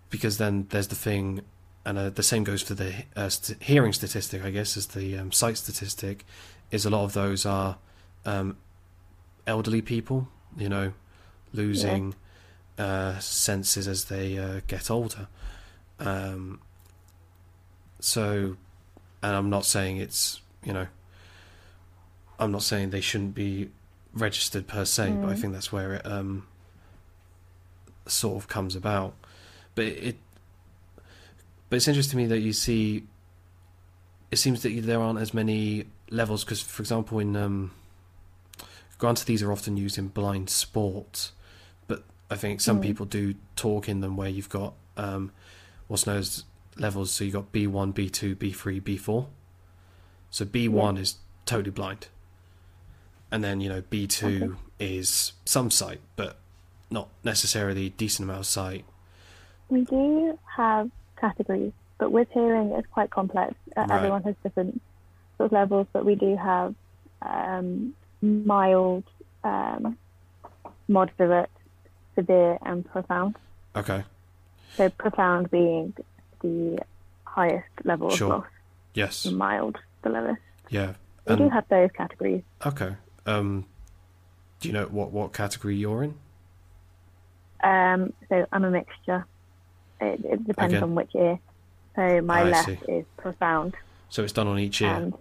because 0.10 0.38
then 0.38 0.68
there's 0.70 0.88
the 0.90 0.96
thing, 0.96 1.42
and 1.86 1.98
uh, 1.98 2.10
the 2.10 2.24
same 2.24 2.44
goes 2.44 2.62
for 2.62 2.74
the 2.76 2.94
uh, 3.16 3.30
st- 3.30 3.62
hearing 3.64 3.94
statistic, 3.94 4.44
I 4.44 4.52
guess, 4.52 4.78
as 4.78 4.88
the 4.88 5.18
um, 5.18 5.32
sight 5.32 5.58
statistic, 5.58 6.26
is 6.72 6.86
a 6.86 6.90
lot 6.90 7.04
of 7.04 7.14
those 7.14 7.46
are 7.46 7.78
um, 8.26 8.58
elderly 9.46 9.82
people, 9.82 10.28
you 10.58 10.70
know, 10.70 10.94
losing 11.52 12.16
uh, 12.78 13.20
senses 13.20 13.88
as 13.88 14.06
they 14.06 14.38
uh, 14.38 14.62
get 14.68 14.90
older. 14.90 15.28
Um, 16.00 16.60
so, 18.00 18.58
and 19.22 19.36
I'm 19.36 19.50
not 19.50 19.66
saying 19.66 19.98
it's, 19.98 20.42
you 20.64 20.74
know, 20.74 20.88
I'm 22.40 22.52
not 22.52 22.64
saying 22.64 22.90
they 22.90 23.02
shouldn't 23.02 23.36
be 23.36 23.70
registered 24.14 24.68
per 24.68 24.86
se, 24.86 25.18
but 25.22 25.30
I 25.30 25.34
Mm. 25.34 25.38
think 25.40 25.54
that's 25.54 25.72
where 25.72 25.94
it 25.94 26.06
um, 26.06 26.48
sort 28.06 28.38
of 28.38 28.48
comes 28.48 28.76
about. 28.76 29.14
But 29.76 29.86
it, 29.86 30.18
but 31.74 31.78
it's 31.78 31.88
interesting 31.88 32.12
to 32.12 32.18
me 32.18 32.28
that 32.28 32.42
you 32.42 32.54
see. 32.54 33.02
It 34.30 34.36
seems 34.36 34.62
that 34.62 34.80
there 34.84 35.02
aren't 35.02 35.18
as 35.18 35.34
many 35.34 35.86
levels 36.12 36.44
because, 36.44 36.62
for 36.62 36.84
example, 36.84 37.18
in 37.18 37.36
um, 37.36 37.72
granted 39.00 39.26
these 39.26 39.42
are 39.42 39.52
often 39.52 39.76
used 39.76 39.98
in 39.98 40.10
blind 40.10 40.52
sport, 40.52 41.32
but 41.88 42.04
I 42.30 42.36
think 42.36 42.62
some 42.62 42.78
Mm. 42.78 42.84
people 42.84 43.08
do 43.08 43.34
talk 43.56 43.90
in 43.90 44.02
them 44.02 44.16
where 44.16 44.30
you've 44.30 44.50
got 44.50 44.76
um, 44.98 45.32
what's 45.88 46.06
known 46.06 46.18
as 46.18 46.44
levels. 46.78 47.10
So 47.10 47.24
you've 47.24 47.34
got 47.34 47.52
B 47.52 47.66
one, 47.66 47.92
B 47.92 48.08
two, 48.08 48.36
B 48.36 48.52
three, 48.52 48.80
B 48.80 48.96
four. 48.96 49.30
So 50.30 50.46
B 50.46 50.68
one 50.68 50.96
is 50.96 51.16
totally 51.48 51.72
blind, 51.72 52.08
and 53.32 53.44
then 53.44 53.62
you 53.62 53.70
know 53.70 53.82
B 53.90 54.06
two 54.06 54.58
is 54.80 55.34
some 55.44 55.72
sight, 55.72 56.02
but 56.18 56.38
not 56.92 57.10
necessarily 57.24 57.90
decent 57.90 58.30
amount 58.30 58.42
of 58.42 58.46
sight. 58.46 58.86
we 59.70 59.82
do 59.86 60.38
have 60.56 60.92
categories, 61.28 61.72
but 62.00 62.12
with 62.12 62.28
hearing 62.34 62.68
it's 62.78 62.88
quite 62.98 63.10
complex. 63.20 63.54
Uh, 63.78 63.82
Right. 63.82 63.92
Everyone 63.98 64.24
has 64.24 64.36
different 64.44 64.82
sort 65.38 65.48
of 65.48 65.52
levels, 65.62 65.88
but 65.94 66.04
we 66.06 66.16
do 66.16 66.36
have 66.36 66.76
um, 67.22 67.94
mild, 68.22 69.06
um, 69.44 69.98
moderate, 70.88 71.50
severe, 72.16 72.58
and 72.70 72.86
profound. 72.94 73.36
Okay. 73.82 74.04
So 74.78 74.90
profound 74.90 75.50
being 75.50 75.94
the 76.42 76.80
highest 77.24 77.70
level 77.86 78.08
of 78.08 78.18
Sure. 78.18 78.30
loss, 78.30 78.46
Yes. 78.94 79.26
and 79.26 79.38
mild 79.38 79.76
the 80.04 80.10
lowest. 80.10 80.42
Yeah. 80.70 80.94
We 81.28 81.36
do 81.38 81.44
And 81.44 81.54
have 81.54 81.68
those 81.70 81.90
categories. 82.02 82.44
okay. 82.66 82.92
Um, 83.26 83.66
do 84.60 84.68
you 84.68 84.74
know 84.74 84.86
what 84.98 85.12
what 85.18 85.32
category 85.42 85.76
you're 85.78 86.04
in? 86.04 86.14
Um, 87.64 88.12
so 88.30 88.46
I'm 88.52 88.66
a 88.66 88.72
mixture. 88.80 89.26
It, 90.06 90.26
it 90.26 90.48
depends 90.48 90.76
on 90.82 90.96
which 90.96 91.12
ear. 91.16 91.40
So 91.96 92.22
my 92.22 92.42
I 92.42 92.50
left 92.50 92.66
see. 92.68 92.80
is 92.92 93.06
profound, 93.18 93.76
So 94.10 94.24
it's 94.24 94.34
done 94.34 94.48
on 94.48 94.58
each 94.60 94.82
ear. 94.82 94.90
and 94.96 95.14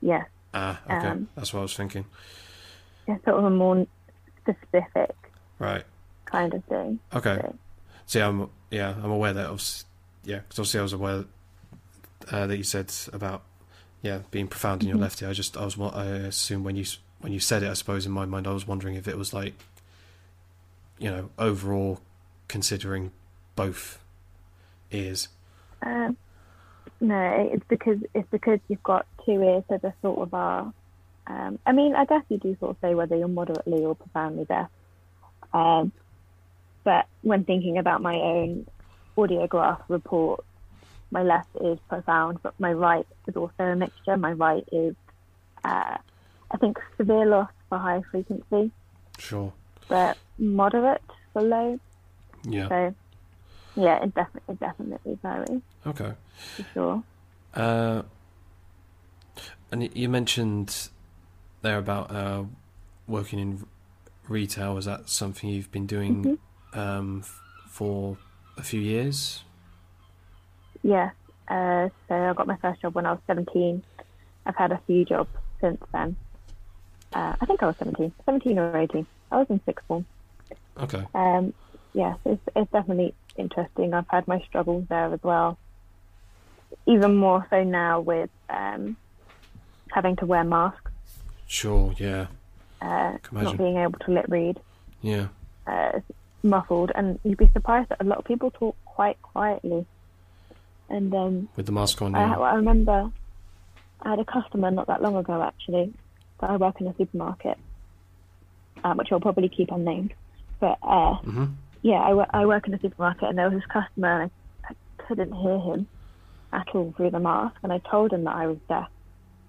yes, 0.00 0.26
ah, 0.54 0.80
okay. 0.86 1.08
um, 1.08 1.28
That's 1.34 1.52
what 1.52 1.60
I 1.60 1.62
was 1.62 1.76
thinking. 1.76 2.04
Yeah, 3.06 3.16
sort 3.24 3.36
of 3.38 3.44
a 3.44 3.50
more 3.50 3.86
specific 4.40 5.14
Right. 5.58 5.84
kind 6.24 6.54
of 6.54 6.64
thing. 6.64 6.98
Okay. 7.14 7.38
So, 7.40 7.54
See, 8.06 8.20
I'm 8.20 8.50
yeah, 8.70 8.94
I'm 9.02 9.10
aware 9.10 9.32
that 9.32 9.46
obviously, 9.46 9.86
yeah, 10.24 10.38
because 10.38 10.58
obviously 10.58 10.80
I 10.80 10.82
was 10.82 10.92
aware 10.92 11.24
uh, 12.30 12.46
that 12.46 12.56
you 12.56 12.64
said 12.64 12.92
about 13.12 13.42
yeah 14.02 14.20
being 14.30 14.48
profound 14.48 14.82
in 14.82 14.88
your 14.88 14.98
Mhm. 14.98 15.02
left 15.02 15.22
ear. 15.22 15.28
I 15.28 15.32
just 15.32 15.56
I 15.56 15.64
was 15.64 15.78
I 15.78 16.04
assume 16.04 16.64
when 16.64 16.76
you 16.76 16.84
when 17.20 17.32
you 17.32 17.40
said 17.40 17.62
it, 17.62 17.70
I 17.70 17.74
suppose 17.74 18.04
in 18.06 18.12
my 18.12 18.24
mind 18.26 18.46
I 18.46 18.52
was 18.52 18.66
wondering 18.66 18.94
if 18.94 19.06
it 19.08 19.16
was 19.18 19.32
like 19.32 19.54
you 20.98 21.10
know 21.10 21.30
overall 21.38 22.00
considering 22.48 23.10
both 23.56 24.00
ears. 24.90 25.28
um, 25.82 26.16
no, 27.00 27.48
it's 27.52 27.64
because 27.68 27.98
it's 28.14 28.28
because 28.30 28.60
you've 28.68 28.82
got 28.82 29.06
two 29.26 29.42
ears, 29.42 29.64
so 29.68 29.78
they 29.78 29.92
sort 30.00 30.18
of 30.20 30.32
are. 30.34 30.72
Um, 31.26 31.58
I 31.66 31.72
mean, 31.72 31.94
I 31.94 32.04
guess 32.04 32.22
you 32.28 32.38
do 32.38 32.56
sort 32.60 32.72
of 32.72 32.76
say 32.80 32.94
whether 32.94 33.16
you're 33.16 33.28
moderately 33.28 33.84
or 33.84 33.94
profoundly 33.94 34.44
deaf. 34.44 34.68
Um, 35.52 35.92
but 36.84 37.06
when 37.22 37.44
thinking 37.44 37.78
about 37.78 38.00
my 38.02 38.14
own 38.14 38.66
audiograph 39.16 39.82
report, 39.88 40.44
my 41.10 41.22
left 41.22 41.48
is 41.60 41.78
profound, 41.88 42.38
but 42.42 42.58
my 42.58 42.72
right 42.72 43.06
is 43.26 43.36
also 43.36 43.52
a 43.64 43.76
mixture. 43.76 44.16
My 44.16 44.32
right 44.32 44.66
is, 44.72 44.94
uh, 45.64 45.96
I 46.50 46.56
think, 46.58 46.78
severe 46.96 47.26
loss 47.26 47.50
for 47.68 47.78
high 47.78 48.02
frequency, 48.10 48.70
Sure. 49.18 49.52
but 49.88 50.16
moderate 50.38 51.02
for 51.32 51.42
low. 51.42 51.78
Yeah. 52.44 52.68
So, 52.68 52.94
yeah, 53.76 54.02
it 54.02 54.14
definitely, 54.14 54.54
it 54.54 54.60
definitely 54.60 55.18
varies 55.22 55.62
Okay. 55.86 56.12
for 56.56 56.64
sure. 56.72 57.02
Uh, 57.54 58.02
and 59.70 59.94
you 59.96 60.08
mentioned 60.08 60.88
there 61.62 61.78
about 61.78 62.10
uh, 62.10 62.44
working 63.06 63.38
in 63.38 63.66
retail. 64.28 64.76
Is 64.78 64.84
that 64.84 65.08
something 65.08 65.50
you've 65.50 65.70
been 65.72 65.86
doing 65.86 66.38
Mhm. 66.74 66.78
um, 66.78 67.20
f- 67.22 67.40
for 67.68 68.16
a 68.56 68.62
few 68.62 68.80
years? 68.80 69.44
Yeah. 70.82 71.10
Uh, 71.48 71.88
so 72.08 72.14
I 72.14 72.32
got 72.34 72.46
my 72.46 72.56
first 72.56 72.80
job 72.82 72.94
when 72.94 73.06
I 73.06 73.12
was 73.12 73.20
17. 73.26 73.82
I've 74.46 74.56
had 74.56 74.72
a 74.72 74.80
few 74.86 75.04
jobs 75.04 75.30
since 75.60 75.80
then. 75.92 76.16
Uh, 77.14 77.34
I 77.40 77.46
think 77.46 77.62
I 77.62 77.66
was 77.66 77.76
17, 77.78 78.12
17 78.26 78.58
or 78.58 78.76
18. 78.76 79.06
I 79.30 79.38
was 79.38 79.46
in 79.50 79.60
sixth 79.64 79.86
form. 79.86 80.04
Okay. 80.78 81.04
Um, 81.14 81.54
yeah, 81.92 82.14
it's, 82.24 82.42
it's 82.56 82.70
definitely 82.72 83.14
interesting. 83.36 83.94
I've 83.94 84.08
had 84.08 84.26
my 84.28 84.40
struggles 84.48 84.86
there 84.88 85.12
as 85.12 85.20
well. 85.22 85.58
Even 86.86 87.14
more 87.16 87.46
so 87.50 87.62
now 87.64 88.00
with 88.00 88.30
um, 88.48 88.96
having 89.90 90.16
to 90.16 90.26
wear 90.26 90.44
masks, 90.44 90.90
Sure. 91.46 91.94
Yeah. 91.98 92.26
uh, 92.82 93.16
not 93.32 93.56
being 93.58 93.76
able 93.76 93.98
to 94.00 94.10
lip 94.12 94.26
read, 94.28 94.58
Yeah. 95.02 95.28
uh, 95.66 96.00
muffled, 96.42 96.90
and 96.94 97.18
you'd 97.24 97.38
be 97.38 97.50
surprised 97.52 97.88
that 97.90 98.00
a 98.00 98.04
lot 98.04 98.18
of 98.18 98.24
people 98.24 98.50
talk 98.50 98.76
quite 98.84 99.20
quietly. 99.22 99.86
And 100.88 101.14
um, 101.14 101.48
With 101.56 101.66
the 101.66 101.72
mask 101.72 102.02
on. 102.02 102.14
I, 102.14 102.26
Yeah. 102.28 102.38
I 102.38 102.54
remember 102.54 103.10
I 104.02 104.10
had 104.10 104.18
a 104.18 104.24
customer 104.24 104.70
not 104.70 104.86
that 104.88 105.00
long 105.02 105.16
ago 105.16 105.42
actually. 105.42 105.92
that 106.40 106.50
I 106.50 106.56
work 106.56 106.80
in 106.80 106.88
a 106.88 106.94
supermarket, 106.96 107.56
um, 108.82 108.96
which 108.98 109.08
I'll 109.12 109.20
probably 109.20 109.48
keep 109.48 109.70
unnamed. 109.70 110.12
But 110.60 110.78
uh, 110.82 111.14
hmm 111.16 111.44
yeah, 111.84 112.00
I, 112.00 112.40
I 112.40 112.46
work 112.46 112.66
in 112.66 112.72
a 112.72 112.80
supermarket, 112.80 113.28
and 113.28 113.36
there 113.36 113.50
was 113.50 113.60
this 113.60 113.70
customer, 113.70 114.22
and 114.22 114.30
I, 114.64 114.70
I 114.72 115.04
couldn't 115.06 115.34
hear 115.34 115.58
him 115.58 115.86
at 116.50 116.66
all 116.74 116.94
through 116.96 117.10
the 117.10 117.20
mask. 117.20 117.56
And 117.62 117.70
I 117.70 117.78
told 117.78 118.10
him 118.10 118.24
that 118.24 118.34
I 118.34 118.46
was 118.46 118.56
deaf, 118.70 118.88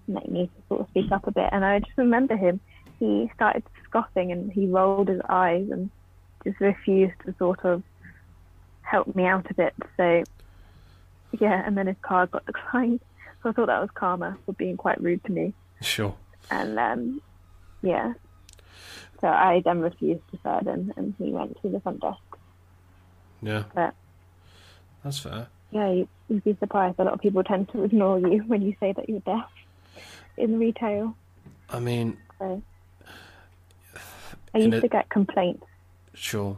and 0.05 0.17
that 0.17 0.23
he 0.23 0.31
needed 0.31 0.49
to 0.57 0.67
sort 0.67 0.81
of 0.81 0.89
speak 0.89 1.13
up 1.13 1.25
a 1.27 1.31
bit. 1.31 1.47
And 1.53 1.63
I 1.63 1.79
just 1.79 1.97
remember 1.97 2.35
him. 2.35 2.59
He 2.99 3.31
started 3.35 3.63
scoffing, 3.85 4.33
and 4.33 4.51
he 4.51 4.67
rolled 4.67 5.07
his 5.07 5.21
eyes, 5.29 5.69
and 5.71 5.89
just 6.43 6.59
refused 6.59 7.13
to 7.25 7.33
sort 7.39 7.63
of 7.63 7.83
help 8.81 9.15
me 9.15 9.25
out 9.25 9.49
a 9.49 9.53
bit. 9.53 9.73
So 9.95 10.25
yeah, 11.39 11.63
and 11.65 11.77
then 11.77 11.87
his 11.87 11.95
card 12.01 12.31
got 12.31 12.45
declined. 12.53 12.99
So 13.43 13.49
I 13.49 13.53
thought 13.53 13.67
that 13.67 13.79
was 13.79 13.91
karma 13.93 14.37
for 14.45 14.51
being 14.51 14.75
quite 14.75 15.01
rude 15.01 15.23
to 15.23 15.31
me. 15.31 15.53
Sure. 15.79 16.13
And 16.51 16.77
um, 16.77 17.21
yeah, 17.81 18.11
so 19.21 19.27
I 19.27 19.61
then 19.65 19.79
refused 19.79 20.21
to 20.31 20.39
serve 20.43 20.67
him, 20.67 20.93
and 20.97 21.15
he 21.17 21.31
went 21.31 21.59
to 21.61 21.69
the 21.69 21.79
front 21.79 22.01
desk. 22.01 22.19
Yeah. 23.41 23.63
But 23.73 23.93
That's 25.03 25.19
fair. 25.19 25.47
yeah, 25.71 25.91
you, 25.91 26.07
you'd 26.29 26.43
be 26.43 26.55
surprised. 26.59 26.99
A 26.99 27.03
lot 27.03 27.13
of 27.13 27.19
people 27.21 27.43
tend 27.43 27.69
to 27.69 27.83
ignore 27.83 28.19
you 28.19 28.43
when 28.47 28.61
you 28.61 28.75
say 28.79 28.93
that 28.93 29.07
you're 29.09 29.19
deaf 29.21 29.49
in 30.37 30.57
retail. 30.59 31.15
I 31.69 31.79
mean, 31.79 32.17
So 32.39 32.61
I 34.53 34.57
used 34.59 34.73
a- 34.73 34.81
to 34.81 34.87
get 34.87 35.09
complaints 35.09 35.65
Sure. 36.13 36.57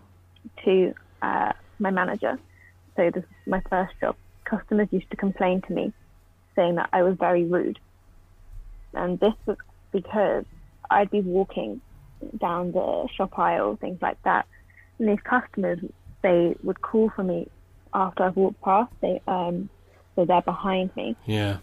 to 0.65 0.93
uh, 1.21 1.53
my 1.79 1.89
manager. 1.91 2.39
So 2.95 3.09
this 3.11 3.23
is 3.23 3.29
my 3.47 3.61
first 3.69 3.93
job. 3.99 4.15
Customers 4.45 4.87
used 4.91 5.09
to 5.11 5.17
complain 5.17 5.61
to 5.63 5.73
me, 5.73 5.93
saying 6.55 6.75
that 6.75 6.89
I 6.93 7.03
was 7.03 7.15
very 7.17 7.43
rude, 7.45 7.79
and 8.93 9.19
this 9.19 9.33
was 9.45 9.57
because 9.91 10.45
I'd 10.89 11.11
be 11.11 11.21
walking 11.21 11.81
down 12.39 12.71
the 12.71 13.07
shop 13.15 13.37
aisle, 13.37 13.75
things 13.75 14.01
like 14.01 14.21
that, 14.23 14.45
and 14.99 15.09
these 15.09 15.19
customers 15.23 15.79
they 16.21 16.55
would 16.63 16.81
call 16.81 17.09
for 17.15 17.23
me 17.23 17.47
after 17.93 18.23
I've 18.23 18.35
walked 18.35 18.61
past. 18.61 18.91
They 19.01 19.21
um, 19.27 19.69
so 20.15 20.25
they're 20.25 20.41
behind 20.41 20.95
me, 20.95 21.15
Yeah. 21.25 21.57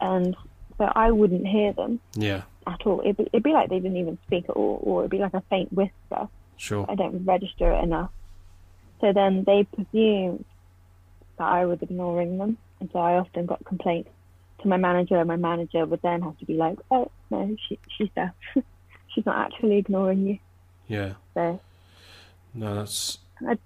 and 0.00 0.36
so 0.78 0.84
I 0.94 1.10
wouldn't 1.10 1.46
hear 1.46 1.72
them 1.72 2.00
Yeah. 2.14 2.42
at 2.66 2.86
all. 2.86 3.00
It'd 3.00 3.16
be, 3.16 3.24
it'd 3.32 3.42
be 3.42 3.52
like 3.52 3.70
they 3.70 3.78
didn't 3.80 3.96
even 3.96 4.18
speak 4.26 4.44
at 4.48 4.56
all, 4.56 4.80
or 4.82 5.00
it'd 5.02 5.10
be 5.10 5.18
like 5.18 5.34
a 5.34 5.40
faint 5.48 5.72
whisper. 5.72 6.28
Sure. 6.56 6.86
I 6.88 6.94
don't 6.94 7.24
register 7.24 7.72
it 7.72 7.82
enough. 7.82 8.10
So 9.00 9.12
then 9.12 9.44
they 9.44 9.64
presumed 9.64 10.44
that 11.38 11.48
I 11.48 11.64
was 11.66 11.78
ignoring 11.82 12.38
them, 12.38 12.58
and 12.80 12.90
so 12.92 12.98
I 12.98 13.16
often 13.18 13.46
got 13.46 13.64
complaints 13.64 14.10
to 14.60 14.68
my 14.68 14.76
manager, 14.76 15.16
and 15.18 15.26
my 15.26 15.36
manager 15.36 15.84
would 15.86 16.02
then 16.02 16.22
have 16.22 16.38
to 16.38 16.44
be 16.44 16.54
like, 16.54 16.78
"Oh 16.90 17.10
no, 17.30 17.56
she 17.66 17.78
she's 17.96 18.10
deaf. 18.14 18.32
she's 19.08 19.26
not 19.26 19.38
actually 19.38 19.78
ignoring 19.78 20.26
you." 20.26 20.38
Yeah. 20.86 21.14
So 21.34 21.60
No, 22.54 22.74
that's 22.76 23.18
I 23.48 23.58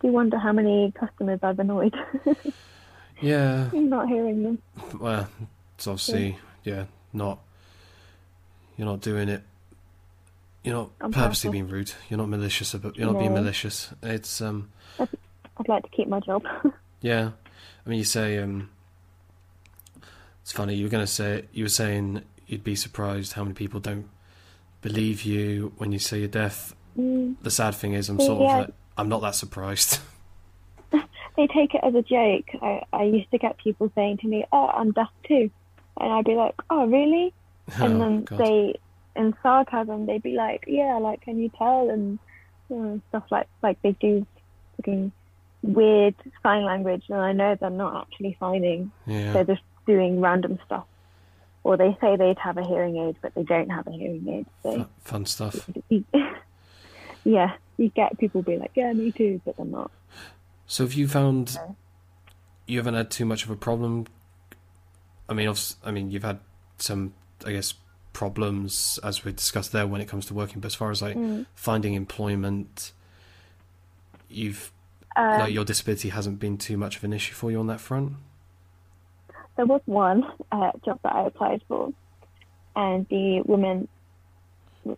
do 0.00 0.08
wonder 0.12 0.38
how 0.38 0.52
many 0.52 0.92
customers 0.92 1.40
I've 1.42 1.58
annoyed 1.58 1.94
yeah. 3.20 3.70
I'm 3.72 3.88
not 3.96 4.08
hearing 4.08 4.42
them. 4.42 4.58
Well, 4.98 5.28
it's 5.76 5.86
obviously 5.86 6.38
yeah, 6.64 6.84
not 7.12 7.38
you're 8.76 8.86
not 8.88 9.00
doing 9.00 9.28
it. 9.28 9.42
You're 10.64 10.74
not 10.74 10.90
On 11.00 11.12
purposely 11.12 11.48
purpose. 11.48 11.52
being 11.52 11.68
rude. 11.68 11.92
You're 12.08 12.18
not 12.18 12.28
malicious 12.28 12.74
about. 12.74 12.96
You're 12.96 13.06
not 13.12 13.18
being 13.18 13.34
malicious. 13.34 13.90
It's 14.02 14.40
um 14.40 14.70
I'd 14.98 15.68
like 15.68 15.82
to 15.84 15.88
keep 15.90 16.08
my 16.08 16.20
job. 16.20 16.42
yeah. 17.00 17.30
I 17.86 17.88
mean, 17.90 17.98
you 17.98 18.04
say 18.04 18.38
um. 18.38 18.70
It's 20.42 20.52
funny. 20.52 20.74
You 20.74 20.84
were 20.84 20.90
gonna 20.90 21.06
say 21.06 21.44
you 21.52 21.64
were 21.64 21.68
saying 21.70 22.22
you'd 22.46 22.64
be 22.64 22.76
surprised 22.76 23.32
how 23.34 23.42
many 23.44 23.54
people 23.54 23.80
don't 23.80 24.08
believe 24.82 25.22
you 25.22 25.72
when 25.78 25.92
you 25.92 25.98
say 25.98 26.18
you're 26.18 26.28
deaf. 26.28 26.74
Mm, 26.98 27.36
The 27.42 27.50
sad 27.50 27.74
thing 27.74 27.94
is, 27.94 28.08
I'm 28.08 28.18
Yeah. 28.20 28.26
sort 28.26 28.42
of 28.42 28.58
like, 28.58 28.74
I'm 28.96 29.08
not 29.08 29.22
that 29.22 29.34
surprised. 29.34 30.00
they 30.92 31.46
take 31.48 31.74
it 31.74 31.80
as 31.82 31.94
a 31.94 32.02
joke. 32.02 32.46
I, 32.62 32.82
I 32.92 33.04
used 33.04 33.30
to 33.32 33.38
get 33.38 33.58
people 33.58 33.90
saying 33.94 34.18
to 34.18 34.28
me, 34.28 34.44
"Oh, 34.52 34.66
I'm 34.68 34.92
deaf 34.92 35.10
too," 35.26 35.50
and 36.00 36.12
I'd 36.12 36.24
be 36.24 36.34
like, 36.34 36.54
"Oh, 36.70 36.86
really?" 36.86 37.32
Oh, 37.78 37.84
and 37.84 37.94
oh, 37.94 37.98
then 37.98 38.24
God. 38.24 38.38
they 38.38 38.78
in 39.16 39.34
sarcasm 39.42 40.06
they'd 40.06 40.22
be 40.22 40.34
like 40.34 40.64
yeah 40.66 40.98
like 40.98 41.20
can 41.22 41.38
you 41.38 41.48
tell 41.50 41.88
and 41.90 42.18
you 42.68 42.76
know, 42.76 43.00
stuff 43.08 43.24
like 43.30 43.46
like 43.62 43.80
they 43.82 43.92
do 43.92 44.26
fucking 44.76 45.12
weird 45.62 46.14
sign 46.42 46.64
language 46.64 47.04
and 47.08 47.20
i 47.20 47.32
know 47.32 47.56
they're 47.58 47.70
not 47.70 48.06
actually 48.06 48.36
signing 48.38 48.90
yeah. 49.06 49.32
they're 49.32 49.44
just 49.44 49.62
doing 49.86 50.20
random 50.20 50.58
stuff 50.66 50.84
or 51.62 51.76
they 51.76 51.96
say 52.00 52.16
they'd 52.16 52.38
have 52.38 52.58
a 52.58 52.66
hearing 52.66 52.96
aid 52.96 53.16
but 53.22 53.34
they 53.34 53.42
don't 53.44 53.70
have 53.70 53.86
a 53.86 53.92
hearing 53.92 54.28
aid 54.28 54.46
so 54.62 54.72
Fu- 54.72 54.86
fun 55.00 55.26
stuff. 55.26 55.70
yeah 57.24 57.52
you 57.76 57.88
get 57.90 58.16
people 58.18 58.42
being 58.42 58.60
like 58.60 58.70
yeah 58.74 58.92
me 58.92 59.10
too 59.10 59.40
but 59.44 59.56
they're 59.56 59.66
not 59.66 59.90
So 60.66 60.84
have 60.84 60.94
you 60.94 61.08
found 61.08 61.58
you 62.66 62.78
haven't 62.78 62.94
had 62.94 63.10
too 63.10 63.24
much 63.26 63.44
of 63.44 63.50
a 63.50 63.56
problem? 63.56 64.06
I 65.28 65.34
mean, 65.34 65.48
obs- 65.48 65.76
I 65.84 65.90
mean, 65.90 66.10
you've 66.10 66.22
had 66.24 66.38
some, 66.78 67.12
I 67.44 67.52
guess, 67.52 67.74
problems 68.14 68.98
as 69.02 69.24
we 69.24 69.32
discussed 69.32 69.72
there 69.72 69.86
when 69.86 70.00
it 70.00 70.08
comes 70.08 70.24
to 70.26 70.34
working. 70.34 70.60
But 70.60 70.66
as 70.68 70.74
far 70.74 70.90
as 70.90 71.02
like 71.02 71.16
Mm. 71.16 71.44
finding 71.54 71.92
employment, 71.94 72.92
you've 74.28 74.72
um, 75.16 75.38
like 75.40 75.52
your 75.52 75.64
disability 75.64 76.08
hasn't 76.08 76.38
been 76.40 76.56
too 76.58 76.76
much 76.76 76.96
of 76.96 77.04
an 77.04 77.12
issue 77.12 77.34
for 77.34 77.50
you 77.50 77.58
on 77.60 77.66
that 77.68 77.80
front. 77.80 78.12
there 79.56 79.66
was 79.66 79.80
one 79.86 80.24
uh, 80.50 80.72
job 80.84 80.98
that 81.04 81.14
I 81.14 81.26
applied 81.26 81.62
for, 81.68 81.92
and 82.74 83.06
the 83.08 83.42
woman 83.44 83.76
was 83.80 83.88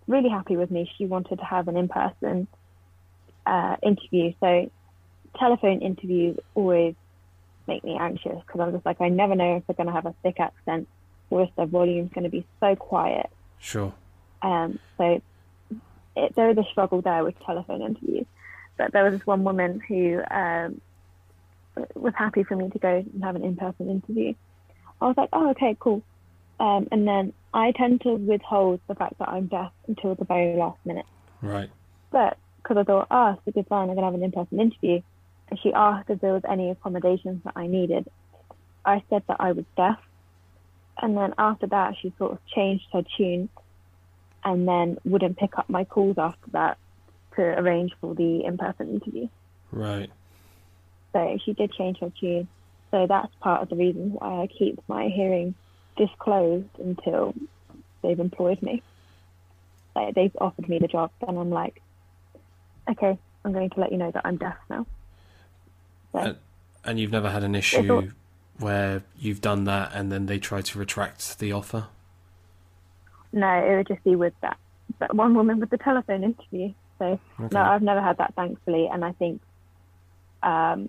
really 0.07 0.29
happy 0.29 0.57
with 0.57 0.71
me. 0.71 0.91
She 0.97 1.07
wanted 1.07 1.39
to 1.39 1.45
have 1.45 1.69
an 1.69 1.77
in-person 1.77 2.47
uh, 3.47 3.77
interview. 3.83 4.33
So 4.41 4.71
telephone 5.39 5.81
interviews 5.81 6.39
always 6.55 6.95
make 7.67 7.85
me 7.85 7.97
anxious 7.99 8.39
because 8.47 8.61
I'm 8.61 8.73
just 8.73 8.87
like 8.87 9.01
I 9.01 9.09
never 9.09 9.35
know 9.35 9.57
if 9.57 9.67
they're 9.67 9.75
going 9.75 9.89
to 9.89 9.93
have 9.93 10.07
a 10.07 10.15
thick 10.23 10.39
accent 10.41 10.89
or 11.31 11.43
if 11.43 11.51
their 11.57 11.67
volume's 11.67 12.13
going 12.13 12.25
to 12.25 12.31
be 12.31 12.47
so 12.61 12.77
quiet. 12.77 13.29
Sure. 13.59 13.93
Um, 14.43 14.79
so 14.97 15.21
it, 16.17 16.35
there 16.35 16.51
is 16.51 16.59
a 16.59 16.65
struggle 16.71 17.03
there 17.03 17.25
with 17.25 17.39
telephone 17.41 17.83
interviews. 17.83 18.27
But 18.77 18.93
there 18.93 19.05
was 19.05 19.19
this 19.19 19.27
one 19.27 19.43
woman 19.45 19.81
who 19.89 20.21
um, 20.31 20.81
was 21.95 22.13
happy 22.15 22.45
for 22.45 22.57
me 22.57 22.71
to 22.71 22.79
go 22.79 23.05
and 23.13 23.25
have 23.25 23.37
an 23.37 23.45
in-person 23.45 23.91
interview. 23.91 24.35
I 25.01 25.07
was 25.07 25.17
like, 25.17 25.31
oh, 25.33 25.51
okay, 25.51 25.77
cool. 25.79 26.03
Um, 26.61 26.89
and 26.93 27.07
then 27.07 27.33
I 27.57 27.73
tend 27.73 28.03
to 28.03 28.11
withhold 28.17 28.81
the 28.87 28.95
fact 28.95 29.19
that 29.19 29.31
I'm 29.31 29.47
deaf 29.47 29.73
until 29.89 30.15
the 30.15 30.27
very 30.27 30.57
last 30.57 30.79
minute. 30.85 31.07
Right. 31.41 31.71
But 32.13 32.37
because 32.59 32.77
I 32.77 32.83
thought, 32.83 33.07
oh, 33.11 33.31
it's 33.31 33.47
a 33.47 33.51
good 33.51 33.67
sign, 33.71 33.89
I'm 33.89 33.97
going 33.97 34.01
to 34.01 34.05
have 34.05 34.15
an 34.15 34.23
in-person 34.23 34.61
interview. 34.61 35.01
And 35.49 35.59
she 35.63 35.73
asked 35.73 36.11
if 36.11 36.21
there 36.21 36.35
was 36.35 36.43
any 36.47 36.69
accommodations 36.71 37.43
that 37.45 37.55
I 37.57 37.67
needed. 37.67 38.09
I 38.85 39.03
said 39.09 39.23
that 39.29 39.39
I 39.41 39.53
was 39.53 39.65
deaf. 39.75 39.99
And 41.01 41.17
then 41.17 41.33
after 41.39 41.67
that, 41.69 41.95
she 42.03 42.13
sort 42.19 42.33
of 42.33 42.39
changed 42.55 42.85
her 42.93 43.03
tune 43.17 43.49
and 44.45 44.69
then 44.69 44.99
wouldn't 45.07 45.39
pick 45.39 45.57
up 45.57 45.71
my 45.71 45.85
calls 45.85 46.19
after 46.19 46.51
that 46.53 46.77
to 47.37 47.43
arrange 47.43 47.93
for 48.03 48.15
the 48.15 48.45
in-person 48.45 48.91
interview. 48.91 49.29
Right. 49.73 50.11
So 51.15 51.39
she 51.43 51.55
did 51.55 51.73
change 51.73 52.01
her 52.01 52.13
tune. 52.21 52.49
So 52.91 53.07
that's 53.09 53.33
part 53.41 53.63
of 53.63 53.71
the 53.71 53.77
reason 53.77 54.11
why 54.11 54.43
I 54.43 54.47
keep 54.47 54.79
my 54.89 55.09
hearing 55.09 55.55
disclosed 55.97 56.69
until 56.79 57.35
they've 58.03 58.19
employed 58.21 58.63
me. 58.63 58.83
Like 59.95 60.15
they've 60.15 60.37
offered 60.41 60.69
me 60.69 60.79
the 60.79 60.89
job, 60.89 61.11
and 61.27 61.39
I'm 61.39 61.51
like, 61.51 61.81
okay, 62.91 63.19
I'm 63.45 63.53
going 63.53 63.71
to 63.71 63.81
let 63.81 63.93
you 63.93 63.99
know 63.99 64.11
that 64.11 64.23
I'm 64.25 64.37
deaf 64.37 64.57
now. 64.69 64.87
So 66.13 66.19
And, 66.19 66.37
and 66.85 67.01
you've 67.01 67.11
never 67.13 67.31
had 67.31 67.43
an 67.43 67.55
all- 67.55 67.59
issue 67.59 68.11
where 68.59 69.03
you've 69.19 69.41
done 69.43 69.65
that 69.65 69.91
and 69.95 70.11
then 70.11 70.25
they 70.27 70.39
try 70.39 70.63
to 70.63 70.79
retract 70.79 71.39
the 71.39 71.53
offer. 71.53 71.89
no, 73.33 73.49
it 73.53 73.77
would 73.77 73.87
just 73.87 74.03
be 74.03 74.17
with 74.17 74.33
that 74.41 74.57
that 74.99 75.15
one 75.15 75.35
woman 75.35 75.61
with 75.61 75.69
the 75.69 75.77
telephone 75.77 76.25
interview. 76.25 76.73
So 76.99 77.21
Okay. 77.39 77.49
no, 77.53 77.61
I've 77.61 77.83
never 77.83 78.01
had 78.01 78.17
that, 78.17 78.35
thankfully, 78.35 78.89
and 78.91 79.05
I 79.05 79.13
think 79.13 79.43
um, 80.43 80.89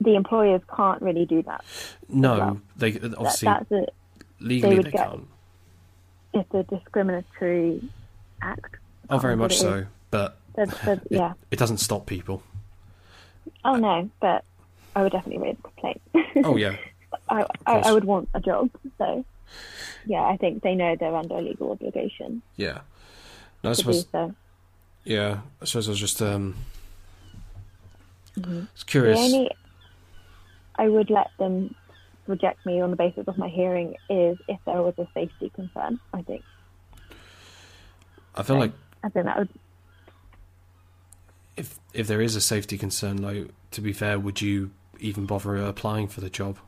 the 0.00 0.14
employers 0.14 0.60
can't 0.74 1.00
really 1.02 1.24
do 1.26 1.42
that. 1.42 1.64
no, 2.08 2.38
well. 2.38 2.60
they 2.76 2.90
that 2.92 3.14
obviously 3.16 3.46
that's 3.46 3.70
a 3.72 3.86
legally 4.40 4.76
would 4.76 4.86
they 4.86 4.90
get- 4.90 5.08
can't. 5.10 5.26
it's 6.34 6.54
a 6.54 6.62
discriminatory 6.64 7.82
act. 8.42 8.76
Oh, 9.08 9.18
very 9.18 9.36
much 9.36 9.52
is. 9.54 9.60
so. 9.60 9.86
But 10.10 10.36
The, 10.54 10.66
the, 10.66 10.92
it, 10.92 11.00
yeah. 11.10 11.32
it 11.50 11.58
doesn't 11.58 11.78
stop 11.78 12.06
people. 12.06 12.42
Oh 13.64 13.74
no, 13.76 14.10
but 14.20 14.44
I 14.94 15.02
would 15.02 15.12
definitely 15.12 15.42
raise 15.46 15.56
a 15.58 15.62
complaint. 15.62 16.00
Oh 16.44 16.56
yeah, 16.56 16.76
I, 17.28 17.46
I. 17.66 17.78
I 17.80 17.92
would 17.92 18.04
want 18.04 18.28
a 18.34 18.40
job. 18.40 18.70
So 18.98 19.24
yeah, 20.06 20.22
I 20.22 20.36
think 20.36 20.62
they 20.62 20.74
know 20.74 20.96
they're 20.98 21.14
under 21.14 21.36
a 21.36 21.40
legal 21.40 21.70
obligation 21.72 22.42
yeah. 22.56 22.80
No, 23.64 23.70
I 23.70 23.72
suppose. 23.72 24.06
so. 24.12 24.34
Yeah, 25.04 25.38
I 25.62 25.64
suppose 25.64 25.88
I 25.88 25.92
was 25.92 26.00
just 26.00 26.20
um, 26.22 26.54
Mhm. 28.38 28.60
was 28.72 28.80
The 28.80 28.84
curious. 28.86 29.18
only 29.18 29.50
I 30.78 30.88
would 30.88 31.10
let 31.10 31.30
them 31.38 31.74
reject 32.26 32.64
me 32.66 32.80
on 32.80 32.90
the 32.90 32.96
basis 32.96 33.24
of 33.28 33.38
my 33.38 33.48
hearing 33.48 33.94
is 34.10 34.36
if 34.48 34.58
there 34.66 34.82
was 34.82 34.94
a 34.98 35.06
safety 35.14 35.50
concern. 35.54 36.00
I 36.12 36.22
think. 36.22 36.44
I 38.34 38.42
feel 38.42 38.58
like 38.58 38.72
I 39.02 39.08
think 39.08 39.26
that 39.26 39.38
would. 39.38 39.48
if 41.56 41.78
if 41.94 42.06
there 42.06 42.20
is 42.20 42.36
a 42.36 42.40
safety 42.40 42.76
concern, 42.78 43.16
though, 43.16 43.46
to 43.70 43.80
be 43.80 43.92
fair, 43.92 44.18
would 44.18 44.40
you 44.40 44.70
even 44.98 45.26
bother 45.26 45.56
applying 45.56 46.08
for 46.08 46.20
the 46.20 46.30
job? 46.30 46.58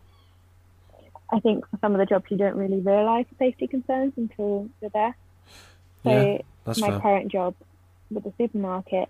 I 1.30 1.40
think 1.40 1.68
for 1.70 1.78
some 1.80 1.92
of 1.94 1.98
the 1.98 2.06
jobs 2.06 2.24
you 2.30 2.38
don't 2.38 2.56
really 2.56 2.80
realise 2.80 3.26
the 3.28 3.36
safety 3.38 3.66
concerns 3.66 4.14
until 4.16 4.68
you're 4.80 4.90
there. 4.94 5.16
So 6.04 6.10
Yeah, 6.10 6.38
That's 6.64 6.80
my 6.80 6.90
fair. 6.90 7.00
current 7.00 7.30
job 7.30 7.54
with 8.10 8.24
the 8.24 8.32
supermarket, 8.38 9.08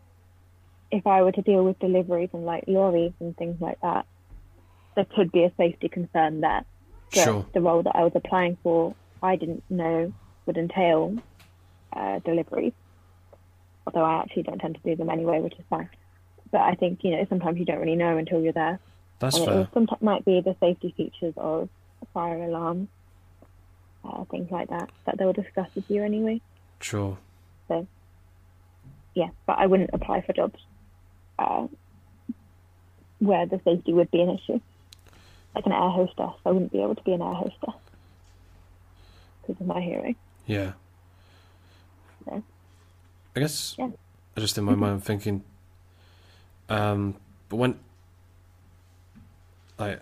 if 0.90 1.07
I 1.07 1.22
were 1.22 1.32
to 1.32 1.42
deal 1.42 1.64
with 1.64 1.78
deliveries 1.78 2.30
and 2.32 2.44
like 2.44 2.64
lorries 2.66 3.12
and 3.20 3.36
things 3.36 3.61
like 3.61 3.78
that, 3.82 4.07
there 4.97 5.07
could 5.14 5.30
be 5.32 5.45
a 5.45 5.53
safety 5.57 5.89
concern 5.89 6.41
there. 6.41 6.64
But 7.14 7.24
Sure. 7.24 7.47
the 7.55 7.61
role 7.61 7.82
that 7.82 7.97
I 7.97 8.03
was 8.05 8.12
applying 8.14 8.57
for, 8.62 8.95
I 9.22 9.36
didn't 9.36 9.64
know 9.70 10.12
would 10.47 10.57
entail 10.59 11.16
uh, 11.93 12.18
deliveries. 12.20 12.72
Although 13.86 14.05
I 14.05 14.20
actually 14.20 14.43
don't 14.43 14.59
tend 14.59 14.74
to 14.74 14.80
do 14.82 14.97
them 14.97 15.09
anyway, 15.09 15.41
which 15.41 15.55
is 15.59 15.64
fine. 15.70 15.89
But 16.51 16.61
I 16.62 16.74
think 16.74 17.01
you 17.03 17.12
know 17.12 17.24
sometimes 17.28 17.59
you 17.59 17.64
don't 17.64 17.80
really 17.80 17.97
know 17.97 18.16
until 18.16 18.41
you're 18.43 18.53
there, 18.53 18.78
That's 19.18 19.36
and 19.36 19.45
fair. 19.47 19.68
sometimes 19.72 20.03
might 20.03 20.24
be 20.24 20.41
the 20.41 20.57
safety 20.61 20.93
features 20.97 21.34
of 21.36 21.68
fire 22.12 22.43
alarms, 22.45 22.89
uh, 24.05 24.24
things 24.24 24.51
like 24.51 24.68
that 24.68 24.91
that 25.07 25.16
they'll 25.18 25.32
discuss 25.32 25.68
with 25.74 25.84
you 25.89 26.03
anyway. 26.05 26.41
Sure. 26.80 27.18
So, 27.68 27.86
Yeah, 29.14 29.28
but 29.47 29.59
I 29.59 29.66
wouldn't 29.66 29.91
apply 29.93 30.22
for 30.22 30.32
jobs 30.32 30.59
uh, 31.39 31.66
where 33.18 33.47
the 33.47 33.61
safety 33.64 33.93
would 33.93 34.11
be 34.11 34.20
an 34.20 34.30
issue. 34.39 34.61
Like 35.55 35.66
an 35.66 35.72
air 35.72 35.88
hostess, 35.90 36.34
I 36.46 36.51
wouldn't 36.51 36.72
be 36.72 36.82
able 36.82 36.94
to 36.94 37.03
be 37.03 37.12
an 37.12 37.22
air 37.22 37.34
hostess 37.34 37.74
because 39.42 39.61
of 39.61 39.66
my 39.66 39.80
hearing. 39.80 40.14
Yeah. 40.46 40.72
So, 42.24 42.42
I 43.34 43.40
guess 43.40 43.74
Yeah. 43.78 43.88
just 44.36 44.57
in 44.59 44.64
my 44.64 44.74
mind, 44.74 44.92
I'm 44.94 45.01
thinking, 45.01 45.42
um, 46.68 47.16
but 47.49 47.57
when, 47.57 47.78
like, 49.78 50.01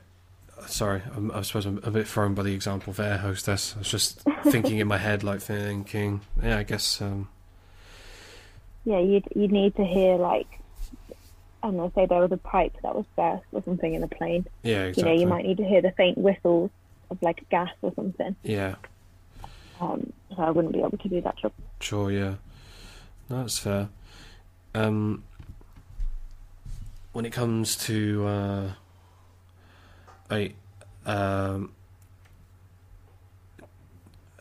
sorry, 0.67 1.03
I'm, 1.15 1.31
I 1.31 1.43
suppose 1.43 1.65
I'm 1.65 1.79
a 1.85 1.91
bit 1.91 2.07
thrown 2.09 2.35
by 2.35 2.43
the 2.43 2.53
example 2.55 2.91
of 2.91 2.99
air 3.01 3.19
hostess. 3.19 3.75
I 3.77 3.79
was 3.81 3.91
just 3.91 4.21
thinking 4.45 4.79
in 4.79 4.89
my 4.89 4.99
head, 4.99 5.23
like 5.23 5.41
thinking, 5.41 6.23
yeah, 6.43 6.59
I 6.59 6.63
guess, 6.65 7.01
um, 7.01 7.29
yeah, 8.85 8.99
you'd 9.01 9.27
you'd 9.35 9.53
need 9.53 9.75
to 9.77 9.85
hear 9.85 10.17
like 10.17 10.61
I 11.67 11.71
don't 11.71 11.79
know, 11.79 11.93
say 11.97 12.07
there 12.07 12.21
was 12.21 12.31
a 12.31 12.37
pipe 12.37 12.77
that 12.85 12.95
was 12.95 13.05
burst 13.17 13.43
or 13.51 13.61
something 13.65 13.93
in 13.93 14.01
a 14.01 14.07
plane. 14.07 14.47
yeah, 14.63 14.85
exactly. 14.85 15.03
You 15.03 15.17
know, 15.17 15.21
you 15.23 15.27
might 15.27 15.45
need 15.45 15.57
to 15.57 15.65
hear 15.65 15.83
the 15.83 15.91
faint 15.91 16.17
whistles 16.17 16.71
of 17.11 17.21
like 17.23 17.45
gas 17.51 17.71
or 17.83 17.93
something. 17.97 18.37
Yeah, 18.45 18.77
Um, 19.81 20.13
so 20.31 20.43
I 20.43 20.51
wouldn't 20.53 20.73
be 20.75 20.79
able 20.79 20.97
to 20.97 21.09
do 21.09 21.21
that 21.23 21.37
job. 21.37 21.53
sure, 21.81 22.13
yeah. 22.13 22.35
No, 23.29 23.39
that's 23.41 23.59
fair. 23.59 23.89
Um, 24.77 25.25
when 27.13 27.25
it 27.27 27.33
comes 27.33 27.75
to, 27.87 28.27
uh, 28.29 28.71
I, 30.31 30.53
um, 31.05 31.73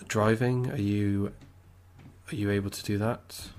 driving, 0.07 0.69
are 0.69 0.77
you, 0.77 1.33
are 2.31 2.35
you 2.35 2.51
able 2.51 2.69
to 2.69 2.83
do 2.83 2.99
that? 2.99 3.49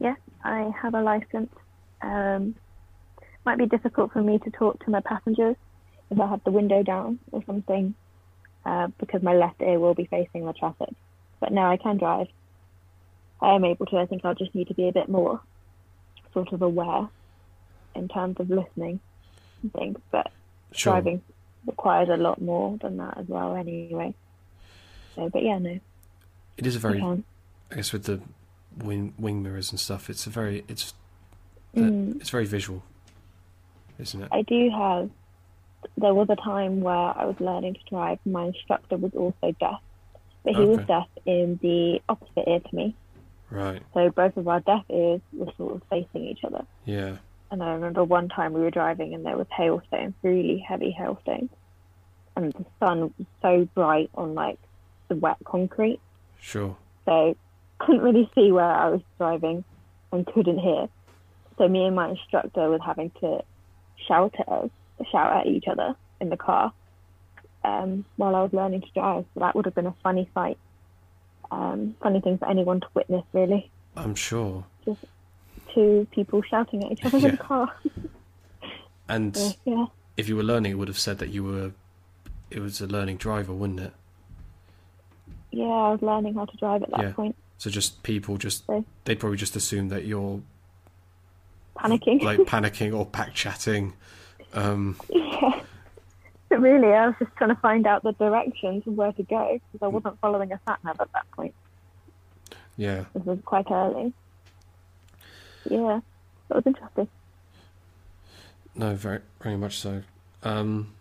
Yeah, 0.00 0.14
I 0.44 0.72
have 0.80 0.94
a 0.94 1.02
license. 1.02 1.50
Um, 2.02 2.54
might 3.44 3.58
be 3.58 3.66
difficult 3.66 4.12
for 4.12 4.22
me 4.22 4.38
to 4.38 4.50
talk 4.50 4.84
to 4.84 4.90
my 4.90 5.00
passengers 5.00 5.56
if 6.10 6.20
I 6.20 6.28
have 6.28 6.44
the 6.44 6.50
window 6.50 6.82
down 6.82 7.18
or 7.32 7.42
something, 7.44 7.94
uh, 8.64 8.88
because 8.98 9.22
my 9.22 9.34
left 9.34 9.60
ear 9.60 9.78
will 9.80 9.94
be 9.94 10.04
facing 10.06 10.44
the 10.46 10.52
traffic. 10.52 10.90
But 11.40 11.52
now 11.52 11.70
I 11.70 11.76
can 11.76 11.98
drive. 11.98 12.28
I 13.40 13.54
am 13.54 13.64
able 13.64 13.86
to. 13.86 13.96
I 13.98 14.06
think 14.06 14.24
I'll 14.24 14.34
just 14.34 14.54
need 14.54 14.68
to 14.68 14.74
be 14.74 14.88
a 14.88 14.92
bit 14.92 15.08
more 15.08 15.40
sort 16.32 16.52
of 16.52 16.62
aware 16.62 17.08
in 17.94 18.08
terms 18.08 18.36
of 18.38 18.48
listening 18.48 19.00
and 19.62 19.72
things. 19.72 19.98
But 20.10 20.30
Sure. 20.72 20.94
driving 20.94 21.22
requires 21.66 22.08
a 22.08 22.16
lot 22.16 22.40
more 22.40 22.78
than 22.80 22.96
that 22.98 23.18
as 23.18 23.26
well, 23.26 23.56
anyway. 23.56 24.14
So, 25.14 25.28
but 25.28 25.42
yeah, 25.42 25.58
no, 25.58 25.78
It 26.56 26.66
is 26.66 26.76
a 26.76 26.78
very. 26.78 27.02
I 27.02 27.74
guess, 27.74 27.92
with 27.92 28.04
the 28.04 28.20
wing 28.76 29.14
wing 29.18 29.42
mirrors 29.42 29.70
and 29.70 29.80
stuff. 29.80 30.08
It's 30.08 30.26
a 30.26 30.30
very, 30.30 30.64
it's, 30.68 30.94
Mm. 31.76 32.20
it's 32.20 32.30
very 32.30 32.44
visual, 32.46 32.82
isn't 33.98 34.22
it? 34.22 34.28
I 34.32 34.42
do 34.42 34.70
have. 34.70 35.10
There 35.96 36.14
was 36.14 36.28
a 36.30 36.36
time 36.36 36.80
where 36.80 36.94
I 36.94 37.24
was 37.24 37.36
learning 37.40 37.74
to 37.74 37.80
drive. 37.90 38.18
My 38.24 38.44
instructor 38.46 38.96
was 38.96 39.12
also 39.14 39.54
deaf, 39.58 39.80
but 40.44 40.54
he 40.54 40.64
was 40.64 40.78
deaf 40.86 41.08
in 41.26 41.58
the 41.62 42.00
opposite 42.08 42.44
ear 42.46 42.60
to 42.60 42.76
me. 42.76 42.94
Right. 43.50 43.82
So 43.92 44.10
both 44.10 44.36
of 44.36 44.46
our 44.48 44.60
deaf 44.60 44.84
ears 44.90 45.20
were 45.32 45.52
sort 45.56 45.74
of 45.76 45.82
facing 45.90 46.24
each 46.26 46.44
other. 46.44 46.64
Yeah. 46.84 47.16
And 47.50 47.62
I 47.62 47.72
remember 47.72 48.04
one 48.04 48.28
time 48.28 48.52
we 48.52 48.60
were 48.60 48.70
driving 48.70 49.12
and 49.12 49.26
there 49.26 49.36
was 49.36 49.46
hailstones, 49.50 50.14
really 50.22 50.58
heavy 50.58 50.90
hailstones, 50.90 51.50
and 52.36 52.52
the 52.52 52.64
sun 52.80 53.12
was 53.18 53.26
so 53.42 53.68
bright 53.74 54.10
on 54.14 54.34
like 54.34 54.58
the 55.08 55.16
wet 55.16 55.36
concrete, 55.44 56.00
Sure. 56.40 56.76
so 57.04 57.36
couldn't 57.78 58.00
really 58.02 58.30
see 58.34 58.52
where 58.52 58.64
I 58.64 58.88
was 58.88 59.00
driving 59.18 59.64
and 60.12 60.24
couldn't 60.26 60.58
hear. 60.60 60.88
So 61.58 61.68
me 61.68 61.84
and 61.84 61.94
my 61.96 62.08
instructor 62.10 62.68
was 62.70 62.80
having 62.84 63.10
to 63.20 63.42
shout 64.08 64.34
at 64.38 64.48
us, 64.48 64.70
shout 65.10 65.32
at 65.36 65.46
each 65.46 65.66
other 65.68 65.94
in 66.20 66.28
the 66.30 66.36
car 66.36 66.72
um, 67.64 68.04
while 68.16 68.34
I 68.34 68.42
was 68.42 68.52
learning 68.52 68.80
to 68.82 68.90
drive. 68.94 69.24
So 69.34 69.40
that 69.40 69.54
would 69.54 69.64
have 69.66 69.74
been 69.74 69.86
a 69.86 69.94
funny 70.02 70.28
sight. 70.34 70.58
Um, 71.50 71.94
funny 72.02 72.20
thing 72.20 72.38
for 72.38 72.48
anyone 72.48 72.80
to 72.80 72.86
witness, 72.94 73.24
really. 73.32 73.70
I'm 73.96 74.14
sure. 74.14 74.64
Just 74.84 75.04
Two 75.74 76.06
people 76.10 76.42
shouting 76.42 76.84
at 76.84 76.92
each 76.92 77.04
other 77.04 77.18
in 77.18 77.30
the 77.32 77.36
car. 77.36 77.72
And 79.08 79.36
So, 79.36 79.52
yeah. 79.66 79.86
if 80.16 80.28
you 80.28 80.36
were 80.36 80.42
learning, 80.42 80.72
it 80.72 80.74
would 80.76 80.88
have 80.88 80.98
said 80.98 81.18
that 81.18 81.28
you 81.30 81.44
were, 81.44 81.72
it 82.50 82.60
was 82.60 82.80
a 82.80 82.86
learning 82.86 83.16
driver, 83.18 83.52
wouldn't 83.52 83.80
it? 83.80 83.92
Yeah, 85.50 85.64
I 85.64 85.90
was 85.92 86.00
learning 86.02 86.34
how 86.34 86.46
to 86.46 86.56
drive 86.56 86.82
at 86.82 86.90
that 86.92 87.00
Yeah. 87.00 87.12
point. 87.12 87.36
So 87.58 87.68
just 87.68 88.02
people 88.04 88.38
just, 88.38 88.64
So- 88.66 88.84
they'd 89.04 89.18
probably 89.20 89.36
just 89.36 89.54
assume 89.56 89.88
that 89.88 90.04
you're 90.06 90.40
Panicking. 91.76 92.22
like 92.22 92.38
panicking 92.46 92.96
or 92.96 93.06
pack 93.06 93.34
chatting. 93.34 93.94
Um, 94.54 94.96
yeah. 95.08 95.60
But 96.48 96.60
really, 96.60 96.92
I 96.92 97.06
was 97.06 97.16
just 97.18 97.34
trying 97.36 97.50
to 97.50 97.60
find 97.60 97.86
out 97.86 98.02
the 98.02 98.12
directions 98.12 98.82
and 98.86 98.96
where 98.96 99.12
to 99.12 99.22
go 99.22 99.58
because 99.72 99.84
I 99.84 99.88
wasn't 99.88 100.20
following 100.20 100.52
a 100.52 100.60
sat 100.66 100.78
nav 100.84 101.00
at 101.00 101.12
that 101.12 101.30
point. 101.32 101.54
yeah. 102.76 103.04
This 103.14 103.24
was 103.24 103.38
quite 103.44 103.70
early. 103.70 104.12
Yeah, 105.68 106.00
that 106.48 106.54
was 106.56 106.66
interesting. 106.66 107.08
No, 108.74 108.94
very, 108.94 109.20
very 109.40 109.56
much 109.56 109.78
so. 109.78 110.02
Um, 110.42 110.92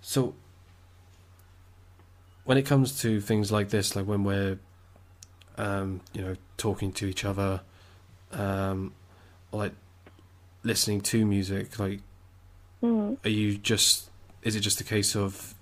so, 0.00 0.34
when 2.44 2.56
it 2.56 2.62
comes 2.62 3.00
to 3.02 3.20
things 3.20 3.52
like 3.52 3.68
this, 3.70 3.94
like 3.94 4.06
when 4.06 4.24
we're, 4.24 4.58
um, 5.58 6.00
you 6.12 6.22
know, 6.22 6.36
talking 6.56 6.92
to 6.92 7.06
each 7.06 7.24
other, 7.24 7.60
um, 8.32 8.92
or 9.50 9.60
like 9.60 9.72
listening 10.64 11.00
to 11.02 11.24
music, 11.26 11.78
like, 11.78 12.00
Mm. 12.82 13.16
are 13.24 13.30
you 13.30 13.56
just? 13.56 14.10
Is 14.42 14.56
it 14.56 14.60
just 14.60 14.80
a 14.80 14.84
case 14.84 15.16
of 15.16 15.54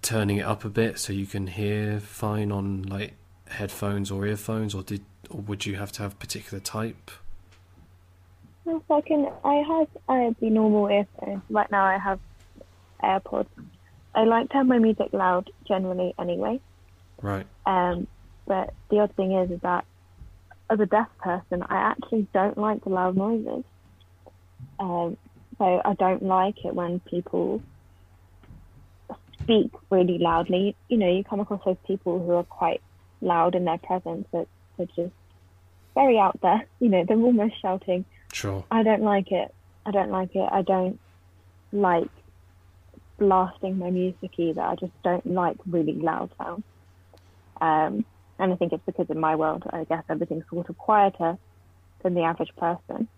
turning 0.00 0.38
it 0.38 0.46
up 0.46 0.64
a 0.64 0.70
bit 0.70 0.98
so 0.98 1.12
you 1.12 1.26
can 1.26 1.46
hear 1.48 2.00
fine 2.00 2.50
on 2.50 2.82
like 2.82 3.14
headphones 3.48 4.10
or 4.10 4.24
earphones, 4.26 4.74
or 4.74 4.82
did, 4.82 5.02
or 5.28 5.40
would 5.42 5.66
you 5.66 5.76
have 5.76 5.92
to 5.92 6.02
have 6.02 6.18
particular 6.18 6.60
type? 6.60 7.10
Yes, 8.64 8.80
I 8.90 9.00
can. 9.02 9.28
I 9.44 9.54
have 9.56 9.88
uh, 10.08 10.32
the 10.40 10.48
normal 10.50 10.88
earphones. 10.88 11.42
Right 11.50 11.70
now, 11.70 11.84
I 11.84 11.98
have 11.98 12.20
AirPods. 13.02 13.48
I 14.14 14.24
like 14.24 14.48
to 14.50 14.54
have 14.58 14.66
my 14.66 14.78
music 14.78 15.12
loud 15.12 15.50
generally, 15.68 16.14
anyway. 16.18 16.60
Right. 17.20 17.46
Um, 17.66 18.06
but 18.46 18.72
the 18.88 19.00
odd 19.00 19.14
thing 19.14 19.32
is, 19.32 19.50
is 19.50 19.60
that 19.60 19.84
as 20.70 20.80
a 20.80 20.86
deaf 20.86 21.08
person, 21.18 21.62
I 21.62 21.76
actually 21.76 22.26
don't 22.32 22.56
like 22.56 22.82
the 22.84 22.90
loud 22.90 23.16
noises. 23.16 23.64
Um, 24.80 25.16
so 25.58 25.82
I 25.84 25.94
don't 25.94 26.22
like 26.22 26.64
it 26.64 26.74
when 26.74 27.00
people 27.00 27.62
speak 29.42 29.70
really 29.90 30.18
loudly. 30.18 30.74
You 30.88 30.96
know, 30.96 31.08
you 31.08 31.22
come 31.22 31.40
across 31.40 31.62
those 31.64 31.76
people 31.86 32.18
who 32.18 32.32
are 32.32 32.44
quite 32.44 32.80
loud 33.20 33.54
in 33.54 33.66
their 33.66 33.78
presence, 33.78 34.26
that 34.32 34.48
they're 34.76 34.86
just 34.86 35.12
very 35.94 36.18
out 36.18 36.40
there. 36.42 36.66
You 36.80 36.88
know, 36.88 37.04
they're 37.06 37.18
almost 37.18 37.60
shouting. 37.60 38.06
Sure. 38.32 38.64
I 38.70 38.82
don't 38.82 39.02
like 39.02 39.30
it. 39.32 39.54
I 39.84 39.90
don't 39.90 40.10
like 40.10 40.34
it. 40.34 40.48
I 40.50 40.62
don't 40.62 40.98
like 41.72 42.08
blasting 43.18 43.78
my 43.78 43.90
music 43.90 44.30
either. 44.38 44.62
I 44.62 44.76
just 44.76 44.92
don't 45.02 45.26
like 45.26 45.58
really 45.66 45.92
loud 45.92 46.30
sounds. 46.38 46.64
Um, 47.60 48.06
and 48.38 48.52
I 48.52 48.56
think 48.56 48.72
it's 48.72 48.82
because 48.86 49.10
in 49.10 49.20
my 49.20 49.36
world, 49.36 49.64
I 49.68 49.84
guess 49.84 50.04
everything's 50.08 50.44
sort 50.48 50.70
of 50.70 50.78
quieter 50.78 51.36
than 52.02 52.14
the 52.14 52.22
average 52.22 52.56
person. 52.56 53.08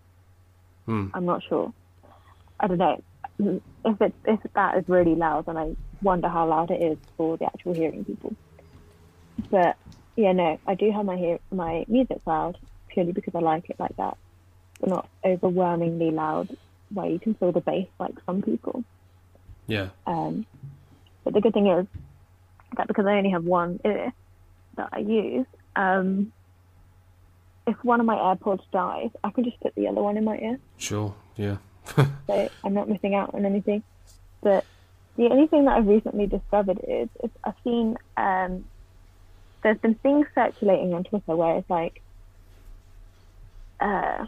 Hmm. 0.87 1.09
I'm 1.15 1.25
not 1.25 1.43
sure. 1.49 1.73
I 2.61 2.67
don't 2.69 2.79
know. 2.79 3.03
If 3.85 4.01
it 4.01 4.15
if 4.25 4.41
that 4.55 4.79
is 4.79 4.85
really 4.89 5.15
loud, 5.15 5.47
then 5.47 5.57
I 5.57 5.77
wonder 6.01 6.29
how 6.29 6.49
loud 6.49 6.71
it 6.71 6.83
is 6.83 6.99
for 7.17 7.37
the 7.37 7.47
actual 7.47 7.75
hearing 7.75 8.05
people. 8.05 8.37
But 9.51 9.77
yeah, 10.17 10.33
no, 10.33 10.61
I 10.67 10.75
do 10.75 10.91
have 10.93 11.05
my 11.05 11.17
hear 11.17 11.39
my 11.51 11.85
music 11.89 12.19
loud 12.27 12.57
purely 12.89 13.13
because 13.13 13.35
I 13.35 13.41
like 13.41 13.69
it 13.71 13.77
like 13.79 13.97
that, 13.97 14.17
but 14.81 14.89
not 14.89 15.09
overwhelmingly 15.25 16.11
loud 16.11 16.51
where 16.93 17.09
you 17.09 17.19
can 17.19 17.35
feel 17.35 17.53
the 17.53 17.61
bass 17.61 17.87
like 17.99 18.15
some 18.27 18.43
people. 18.43 18.85
Yeah. 19.67 19.89
Um, 20.07 20.47
but 21.25 21.35
the 21.35 21.41
good 21.41 21.55
thing 21.55 21.69
is 21.69 21.87
that 22.77 22.89
because 22.89 23.07
I 23.07 23.17
only 23.17 23.31
have 23.31 23.45
one 23.45 23.79
ear 23.85 24.13
that 24.77 24.89
I 24.93 24.99
use, 24.99 25.47
um, 25.77 26.33
if 27.67 27.77
one 27.85 28.01
of 28.01 28.07
my 28.07 28.17
AirPods 28.17 28.63
dies, 28.73 29.11
I 29.23 29.31
can 29.31 29.45
just 29.45 29.61
put 29.61 29.75
the 29.75 29.87
other 29.89 30.03
one 30.03 30.17
in 30.17 30.25
my 30.25 30.37
ear, 30.37 30.59
Sure. 30.79 31.15
Yeah. 31.37 31.57
so 32.27 32.51
I'm 32.65 32.75
not 32.75 32.89
missing 32.89 33.15
out 33.15 33.35
on 33.35 33.45
anything. 33.45 33.83
But 34.41 34.65
the 35.17 35.27
only 35.27 35.47
thing 35.47 35.65
that 35.67 35.77
I've 35.77 35.87
recently 35.87 36.27
discovered 36.27 36.81
is, 36.87 37.09
is 37.23 37.31
I've 37.45 37.55
seen 37.65 37.97
um, 38.17 38.65
there's 39.63 39.79
been 39.79 39.95
things 39.97 40.27
circulating 40.35 40.95
on 40.95 41.05
Twitter 41.05 41.37
where 41.37 41.57
it's 41.57 41.71
like 41.71 42.03
uh, 43.81 44.27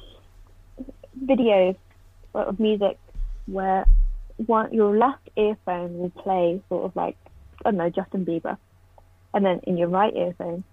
videos 1.25 1.77
of 2.35 2.59
music 2.59 2.99
where 3.47 3.87
one 4.47 4.73
your 4.73 4.97
left 4.97 5.29
earphone 5.37 5.99
will 5.99 6.11
play 6.11 6.61
sort 6.69 6.85
of 6.85 6.97
like 6.97 7.17
I 7.65 7.71
don't 7.71 7.79
know 7.79 7.91
Justin 7.91 8.25
Bieber, 8.25 8.57
and 9.33 9.45
then 9.45 9.61
in 9.65 9.77
your 9.77 9.89
right 9.89 10.15
earphone, 10.15 10.65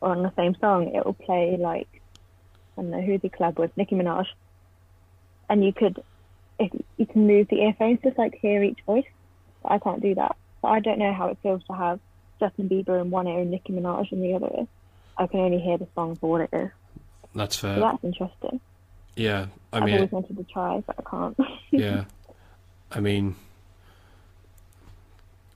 or 0.00 0.10
on 0.10 0.22
the 0.22 0.32
same 0.36 0.54
song, 0.60 0.94
it 0.94 1.04
will 1.04 1.14
play 1.14 1.56
like 1.58 1.88
I 2.76 2.82
don't 2.82 2.90
know 2.90 3.00
who 3.00 3.18
the 3.18 3.28
collab 3.28 3.58
with, 3.58 3.76
Nicki 3.76 3.96
Minaj, 3.96 4.26
and 5.48 5.64
you 5.64 5.72
could 5.72 6.02
if 6.58 6.70
you 6.96 7.06
can 7.06 7.26
move 7.26 7.48
the 7.48 7.60
earphones 7.62 8.00
just 8.02 8.18
like 8.18 8.34
hear 8.40 8.62
each 8.62 8.80
voice. 8.86 9.04
But 9.62 9.72
I 9.72 9.78
can't 9.78 10.02
do 10.02 10.14
that. 10.14 10.36
So 10.62 10.68
I 10.68 10.80
don't 10.80 10.98
know 10.98 11.12
how 11.12 11.28
it 11.28 11.38
feels 11.42 11.62
to 11.64 11.72
have 11.72 12.00
Justin 12.40 12.68
Bieber 12.68 13.00
in 13.00 13.10
one 13.10 13.26
ear 13.26 13.40
and 13.40 13.50
Nicki 13.50 13.72
Minaj 13.72 14.12
in 14.12 14.20
the 14.20 14.34
other 14.34 14.48
ear. 14.56 14.66
I 15.16 15.26
can 15.26 15.40
only 15.40 15.58
hear 15.58 15.78
the 15.78 15.88
song 15.94 16.16
for 16.16 16.30
what 16.30 16.40
it 16.42 16.50
is. 16.52 16.70
That's 17.34 17.56
fair. 17.56 17.76
So 17.76 17.80
that's 17.80 18.04
interesting. 18.04 18.60
yeah, 19.16 19.46
I 19.72 19.80
mean, 19.80 19.94
I've 19.94 19.94
always 19.94 20.12
wanted 20.12 20.36
to 20.36 20.44
try, 20.44 20.82
but 20.86 20.96
I 20.98 21.10
can't. 21.10 21.38
yeah, 21.70 22.04
I 22.90 23.00
mean, 23.00 23.34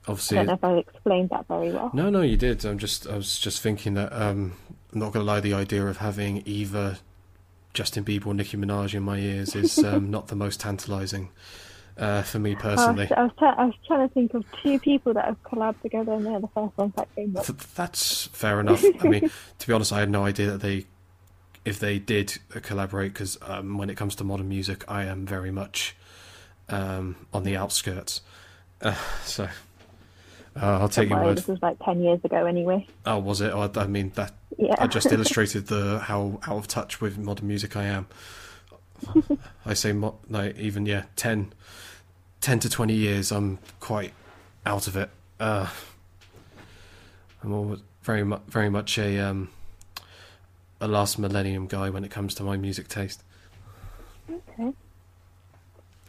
I 0.07 0.11
obviously, 0.11 0.35
don't 0.37 0.47
know 0.47 0.53
if 0.53 0.63
I 0.63 0.73
explained 0.77 1.29
that 1.29 1.47
very 1.47 1.71
well. 1.71 1.91
no, 1.93 2.09
no, 2.09 2.21
you 2.21 2.37
did. 2.37 2.65
I'm 2.65 2.77
just, 2.77 3.07
I 3.07 3.15
was 3.15 3.39
just 3.39 3.61
thinking 3.61 3.93
that. 3.93 4.11
Um, 4.13 4.53
I'm 4.91 4.99
not 4.99 5.13
gonna 5.13 5.25
lie, 5.25 5.39
the 5.39 5.53
idea 5.53 5.85
of 5.87 5.97
having 5.97 6.43
either 6.45 6.97
Justin 7.73 8.03
Bieber 8.03 8.27
or 8.27 8.33
Nicki 8.33 8.57
Minaj 8.57 8.93
in 8.93 9.03
my 9.03 9.17
ears 9.17 9.55
is 9.55 9.77
um, 9.83 10.11
not 10.11 10.27
the 10.27 10.35
most 10.35 10.59
tantalising 10.59 11.29
uh, 11.97 12.21
for 12.23 12.39
me 12.39 12.51
I 12.51 12.53
was, 12.53 12.61
personally. 12.61 13.11
I, 13.15 13.23
was 13.23 13.31
try- 13.37 13.53
I 13.53 13.65
was 13.65 13.75
trying 13.85 14.07
to 14.07 14.13
think 14.13 14.33
of 14.33 14.45
two 14.61 14.79
people 14.79 15.13
that 15.13 15.25
have 15.25 15.41
collabed 15.43 15.81
together, 15.81 16.13
and 16.13 16.25
they're 16.25 16.39
the 16.39 16.47
first 16.47 16.77
ones 16.77 16.93
that 16.95 17.13
came 17.15 17.35
up. 17.37 17.45
Th- 17.45 17.59
that's 17.75 18.27
fair 18.27 18.59
enough. 18.59 18.83
I 19.01 19.07
mean, 19.07 19.29
to 19.59 19.67
be 19.67 19.73
honest, 19.73 19.93
I 19.93 19.99
had 19.99 20.09
no 20.09 20.25
idea 20.25 20.51
that 20.51 20.61
they, 20.61 20.85
if 21.65 21.79
they 21.79 21.99
did 21.99 22.37
uh, 22.55 22.59
collaborate, 22.59 23.13
because 23.13 23.37
um, 23.41 23.77
when 23.77 23.89
it 23.89 23.97
comes 23.97 24.15
to 24.15 24.23
modern 24.23 24.49
music, 24.49 24.83
I 24.87 25.05
am 25.05 25.25
very 25.25 25.51
much 25.51 25.95
um, 26.69 27.15
on 27.33 27.43
the 27.43 27.55
outskirts. 27.55 28.21
Uh, 28.81 28.95
so 29.23 29.47
uh, 30.61 30.79
I'll 30.79 30.89
take 30.89 31.09
Don't 31.09 31.17
your 31.17 31.17
worry, 31.19 31.27
word. 31.29 31.37
This 31.39 31.47
was 31.47 31.61
like 31.61 31.77
ten 31.83 32.01
years 32.01 32.19
ago, 32.23 32.45
anyway. 32.45 32.87
Oh, 33.05 33.19
was 33.19 33.41
it? 33.41 33.51
Oh, 33.53 33.69
I 33.75 33.87
mean, 33.87 34.11
that 34.15 34.33
Yeah. 34.57 34.75
I 34.79 34.87
just 34.87 35.11
illustrated 35.11 35.67
the 35.67 35.99
how 35.99 36.39
out 36.43 36.57
of 36.57 36.67
touch 36.67 37.01
with 37.01 37.17
modern 37.17 37.47
music 37.47 37.75
I 37.75 37.83
am. 37.85 38.07
I 39.65 39.73
say 39.73 39.91
mo- 39.93 40.19
like 40.29 40.57
even 40.57 40.85
yeah, 40.85 41.03
10, 41.17 41.53
10 42.41 42.59
to 42.59 42.69
twenty 42.69 42.93
years. 42.93 43.31
I'm 43.31 43.59
quite 43.79 44.13
out 44.65 44.87
of 44.87 44.95
it. 44.95 45.09
Uh, 45.39 45.67
I'm 47.43 47.53
always 47.53 47.79
very 48.03 48.23
much 48.23 48.41
very 48.47 48.69
much 48.69 48.97
a 48.97 49.19
um, 49.19 49.49
a 50.79 50.87
last 50.87 51.17
millennium 51.19 51.67
guy 51.67 51.89
when 51.89 52.03
it 52.05 52.11
comes 52.11 52.33
to 52.35 52.43
my 52.43 52.55
music 52.57 52.87
taste. 52.87 53.23
Okay. 54.29 54.71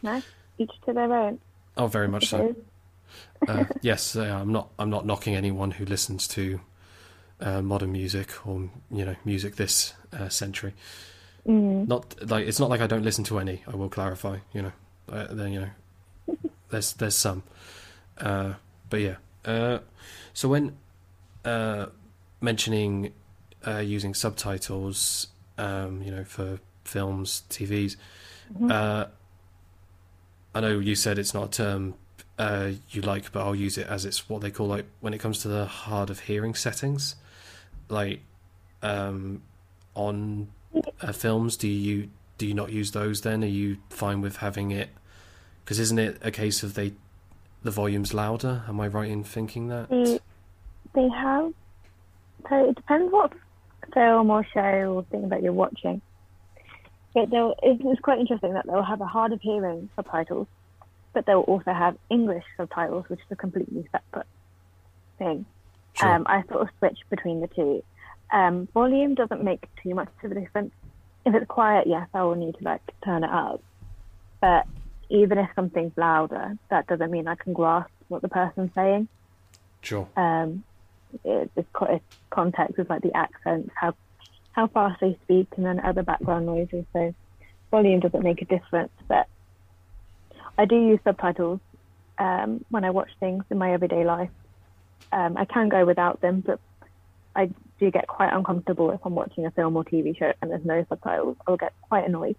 Nice. 0.01 0.23
Each 0.57 0.71
to 0.85 0.93
their 0.93 1.11
own. 1.13 1.39
Oh, 1.75 1.87
very 1.87 2.07
much 2.07 2.27
so. 2.27 2.55
Uh, 3.47 3.65
yes, 3.81 4.15
uh, 4.15 4.21
I'm 4.41 4.51
not. 4.51 4.69
I'm 4.79 4.89
not 4.89 5.05
knocking 5.05 5.35
anyone 5.35 5.71
who 5.71 5.85
listens 5.85 6.27
to 6.29 6.61
uh, 7.39 7.61
modern 7.61 7.91
music 7.91 8.45
or 8.47 8.69
you 8.91 9.05
know 9.05 9.15
music 9.23 9.55
this 9.55 9.93
uh, 10.13 10.29
century. 10.29 10.73
Mm. 11.47 11.87
Not 11.87 12.29
like 12.29 12.47
it's 12.47 12.59
not 12.59 12.69
like 12.69 12.81
I 12.81 12.87
don't 12.87 13.03
listen 13.03 13.23
to 13.25 13.37
any. 13.39 13.61
I 13.67 13.75
will 13.75 13.89
clarify. 13.89 14.39
You 14.53 14.63
know, 14.63 14.71
uh, 15.11 15.27
then 15.29 15.51
you 15.53 15.59
know, 15.61 16.37
there's 16.69 16.93
there's 16.93 17.15
some, 17.15 17.43
uh, 18.17 18.53
but 18.89 18.99
yeah. 19.01 19.15
Uh, 19.45 19.79
so 20.33 20.49
when 20.49 20.75
uh, 21.43 21.85
mentioning 22.41 23.13
uh, 23.67 23.77
using 23.77 24.15
subtitles, 24.15 25.27
um, 25.59 26.01
you 26.01 26.09
know, 26.11 26.23
for 26.23 26.59
films, 26.83 27.43
TVs, 27.49 27.95
Mhm. 28.59 28.71
uh, 28.71 29.07
I 30.53 30.59
know 30.61 30.79
you 30.79 30.95
said 30.95 31.17
it's 31.19 31.33
not 31.33 31.47
a 31.47 31.51
term 31.51 31.95
uh, 32.37 32.71
you 32.89 33.01
like, 33.01 33.31
but 33.31 33.41
I'll 33.41 33.55
use 33.55 33.77
it 33.77 33.87
as 33.87 34.05
it's 34.05 34.29
what 34.29 34.41
they 34.41 34.51
call 34.51 34.67
like 34.67 34.85
when 34.99 35.13
it 35.13 35.19
comes 35.19 35.39
to 35.39 35.47
the 35.47 35.65
hard 35.65 36.09
of 36.09 36.21
hearing 36.21 36.53
settings, 36.55 37.15
like 37.89 38.21
um, 38.81 39.41
on 39.93 40.49
uh, 41.01 41.11
films. 41.11 41.57
Do 41.57 41.67
you 41.67 42.09
do 42.37 42.45
you 42.45 42.53
not 42.53 42.71
use 42.71 42.91
those? 42.91 43.21
Then 43.21 43.43
are 43.43 43.47
you 43.47 43.77
fine 43.89 44.21
with 44.21 44.37
having 44.37 44.71
it? 44.71 44.89
Because 45.63 45.79
isn't 45.79 45.99
it 45.99 46.17
a 46.21 46.31
case 46.31 46.63
of 46.63 46.73
they 46.73 46.93
the 47.63 47.71
volume's 47.71 48.13
louder? 48.13 48.63
Am 48.67 48.79
I 48.79 48.87
right 48.87 49.09
in 49.09 49.23
thinking 49.23 49.69
that? 49.69 49.89
They, 49.89 50.19
they 50.93 51.09
have. 51.09 51.53
So 52.49 52.69
it 52.69 52.75
depends 52.75 53.11
what 53.11 53.33
film 53.93 54.29
or 54.29 54.45
show 54.53 54.93
or 54.95 55.03
thing 55.03 55.29
that 55.29 55.41
you're 55.41 55.53
watching. 55.53 56.01
But 57.13 57.29
they'll, 57.29 57.55
it's, 57.63 57.81
it's 57.83 58.01
quite 58.01 58.19
interesting 58.19 58.53
that 58.53 58.65
they'll 58.67 58.83
have 58.83 59.01
a 59.01 59.05
hard 59.05 59.31
of 59.31 59.41
hearing 59.41 59.89
subtitles, 59.95 60.47
but 61.15 61.25
they'll 61.25 61.39
also 61.39 61.71
have 61.73 61.97
English 62.11 62.43
subtitles, 62.57 63.05
which 63.07 63.21
is 63.21 63.25
a 63.31 63.35
completely 63.35 63.87
separate 63.91 64.27
thing. 65.17 65.45
Sure. 65.93 66.09
Um, 66.09 66.25
I 66.27 66.43
sort 66.43 66.61
of 66.61 66.69
switch 66.77 66.99
between 67.09 67.39
the 67.39 67.47
two. 67.47 67.83
Um, 68.31 68.67
volume 68.73 69.15
doesn't 69.15 69.43
make 69.43 69.65
too 69.81 69.95
much 69.95 70.09
of 70.23 70.31
a 70.31 70.35
difference. 70.35 70.73
If 71.25 71.33
it's 71.33 71.47
quiet, 71.47 71.87
yes, 71.87 72.07
I 72.13 72.21
will 72.23 72.35
need 72.35 72.55
to 72.57 72.63
like 72.63 72.81
turn 73.03 73.23
it 73.23 73.29
up. 73.29 73.63
But 74.41 74.67
even 75.09 75.37
if 75.37 75.49
something's 75.55 75.93
louder, 75.95 76.57
that 76.69 76.85
doesn't 76.87 77.09
mean 77.09 77.27
I 77.27 77.35
can 77.35 77.53
grasp 77.53 77.89
what 78.09 78.21
the 78.21 78.29
person's 78.29 78.71
saying. 78.75 79.07
sure. 79.81 80.07
Um, 80.17 80.63
it, 81.23 81.49
it's, 81.55 81.69
it's 81.81 82.03
context 82.29 82.77
with 82.77 82.89
like 82.89 83.01
the 83.01 83.15
accents, 83.15 83.71
how 83.73 83.95
how 84.51 84.67
fast 84.67 84.99
they 84.99 85.17
speak, 85.23 85.47
and 85.55 85.65
then 85.65 85.79
other 85.79 86.03
background 86.03 86.45
noises. 86.45 86.85
So 86.91 87.15
volume 87.71 88.01
doesn't 88.01 88.21
make 88.23 88.41
a 88.41 88.45
difference. 88.45 88.91
But 89.07 89.27
I 90.57 90.65
do 90.65 90.75
use 90.75 90.99
subtitles 91.03 91.59
um, 92.17 92.63
when 92.69 92.83
I 92.83 92.89
watch 92.91 93.09
things 93.19 93.43
in 93.49 93.57
my 93.57 93.73
everyday 93.73 94.05
life. 94.05 94.29
Um, 95.11 95.37
I 95.37 95.45
can 95.45 95.69
go 95.69 95.85
without 95.85 96.21
them, 96.21 96.41
but 96.45 96.59
I 97.35 97.49
do 97.79 97.91
get 97.91 98.07
quite 98.07 98.31
uncomfortable 98.33 98.91
if 98.91 98.99
I'm 99.05 99.15
watching 99.15 99.45
a 99.45 99.51
film 99.51 99.75
or 99.75 99.83
TV 99.83 100.17
show 100.17 100.31
and 100.41 100.49
there's 100.51 100.65
no 100.65 100.85
subtitles. 100.87 101.37
I'll 101.45 101.57
get 101.57 101.73
quite 101.81 102.07
annoyed. 102.07 102.37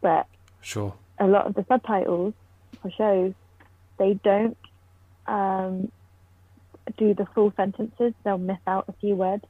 But 0.00 0.26
Sure. 0.60 0.94
a 1.18 1.26
lot 1.26 1.46
of 1.46 1.54
the 1.54 1.64
subtitles 1.68 2.34
for 2.80 2.90
shows, 2.90 3.34
they 3.98 4.14
don't 4.14 4.56
um, 5.26 5.92
do 6.96 7.14
the 7.14 7.26
full 7.34 7.52
sentences. 7.56 8.14
They'll 8.24 8.38
miss 8.38 8.58
out 8.66 8.86
a 8.88 8.92
few 8.94 9.14
words 9.14 9.44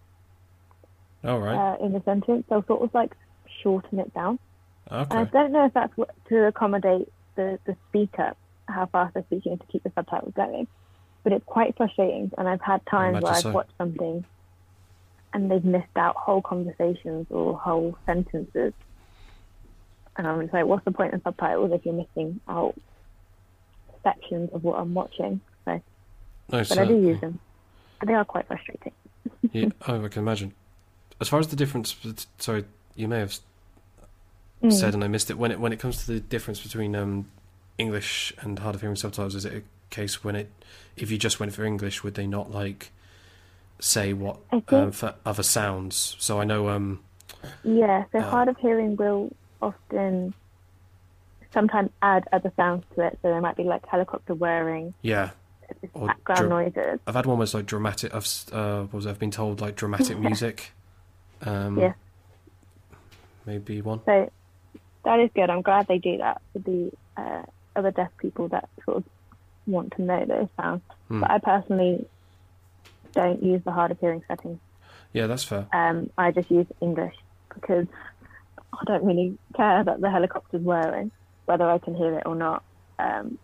All 1.25 1.39
right. 1.39 1.55
uh, 1.55 1.85
in 1.85 1.93
the 1.93 2.03
sentence. 2.05 2.45
They'll 2.49 2.65
sort 2.67 2.83
of 2.83 2.93
like 2.93 3.15
shorten 3.63 4.01
it 4.01 4.13
down. 4.15 4.39
And 4.91 5.13
I 5.13 5.25
don't 5.25 5.53
know 5.53 5.67
if 5.67 5.75
that's 5.75 5.93
to 6.29 6.47
accommodate 6.47 7.13
the, 7.39 7.59
the 7.65 7.77
speaker, 7.89 8.35
how 8.67 8.87
fast 8.87 9.15
they're 9.15 9.23
speaking 9.25 9.57
to 9.57 9.65
keep 9.67 9.85
the 9.85 9.93
subtitles 9.95 10.35
going. 10.35 10.67
But 11.23 11.33
it's 11.33 11.45
quite 11.47 11.77
frustrating. 11.77 12.31
And 12.37 12.49
I've 12.49 12.61
had 12.61 12.85
times 12.87 13.23
where 13.23 13.33
I've 13.33 13.43
so. 13.43 13.53
watched 13.53 13.73
something 13.79 14.25
and 15.33 15.51
they've 15.51 15.65
missed 15.65 15.97
out 15.97 16.17
whole 16.17 16.43
conversations 16.43 17.27
or 17.31 17.57
whole 17.57 17.97
sentences. 18.07 18.73
And 20.17 20.27
I'm 20.27 20.41
just 20.43 20.53
like, 20.53 20.67
what's 20.67 20.85
the 20.85 20.91
point 20.91 21.15
of 21.15 21.23
subtitles 21.23 21.71
if 21.73 21.85
you're 21.87 21.95
missing 21.95 22.41
out 22.49 22.75
sections 24.03 24.51
of 24.53 24.65
what 24.65 24.81
I'm 24.81 24.95
watching? 24.95 25.41
So, 25.65 25.81
No, 26.51 26.65
but 26.65 26.79
I 26.79 26.85
do 26.85 26.97
use 26.97 27.21
them. 27.21 27.39
But 28.01 28.09
they 28.09 28.15
are 28.15 28.25
quite 28.25 28.49
frustrating. 28.49 28.93
yeah, 29.53 29.69
oh, 29.87 30.05
I 30.05 30.09
can 30.09 30.23
imagine. 30.23 30.55
As 31.21 31.29
far 31.29 31.39
as 31.39 31.49
the 31.49 31.57
difference, 31.57 31.95
sorry, 32.39 32.65
you 32.97 33.07
may 33.07 33.21
have 33.21 33.39
Mm. 34.63 34.73
said 34.73 34.95
and 34.95 35.05
I 35.05 35.09
missed 35.09 35.31
it. 35.31 35.39
When 35.39 35.51
it 35.53 35.61
when 35.61 35.73
it 35.73 35.79
comes 35.79 36.05
to 36.05 36.13
the 36.13 36.21
difference 36.21 36.61
between 36.61 36.97
um, 36.97 37.27
English 37.79 38.33
and 38.41 38.59
hard 38.59 38.75
of 38.75 38.81
hearing 38.81 38.97
subtitles, 38.97 39.35
is 39.35 39.45
it 39.45 39.53
a 39.55 39.63
case 39.95 40.25
when 40.25 40.35
it 40.35 40.51
if 40.97 41.11
you 41.11 41.19
just 41.19 41.39
went 41.39 41.53
for 41.53 41.65
English, 41.65 42.03
would 42.03 42.15
they 42.15 42.27
not 42.27 42.51
like 42.51 42.91
say 43.79 44.13
what 44.13 44.39
um, 44.71 44.91
for 44.91 45.15
other 45.25 45.45
sounds? 45.45 46.17
So 46.19 46.41
I 46.41 46.45
know 46.45 46.69
um 46.69 47.01
yeah, 47.63 48.05
so 48.11 48.19
uh, 48.19 48.31
hard 48.31 48.49
of 48.49 48.57
hearing 48.57 48.97
will 48.97 49.31
often 49.63 50.35
sometimes 51.55 51.91
add 52.03 52.29
other 52.33 52.53
sounds 52.57 52.85
to 52.97 53.03
it. 53.07 53.19
So 53.23 53.29
there 53.29 53.41
might 53.41 53.57
be 53.57 53.63
like 53.65 53.87
helicopter 53.87 54.35
whirring, 54.35 54.93
yeah 55.03 55.31
Or 55.95 56.09
background 56.09 56.41
dra- 56.41 56.49
noises. 56.49 57.01
I've 57.07 57.15
had 57.15 57.27
one 57.27 57.39
where 57.39 57.45
it's 57.45 57.55
like 57.55 57.67
dramatic. 57.67 58.13
I've 58.13 58.27
uh, 58.53 58.83
what 58.83 58.93
was? 58.93 59.07
I've 59.07 59.21
been 59.21 59.31
told 59.31 59.61
like 59.61 59.77
dramatic 59.77 60.19
music. 60.29 60.73
Um, 61.43 61.79
Yeah. 61.79 61.93
Maybe 63.47 63.81
one. 63.81 64.01
So 64.05 64.31
that 65.05 65.21
is 65.21 65.31
good. 65.35 65.51
I'm 65.51 65.63
glad 65.63 65.87
they 65.87 65.99
do 65.99 66.19
that 66.19 66.41
for 66.53 66.59
the 66.61 66.91
uh, 67.17 67.43
other 67.77 67.91
deaf 67.91 68.11
people 68.19 68.49
that 68.49 68.69
sort 68.85 68.99
of 68.99 69.05
want 69.67 69.93
to 69.97 70.03
know 70.03 70.25
those 70.25 70.49
sounds. 70.57 70.83
Hmm. 71.09 71.21
But 71.21 71.31
I 71.31 71.39
personally 71.39 72.07
don't 73.13 73.43
use 73.43 73.63
the 73.65 73.73
hard 73.73 73.91
of 73.91 74.01
hearing 74.01 74.23
settings. 74.29 74.61
Yeah, 75.13 75.27
that's 75.27 75.45
fair. 75.45 75.67
Um, 75.73 76.11
I 76.19 76.31
just 76.33 76.51
use 76.51 76.67
English 76.81 77.15
because 77.55 77.87
I 78.73 78.85
don't 78.87 79.05
really 79.05 79.39
care 79.57 79.83
that 79.85 80.01
the 80.01 80.11
helicopter's 80.11 80.63
whirring, 80.63 81.11
whether 81.47 81.69
I 81.69 81.79
can 81.79 81.95
hear 81.95 82.19
it 82.19 82.25
or 82.27 82.35
not. 82.35 82.63
Um, 82.99 83.39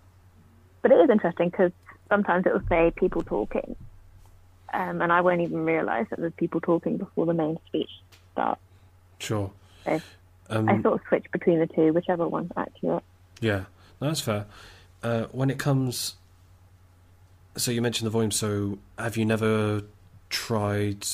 but 0.83 0.93
it 0.93 0.97
is 0.97 1.11
interesting 1.11 1.49
because 1.49 1.73
sometimes 2.09 2.47
it 2.47 2.53
will 2.53 2.69
say 2.69 2.93
people 2.95 3.23
talking, 3.23 3.77
um, 4.73 5.01
and 5.01 5.13
I 5.13 5.23
won't 5.23 5.41
even 5.41 5.65
realise 5.65 6.09
that 6.11 6.19
there's 6.19 6.35
people 6.35 6.61
talking 6.61 6.99
before 6.99 7.27
the 7.27 7.35
main 7.35 7.59
speech 7.67 7.91
starts. 8.33 8.61
Sure. 9.19 9.51
Okay. 9.87 10.03
Um, 10.51 10.69
I 10.69 10.81
sort 10.83 10.95
of 10.95 11.01
switch 11.09 11.25
between 11.33 11.59
the 11.61 11.67
two, 11.67 11.93
whichever 11.93 12.29
one's 12.29 12.51
accurate. 12.57 13.03
Yeah, 13.41 13.65
no, 14.01 14.09
that's 14.09 14.21
fair. 14.21 14.47
Uh, 15.03 15.25
when 15.33 15.51
it 15.51 15.59
comes 15.59 16.17
so 17.57 17.71
you 17.71 17.81
mentioned 17.81 18.07
the 18.07 18.11
volume. 18.11 18.31
So 18.31 18.79
have 18.99 19.17
you 19.17 19.25
never 19.25 19.83
tried? 20.29 21.07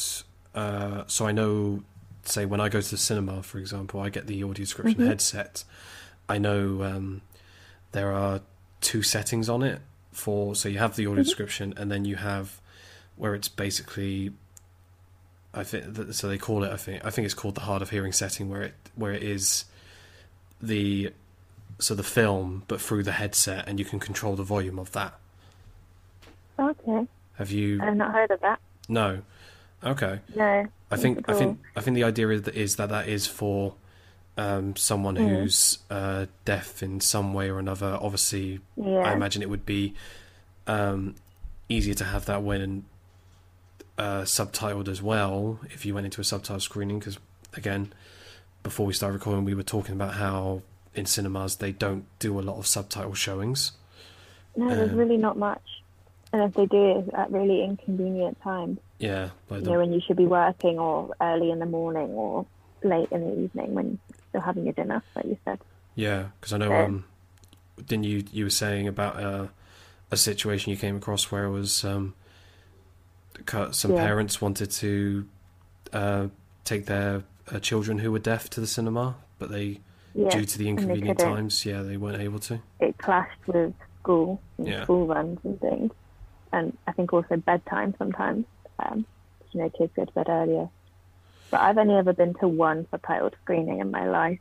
Uh, 0.55 1.05
so 1.07 1.27
I 1.27 1.33
know, 1.33 1.83
say 2.25 2.47
when 2.47 2.61
I 2.61 2.69
go 2.69 2.81
to 2.81 2.91
the 2.91 2.97
cinema, 2.97 3.43
for 3.43 3.59
example, 3.59 4.01
I 4.01 4.09
get 4.09 4.27
the 4.27 4.43
audio 4.43 4.55
description 4.65 5.01
Mhm. 5.03 5.07
headset. 5.07 5.65
I 6.29 6.39
know 6.39 6.83
um, 6.83 7.23
there 7.93 8.13
are 8.13 8.41
two 8.81 9.03
settings 9.03 9.49
on 9.49 9.63
it 9.63 9.81
for. 10.13 10.55
So 10.55 10.69
you 10.69 10.79
have 10.79 10.97
the 10.97 11.07
audio 11.07 11.23
Mhm. 11.23 11.27
description, 11.27 11.75
and 11.77 11.91
then 11.91 12.05
you 12.05 12.17
have 12.17 12.61
where 13.17 13.35
it's 13.35 13.49
basically. 13.49 14.33
I 15.53 15.65
think 15.65 15.97
th- 15.97 16.13
so. 16.15 16.29
They 16.29 16.39
call 16.39 16.65
it. 16.65 16.73
I 16.73 16.77
think. 16.77 17.05
I 17.05 17.11
think 17.11 17.25
it's 17.25 17.35
called 17.35 17.55
the 17.57 17.63
hard 17.63 17.83
of 17.83 17.91
hearing 17.91 18.13
setting, 18.13 18.49
where 18.49 18.63
it 18.63 18.75
where 18.95 19.13
it 19.13 19.23
is 19.23 19.65
the 20.63 21.13
so 21.79 21.95
the 21.95 22.03
film, 22.03 22.63
but 22.69 22.81
through 22.81 23.03
the 23.03 23.13
headset, 23.13 23.67
and 23.69 23.79
you 23.79 23.85
can 23.85 23.99
control 24.01 24.37
the 24.37 24.43
volume 24.43 24.79
of 24.79 24.93
that. 24.93 25.15
Okay. 26.59 27.07
Have 27.35 27.51
you? 27.51 27.81
I've 27.83 27.97
not 27.97 28.13
heard 28.13 28.31
of 28.31 28.41
that. 28.41 28.59
No. 28.89 29.23
Okay. 29.83 30.21
No. 30.37 30.67
I 30.91 30.97
think 30.97 31.29
I 31.29 31.35
think 31.35 31.59
I 31.77 31.81
think 31.81 31.95
the 31.95 32.05
idea 32.05 32.29
is 32.29 32.43
that, 32.43 32.55
is 32.55 32.77
that 32.77 32.89
that 32.91 33.09
is 33.09 33.27
for 33.27 33.75
um, 34.37 34.77
someone 34.77 35.17
Mm. 35.17 35.29
who's 35.29 35.79
uh, 35.91 36.27
deaf 36.45 36.83
in 36.83 37.01
some 37.01 37.33
way 37.35 37.51
or 37.51 37.59
another. 37.59 37.99
Obviously. 38.01 38.61
Yeah. 38.77 38.99
I 39.01 39.13
imagine 39.15 39.43
it 39.43 39.49
would 39.51 39.65
be 39.67 39.95
um, 40.67 41.15
easier 41.69 41.95
to 41.95 42.05
have 42.05 42.27
that 42.27 42.43
when 42.43 42.85
uh, 44.01 44.23
subtitled 44.23 44.89
as 44.89 45.03
well 45.03 45.61
if 45.71 45.85
you 45.85 45.95
went 45.95 46.07
into 46.07 46.21
a 46.21 46.25
subtitle 46.25 46.61
screening. 46.61 46.99
Because 46.99 47.19
again, 47.55 47.93
before 48.63 48.87
we 48.87 48.95
started 48.95 49.15
recording, 49.15 49.45
we 49.45 49.55
were 49.55 49.63
talking 49.63 49.95
about 49.95 50.15
how 50.15 50.63
in 50.95 51.05
cinemas 51.05 51.57
they 51.57 51.73
don't 51.73 52.07
do 52.19 52.41
a 52.41 52.43
lot 52.43 52.57
of 52.57 52.67
subtitle 52.67 53.15
showings. 53.15 53.73
no, 54.57 54.75
there's 54.75 54.93
um, 54.93 54.97
really 54.97 55.19
not 55.19 55.37
much. 55.37 55.63
And 56.33 56.43
if 56.43 56.55
they 56.55 56.67
do, 56.67 56.99
it's 56.99 57.11
at 57.15 57.31
really 57.31 57.63
inconvenient 57.63 58.41
times. 58.41 58.79
Yeah, 58.99 59.31
You 59.51 59.61
know, 59.63 59.79
when 59.79 59.93
you 59.93 60.01
should 60.07 60.17
be 60.17 60.27
working 60.27 60.79
or 60.79 61.15
early 61.21 61.51
in 61.51 61.59
the 61.59 61.67
morning 61.67 62.11
or 62.11 62.47
late 62.83 63.09
in 63.11 63.21
the 63.21 63.43
evening 63.43 63.75
when 63.75 63.87
you're 63.87 64.19
still 64.29 64.41
having 64.41 64.65
your 64.65 64.73
dinner, 64.73 65.03
like 65.15 65.27
you 65.27 65.37
said. 65.45 65.59
Yeah, 65.95 66.29
because 66.41 66.53
I 66.53 66.59
know. 66.59 66.71
Yeah. 66.71 66.85
Um, 66.85 67.05
didn't 67.85 68.05
you 68.05 68.25
you 68.31 68.45
were 68.45 68.51
saying 68.51 68.89
about 68.89 69.23
uh, 69.23 69.47
a 70.11 70.17
situation 70.17 70.71
you 70.71 70.77
came 70.77 70.97
across 70.97 71.31
where 71.31 71.45
it 71.45 71.51
was 71.51 71.85
um, 71.85 72.15
some 73.73 73.93
Yeah. 73.93 73.99
parents 73.99 74.41
wanted 74.41 74.71
to 74.73 75.29
uh, 75.93 76.29
take 76.65 76.87
their 76.87 77.25
uh, 77.53 77.59
children 77.59 77.99
who 77.99 78.13
were 78.13 78.19
deaf 78.21 78.49
to 78.51 78.61
the 78.61 78.67
cinema, 78.67 79.17
but 79.39 79.51
they 79.51 79.81
Yeah. 80.15 80.31
due 80.31 80.45
to 80.45 80.59
the 80.59 80.69
inconvenient 80.69 81.19
times, 81.19 81.65
yeah, 81.67 81.83
they 81.83 81.97
weren't 81.97 82.21
able 82.21 82.39
to. 82.41 82.61
it 82.81 82.97
clashed 82.99 83.47
with 83.47 83.75
school 83.99 84.41
and 84.59 84.69
Yeah. 84.69 84.85
school 84.85 85.07
runs 85.07 85.39
and 85.45 85.61
things, 85.61 85.93
and 86.53 86.77
I 86.87 86.93
think 86.93 87.13
also 87.13 87.37
bedtime 87.37 87.95
sometimes. 87.99 88.47
Um, 88.79 89.05
you 89.53 89.61
know, 89.61 89.71
kids 89.71 89.93
go 89.95 90.05
to 90.05 90.13
bed 90.13 90.29
earlier. 90.29 90.69
But 91.51 91.61
I've 91.61 91.77
only 91.79 91.95
ever 91.97 92.13
been 92.13 92.35
to 92.35 92.49
one 92.49 92.87
subtitled 92.93 93.35
screening 93.43 93.81
in 93.81 93.91
my 93.91 94.09
life, 94.09 94.41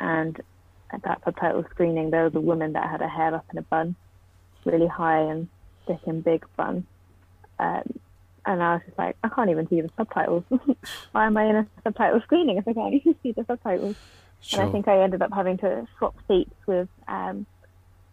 and 0.00 0.40
at 0.90 1.02
that 1.02 1.22
subtitled 1.24 1.68
screening, 1.70 2.10
there 2.10 2.24
was 2.24 2.34
a 2.34 2.40
woman 2.40 2.72
that 2.74 2.88
had 2.88 3.00
her 3.00 3.08
hair 3.08 3.34
up 3.34 3.44
in 3.52 3.58
a 3.58 3.62
bun, 3.62 3.96
really 4.64 4.86
high 4.86 5.20
and 5.20 5.48
thick 5.86 6.00
and 6.06 6.22
big 6.24 6.44
bun, 6.56 6.86
um, 7.58 7.82
and 8.46 8.62
I 8.62 8.74
was 8.74 8.82
just 8.86 8.98
like, 8.98 9.16
I 9.24 9.28
can't 9.28 9.50
even 9.50 9.68
see 9.68 9.80
the 9.80 9.90
subtitles. 9.96 10.44
Why 11.12 11.26
am 11.26 11.36
I 11.36 11.46
in 11.46 11.56
a 11.56 11.66
subtitle 11.82 12.20
screening 12.22 12.58
if 12.58 12.68
I 12.68 12.72
can't 12.72 12.94
even 12.94 13.16
see 13.22 13.32
the 13.32 13.44
subtitles? 13.44 13.96
Sure. 14.40 14.60
And 14.60 14.68
I 14.68 14.72
think 14.72 14.88
I 14.88 15.02
ended 15.02 15.22
up 15.22 15.32
having 15.32 15.58
to 15.58 15.86
swap 15.98 16.14
seats 16.28 16.54
with, 16.66 16.88
um, 17.08 17.46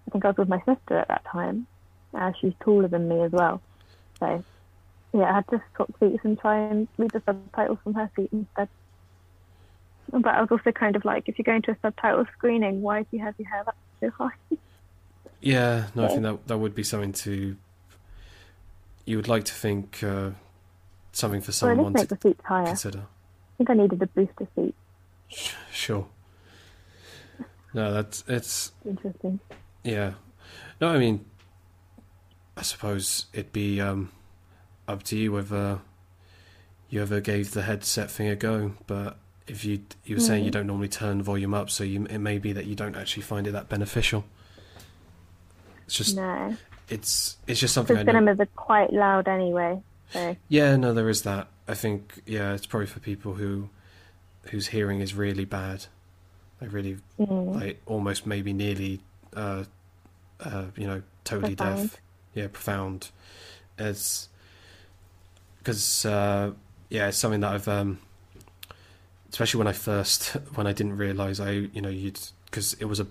I 0.08 0.12
think 0.12 0.26
I 0.26 0.30
was 0.30 0.38
with 0.38 0.50
my 0.50 0.60
sister 0.60 0.98
at 0.98 1.08
that 1.10 1.24
time. 1.26 1.68
Uh, 2.14 2.32
she's 2.39 2.54
taller 2.60 2.88
than 2.88 3.08
me 3.08 3.22
as 3.22 3.32
well. 3.32 3.62
So, 4.20 4.44
yeah, 5.14 5.32
I 5.32 5.36
had 5.36 5.48
to 5.50 5.62
swap 5.76 5.94
seats 6.00 6.20
and 6.24 6.39
try 6.39 6.60
and 6.60 6.88
read 6.98 7.12
the 7.12 7.22
subtitles 7.26 7.78
from 7.84 7.94
her 7.94 8.10
seat 8.16 8.30
instead. 8.32 8.70
But 10.12 10.28
I 10.28 10.41
was 10.41 10.50
also 10.52 10.72
kind 10.72 10.96
of 10.96 11.06
like, 11.06 11.28
if 11.28 11.38
you're 11.38 11.44
going 11.44 11.62
to 11.64 11.72
a 11.72 11.78
subtitle 11.82 12.26
screening, 12.38 12.82
why 12.82 13.02
do 13.02 13.08
you 13.12 13.20
have 13.20 13.36
your 13.38 13.50
hair 13.50 13.64
up 13.68 13.78
so 14.00 14.10
high? 14.12 14.32
yeah, 15.41 15.88
no, 15.96 16.06
I 16.06 16.08
think 16.08 16.24
that 16.24 16.48
that 16.48 16.58
would 16.58 16.76
be 16.76 16.84
something 16.84 17.14
to. 17.14 17.58
You 19.06 19.18
would 19.18 19.28
like 19.28 19.43
to 19.45 19.54
think 19.54 20.01
uh, 20.04 20.32
something 21.12 21.41
for 21.41 21.47
Well, 21.49 21.54
someone 21.54 21.78
least 21.93 21.93
make 21.95 22.10
to 22.10 22.16
the 22.16 22.22
seats 22.30 22.41
higher. 22.45 22.68
I 22.68 23.58
think 23.58 23.70
I 23.70 23.74
needed 23.74 24.01
a 24.01 24.08
booster 24.08 24.47
seat. 24.56 24.76
Sure. 25.72 26.08
No, 27.74 27.91
that's 27.91 28.24
it's 28.28 28.72
Interesting. 28.86 29.39
Yeah. 29.84 30.14
No, 30.80 30.89
I 30.89 30.97
mean, 30.99 31.26
I 32.56 32.62
suppose 32.62 33.26
it'd 33.34 33.51
be 33.51 33.82
um, 33.82 34.12
up 34.88 35.04
to 35.04 35.18
you 35.18 35.32
whether 35.32 35.80
you 36.89 37.01
ever 37.01 37.20
gave 37.20 37.51
the 37.51 37.64
headset 37.64 38.12
thing 38.12 38.28
a 38.28 38.36
go. 38.36 38.74
But 38.86 39.18
if 39.47 39.66
you 39.66 39.82
you 40.06 40.16
were 40.18 40.22
saying 40.22 40.43
you 40.45 40.51
Mm. 40.51 40.54
don't 40.54 40.68
normally 40.68 40.88
turn 40.88 41.18
the 41.18 41.24
volume 41.24 41.54
up, 41.54 41.70
so 41.70 41.84
you, 41.84 42.06
it 42.06 42.20
may 42.20 42.38
be 42.38 42.54
that 42.54 42.66
you 42.66 42.76
don't 42.76 42.95
actually 42.95 43.24
find 43.24 43.47
it 43.47 43.51
that 43.51 43.70
beneficial. 43.70 44.24
It's 45.86 45.95
just 45.97 46.16
No. 46.16 46.56
It's 46.89 47.38
it's 47.47 47.59
just 47.59 47.73
something 47.73 47.95
know. 47.95 48.03
cinemas 48.03 48.39
are 48.39 48.45
quite 48.55 48.93
loud 48.93 49.27
anyway. 49.27 49.81
So, 50.11 50.36
Yeah, 50.47 50.75
no, 50.75 50.93
there 50.93 51.09
is 51.09 51.23
that. 51.23 51.47
I 51.67 51.73
think 51.73 52.21
yeah, 52.25 52.53
it's 52.53 52.65
probably 52.65 52.88
for 52.88 52.99
people 52.99 53.34
who 53.34 53.69
whose 54.51 54.67
hearing 54.67 54.99
is 54.99 55.13
really 55.13 55.45
bad. 55.45 55.86
They 56.59 56.67
really 56.67 56.97
mm, 57.19 57.55
like 57.55 57.81
almost 57.86 58.25
maybe 58.25 58.53
nearly 58.53 59.01
uh 59.36 59.63
uh 60.39 60.65
you 60.75 60.88
know 60.88 61.01
totally 61.23 61.55
Profound. 61.55 61.91
deaf 61.91 62.01
yeah 62.34 62.47
profound 62.47 63.09
it's 63.77 64.29
because 65.57 66.05
uh 66.05 66.51
yeah 66.89 67.07
it's 67.07 67.17
something 67.17 67.39
that 67.41 67.51
i've 67.51 67.67
um 67.67 67.99
especially 69.29 69.57
when 69.57 69.67
i 69.67 69.71
first 69.71 70.27
when 70.55 70.67
i 70.67 70.73
didn't 70.73 70.97
realize 70.97 71.39
i 71.39 71.51
you 71.51 71.81
know 71.81 71.89
you'd 71.89 72.19
because 72.45 72.73
it 72.75 72.86
was 72.86 72.99
a 72.99 73.07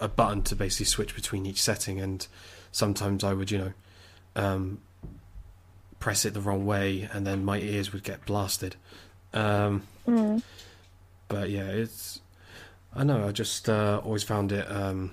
a 0.00 0.08
button 0.08 0.42
to 0.42 0.56
basically 0.56 0.86
switch 0.86 1.14
between 1.14 1.46
each 1.46 1.62
setting 1.62 2.00
and 2.00 2.26
sometimes 2.72 3.22
i 3.22 3.32
would 3.32 3.50
you 3.50 3.58
know 3.58 3.72
um 4.34 4.78
press 6.00 6.24
it 6.24 6.34
the 6.34 6.40
wrong 6.40 6.66
way 6.66 7.08
and 7.12 7.24
then 7.26 7.44
my 7.44 7.60
ears 7.60 7.92
would 7.92 8.02
get 8.02 8.24
blasted 8.26 8.74
um 9.34 9.82
mm. 10.06 10.42
but 11.28 11.50
yeah, 11.50 11.68
it's. 11.68 12.20
I 12.94 13.04
know. 13.04 13.26
I 13.26 13.32
just 13.32 13.68
uh, 13.68 14.00
always 14.04 14.22
found 14.22 14.52
it 14.52 14.70
um, 14.70 15.12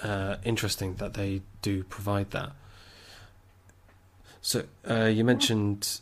uh, 0.00 0.36
interesting 0.44 0.94
that 0.96 1.14
they 1.14 1.42
do 1.60 1.82
provide 1.82 2.30
that. 2.30 2.52
So 4.40 4.64
uh, 4.88 5.06
you 5.06 5.24
mentioned, 5.24 6.00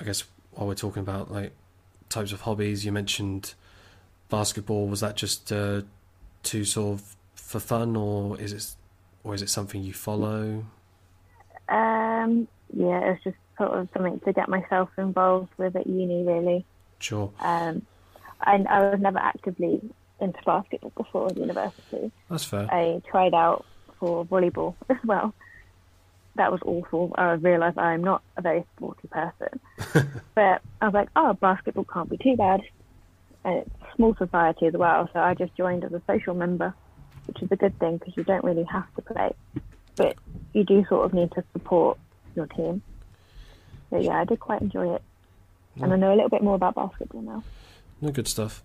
I 0.00 0.04
guess, 0.04 0.24
while 0.52 0.66
we're 0.66 0.74
talking 0.74 1.02
about 1.02 1.30
like 1.30 1.52
types 2.08 2.32
of 2.32 2.40
hobbies, 2.40 2.84
you 2.84 2.90
mentioned 2.90 3.54
basketball. 4.28 4.88
Was 4.88 5.00
that 5.00 5.16
just 5.16 5.52
uh, 5.52 5.82
to 6.44 6.64
sort 6.64 6.98
of 6.98 7.16
for 7.50 7.58
fun, 7.58 7.96
or 7.96 8.40
is 8.40 8.52
it, 8.52 8.76
or 9.24 9.34
is 9.34 9.42
it 9.42 9.48
something 9.50 9.82
you 9.82 9.92
follow? 9.92 10.64
Um, 11.68 12.46
yeah, 12.72 13.00
it 13.00 13.10
was 13.10 13.18
just 13.24 13.36
sort 13.58 13.72
of 13.72 13.88
something 13.92 14.20
to 14.20 14.32
get 14.32 14.48
myself 14.48 14.88
involved 14.96 15.50
with 15.58 15.74
at 15.74 15.86
uni, 15.88 16.22
really. 16.24 16.64
Sure, 17.00 17.32
Um, 17.40 17.82
I, 18.40 18.54
I 18.68 18.90
was 18.90 19.00
never 19.00 19.18
actively 19.18 19.80
into 20.20 20.38
basketball 20.46 20.92
before 20.96 21.30
university. 21.34 22.12
that's 22.28 22.44
fair. 22.44 22.68
I 22.72 23.02
tried 23.10 23.34
out 23.34 23.64
for 23.98 24.24
volleyball 24.26 24.76
as 24.88 24.98
well. 25.04 25.34
That 26.36 26.52
was 26.52 26.60
awful. 26.64 27.12
I 27.18 27.32
realised 27.32 27.78
I'm 27.78 28.04
not 28.04 28.22
a 28.36 28.42
very 28.42 28.64
sporty 28.76 29.08
person. 29.08 29.60
but 30.36 30.62
I 30.80 30.84
was 30.84 30.94
like, 30.94 31.08
oh, 31.16 31.32
basketball 31.34 31.84
can't 31.84 32.08
be 32.08 32.16
too 32.16 32.36
bad. 32.36 32.60
And 33.44 33.54
it's 33.58 33.70
a 33.82 33.96
small 33.96 34.14
society 34.14 34.66
as 34.66 34.74
well, 34.74 35.08
so 35.12 35.18
I 35.18 35.34
just 35.34 35.56
joined 35.56 35.82
as 35.84 35.92
a 35.92 36.02
social 36.06 36.34
member, 36.34 36.74
which 37.30 37.42
is 37.42 37.52
a 37.52 37.56
good 37.56 37.78
thing 37.78 37.98
because 37.98 38.16
you 38.16 38.24
don't 38.24 38.42
really 38.42 38.64
have 38.64 38.92
to 38.96 39.02
play. 39.02 39.32
But 39.96 40.16
you 40.52 40.64
do 40.64 40.84
sort 40.88 41.04
of 41.04 41.14
need 41.14 41.30
to 41.32 41.44
support 41.52 41.98
your 42.34 42.46
team. 42.46 42.82
So 43.90 43.98
yeah, 43.98 44.20
I 44.20 44.24
did 44.24 44.40
quite 44.40 44.60
enjoy 44.60 44.94
it. 44.96 45.02
And 45.80 45.92
I 45.92 45.96
know 45.96 46.12
a 46.12 46.16
little 46.16 46.28
bit 46.28 46.42
more 46.42 46.56
about 46.56 46.74
basketball 46.74 47.22
now. 47.22 47.44
No 48.00 48.10
good 48.10 48.26
stuff. 48.26 48.62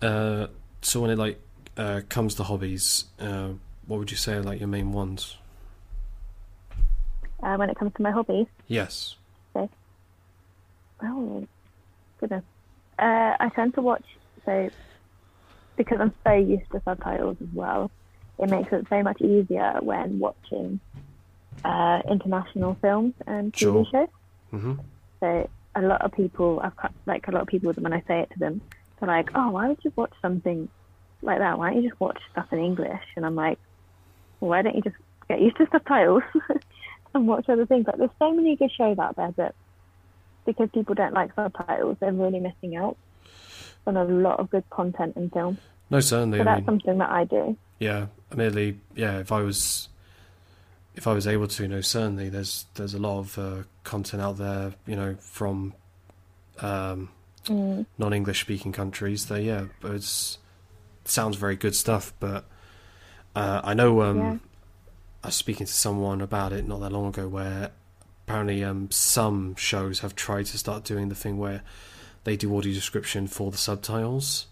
Uh, 0.00 0.46
so 0.82 1.00
when 1.00 1.10
it 1.10 1.18
like 1.18 1.40
uh, 1.76 2.02
comes 2.08 2.36
to 2.36 2.44
hobbies, 2.44 3.06
uh, 3.18 3.50
what 3.86 3.98
would 3.98 4.10
you 4.10 4.16
say 4.16 4.34
are 4.34 4.42
like 4.42 4.60
your 4.60 4.68
main 4.68 4.92
ones? 4.92 5.36
Uh, 7.42 7.56
when 7.56 7.70
it 7.70 7.76
comes 7.76 7.92
to 7.96 8.02
my 8.02 8.10
hobbies, 8.10 8.46
Yes. 8.68 9.16
Okay. 9.56 9.72
Oh, 11.02 11.46
goodness. 12.20 12.44
Uh, 12.98 13.34
I 13.40 13.50
tend 13.56 13.74
to 13.74 13.82
watch, 13.82 14.04
so 14.44 14.70
because 15.84 15.98
I'm 16.00 16.12
so 16.26 16.34
used 16.34 16.70
to 16.72 16.82
subtitles 16.84 17.38
as 17.40 17.48
well, 17.54 17.90
it 18.38 18.50
makes 18.50 18.70
it 18.72 18.86
so 18.90 19.02
much 19.02 19.20
easier 19.22 19.78
when 19.80 20.18
watching 20.18 20.78
uh, 21.64 22.00
international 22.10 22.76
films 22.82 23.14
and 23.26 23.52
TV 23.52 23.58
Sure. 23.58 23.86
shows. 23.90 24.08
hmm 24.50 24.74
So 25.20 25.48
a 25.74 25.82
lot 25.82 26.02
of 26.02 26.12
people, 26.12 26.60
I've 26.62 26.76
like 27.06 27.28
a 27.28 27.30
lot 27.30 27.42
of 27.42 27.48
people, 27.48 27.72
when 27.72 27.94
I 27.94 28.02
say 28.06 28.20
it 28.20 28.30
to 28.32 28.38
them, 28.38 28.60
they're 28.98 29.08
like, 29.08 29.30
"Oh, 29.34 29.50
why 29.50 29.68
would 29.68 29.78
you 29.82 29.92
watch 29.96 30.12
something 30.20 30.68
like 31.22 31.38
that? 31.38 31.58
Why 31.58 31.70
don't 31.70 31.82
you 31.82 31.88
just 31.88 32.00
watch 32.00 32.20
stuff 32.32 32.52
in 32.52 32.58
English?" 32.58 33.06
And 33.16 33.24
I'm 33.24 33.34
like, 33.34 33.58
well, 34.40 34.50
"Why 34.50 34.62
don't 34.62 34.76
you 34.76 34.82
just 34.82 34.96
get 35.28 35.40
used 35.40 35.56
to 35.56 35.66
subtitles 35.72 36.22
and 37.14 37.26
watch 37.26 37.48
other 37.48 37.64
things. 37.66 37.86
Like 37.86 37.96
there's 37.96 38.18
so 38.18 38.34
many 38.34 38.56
good 38.56 38.72
shows 38.72 38.98
out 38.98 39.16
there 39.16 39.32
that 39.36 39.54
because 40.44 40.68
people 40.74 40.94
don't 40.94 41.14
like 41.14 41.34
subtitles, 41.34 41.96
they're 42.00 42.12
really 42.12 42.40
missing 42.40 42.76
out 42.76 42.96
on 43.86 43.96
a 43.96 44.04
lot 44.04 44.38
of 44.40 44.50
good 44.50 44.68
content 44.70 45.16
in 45.16 45.30
film. 45.30 45.58
No, 45.90 46.00
certainly. 46.00 46.38
So 46.38 46.42
I 46.42 46.44
that's 46.44 46.58
mean, 46.58 46.66
something 46.66 46.98
that 46.98 47.10
I 47.10 47.24
do. 47.24 47.56
yeah, 47.78 48.06
admittedly, 48.30 48.78
yeah. 48.94 49.18
If 49.18 49.32
I 49.32 49.40
was, 49.42 49.88
if 50.94 51.06
I 51.06 51.12
was 51.12 51.26
able 51.26 51.48
to, 51.48 51.62
you 51.62 51.68
know, 51.68 51.80
certainly 51.80 52.28
there's 52.28 52.66
there's 52.74 52.94
a 52.94 52.98
lot 52.98 53.18
of 53.18 53.38
uh, 53.38 53.62
content 53.84 54.22
out 54.22 54.38
there, 54.38 54.72
you 54.86 54.96
know, 54.96 55.16
from 55.20 55.74
um, 56.60 57.08
Mm. 57.46 57.86
non-English 57.96 58.42
speaking 58.42 58.70
countries. 58.70 59.26
They 59.26 59.44
yeah, 59.44 59.64
but 59.80 59.92
it's 59.92 60.36
sounds 61.06 61.36
very 61.38 61.56
good 61.56 61.74
stuff. 61.74 62.12
But 62.20 62.44
uh, 63.34 63.62
I 63.64 63.72
know 63.72 64.02
um, 64.02 64.18
Yeah. 64.18 64.36
I 65.24 65.28
was 65.28 65.36
speaking 65.36 65.66
to 65.66 65.72
someone 65.72 66.20
about 66.20 66.52
it 66.52 66.68
not 66.68 66.80
that 66.80 66.92
long 66.92 67.06
ago, 67.08 67.28
where 67.28 67.70
apparently 68.26 68.62
um, 68.62 68.90
some 68.90 69.54
shows 69.56 70.00
have 70.00 70.14
tried 70.14 70.46
to 70.46 70.58
start 70.58 70.84
doing 70.84 71.08
the 71.08 71.14
thing 71.14 71.38
where 71.38 71.62
they 72.24 72.36
do 72.36 72.56
audio 72.56 72.72
description 72.72 73.26
for 73.26 73.50
the 73.50 73.56
subtitles. 73.58 74.46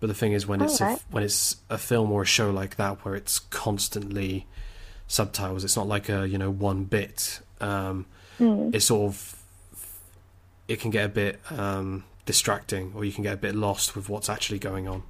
But 0.00 0.08
the 0.08 0.14
thing 0.14 0.32
is, 0.32 0.46
when 0.46 0.60
it's 0.60 0.80
a, 0.80 0.98
when 1.10 1.22
it's 1.22 1.56
a 1.70 1.78
film 1.78 2.10
or 2.12 2.22
a 2.22 2.26
show 2.26 2.50
like 2.50 2.76
that, 2.76 3.04
where 3.04 3.14
it's 3.14 3.38
constantly 3.38 4.46
subtitles, 5.06 5.64
it's 5.64 5.76
not 5.76 5.86
like 5.86 6.08
a 6.08 6.26
you 6.28 6.38
know 6.38 6.50
one 6.50 6.84
bit. 6.84 7.40
Um, 7.60 8.06
Mm. 8.40 8.74
it's 8.74 8.86
sort 8.86 9.06
of 9.12 9.40
it 10.66 10.80
can 10.80 10.90
get 10.90 11.04
a 11.04 11.08
bit 11.08 11.40
um, 11.52 12.02
distracting, 12.26 12.92
or 12.96 13.04
you 13.04 13.12
can 13.12 13.22
get 13.22 13.34
a 13.34 13.36
bit 13.36 13.54
lost 13.54 13.94
with 13.94 14.08
what's 14.08 14.28
actually 14.28 14.58
going 14.58 14.88
on, 14.88 15.04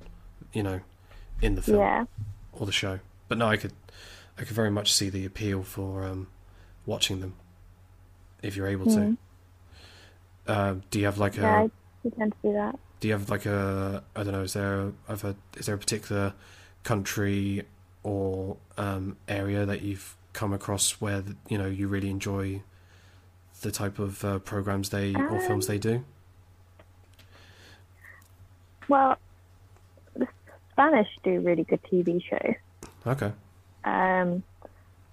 you 0.53 0.63
know, 0.63 0.81
in 1.41 1.55
the 1.55 1.63
film 1.63 1.79
Yeah. 1.79 2.05
or 2.53 2.67
the 2.67 2.73
show. 2.73 2.99
But 3.29 3.39
no, 3.39 3.47
I 3.47 3.57
could 3.57 3.73
I 4.37 4.43
could 4.43 4.55
very 4.55 4.71
much 4.71 4.93
see 4.93 5.09
the 5.09 5.25
appeal 5.25 5.63
for 5.63 6.05
um, 6.05 6.27
watching 6.85 7.21
them 7.21 7.35
if 8.43 8.57
you're 8.57 8.67
able 8.67 8.85
to. 8.87 8.99
Mm. 8.99 9.17
Uh, 10.47 10.75
do 10.91 10.99
you 10.99 11.07
have 11.07 11.17
like 11.19 11.39
a 11.39 11.41
Yeah, 11.41 11.63
I 11.63 11.71
we 12.05 12.11
tend 12.11 12.33
to 12.33 12.49
do 12.49 12.53
that. 12.55 12.79
do 13.01 13.09
you 13.09 13.15
have 13.15 13.29
like 13.31 13.47
a 13.47 14.03
I 14.15 14.23
don't 14.23 14.33
know 14.33 14.43
is 14.43 14.53
there 14.53 14.81
a, 14.81 14.93
a 15.25 15.35
is 15.57 15.67
there 15.67 15.75
a 15.75 15.79
particular 15.79 16.35
country 16.85 17.65
or 18.03 18.57
um, 18.77 19.17
area 19.29 19.65
that 19.65 19.83
you've 19.83 20.17
come 20.35 20.53
across 20.53 21.01
where 21.01 21.23
you 21.49 21.57
know 21.59 21.67
you 21.67 21.89
really 21.89 22.11
enjoy 22.11 22.63
the 23.63 23.71
type 23.71 23.99
of 23.99 24.25
uh, 24.25 24.39
programs 24.41 24.91
they 24.91 25.15
or 25.15 25.41
films 25.41 25.67
Um, 25.67 25.73
they 25.75 25.79
do? 25.79 26.05
Well, 28.89 29.17
the 30.15 30.27
Spanish 30.73 31.09
do 31.23 31.41
really 31.41 31.65
good 31.65 31.81
TV 31.91 32.23
shows. 32.29 32.57
Okay, 33.07 33.33
Um, 33.85 34.43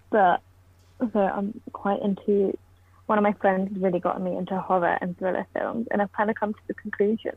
but 0.10 0.42
so 1.00 1.20
I'm 1.20 1.62
quite 1.72 2.02
into. 2.02 2.58
One 3.12 3.18
of 3.18 3.24
my 3.24 3.34
friends 3.34 3.78
really 3.78 4.00
got 4.00 4.22
me 4.22 4.38
into 4.38 4.58
horror 4.58 4.98
and 5.02 5.18
thriller 5.18 5.46
films, 5.52 5.86
and 5.92 6.02
I've 6.02 6.14
kind 6.14 6.30
of 6.30 6.38
come 6.38 6.54
to 6.54 6.60
the 6.68 6.74
conclusion 6.74 7.36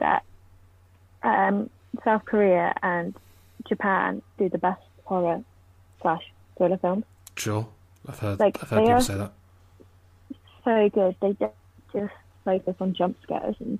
that 0.00 0.24
um, 1.22 1.70
South 2.02 2.24
Korea 2.24 2.74
and 2.82 3.14
Japan 3.68 4.20
do 4.36 4.48
the 4.48 4.58
best 4.58 4.82
horror 5.04 5.44
slash 6.02 6.24
thriller 6.58 6.78
films. 6.78 7.04
sure. 7.36 7.68
I've 8.08 8.18
heard 8.18 8.40
Like, 8.40 8.58
I've 8.60 8.70
heard 8.70 8.84
people 8.84 9.00
say 9.00 9.14
that. 9.14 9.32
So 10.64 10.90
good. 10.92 11.14
They 11.22 11.34
just 11.34 11.54
just 11.92 12.14
focus 12.44 12.74
on 12.80 12.92
jump 12.92 13.16
scares 13.22 13.54
and 13.60 13.78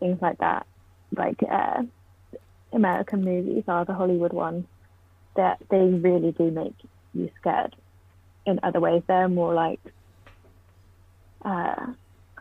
things 0.00 0.20
like 0.20 0.38
that. 0.38 0.66
Like 1.16 1.40
uh, 1.48 1.84
American 2.72 3.24
movies 3.24 3.62
are 3.68 3.84
the 3.84 3.94
Hollywood 3.94 4.32
ones 4.32 4.66
that 5.36 5.62
they 5.70 5.84
really 5.84 6.32
do 6.32 6.50
make 6.50 6.74
you 7.14 7.30
scared. 7.40 7.76
In 8.44 8.58
other 8.64 8.80
ways, 8.80 9.04
they're 9.06 9.28
more 9.28 9.54
like 9.54 9.78
uh, 11.44 11.86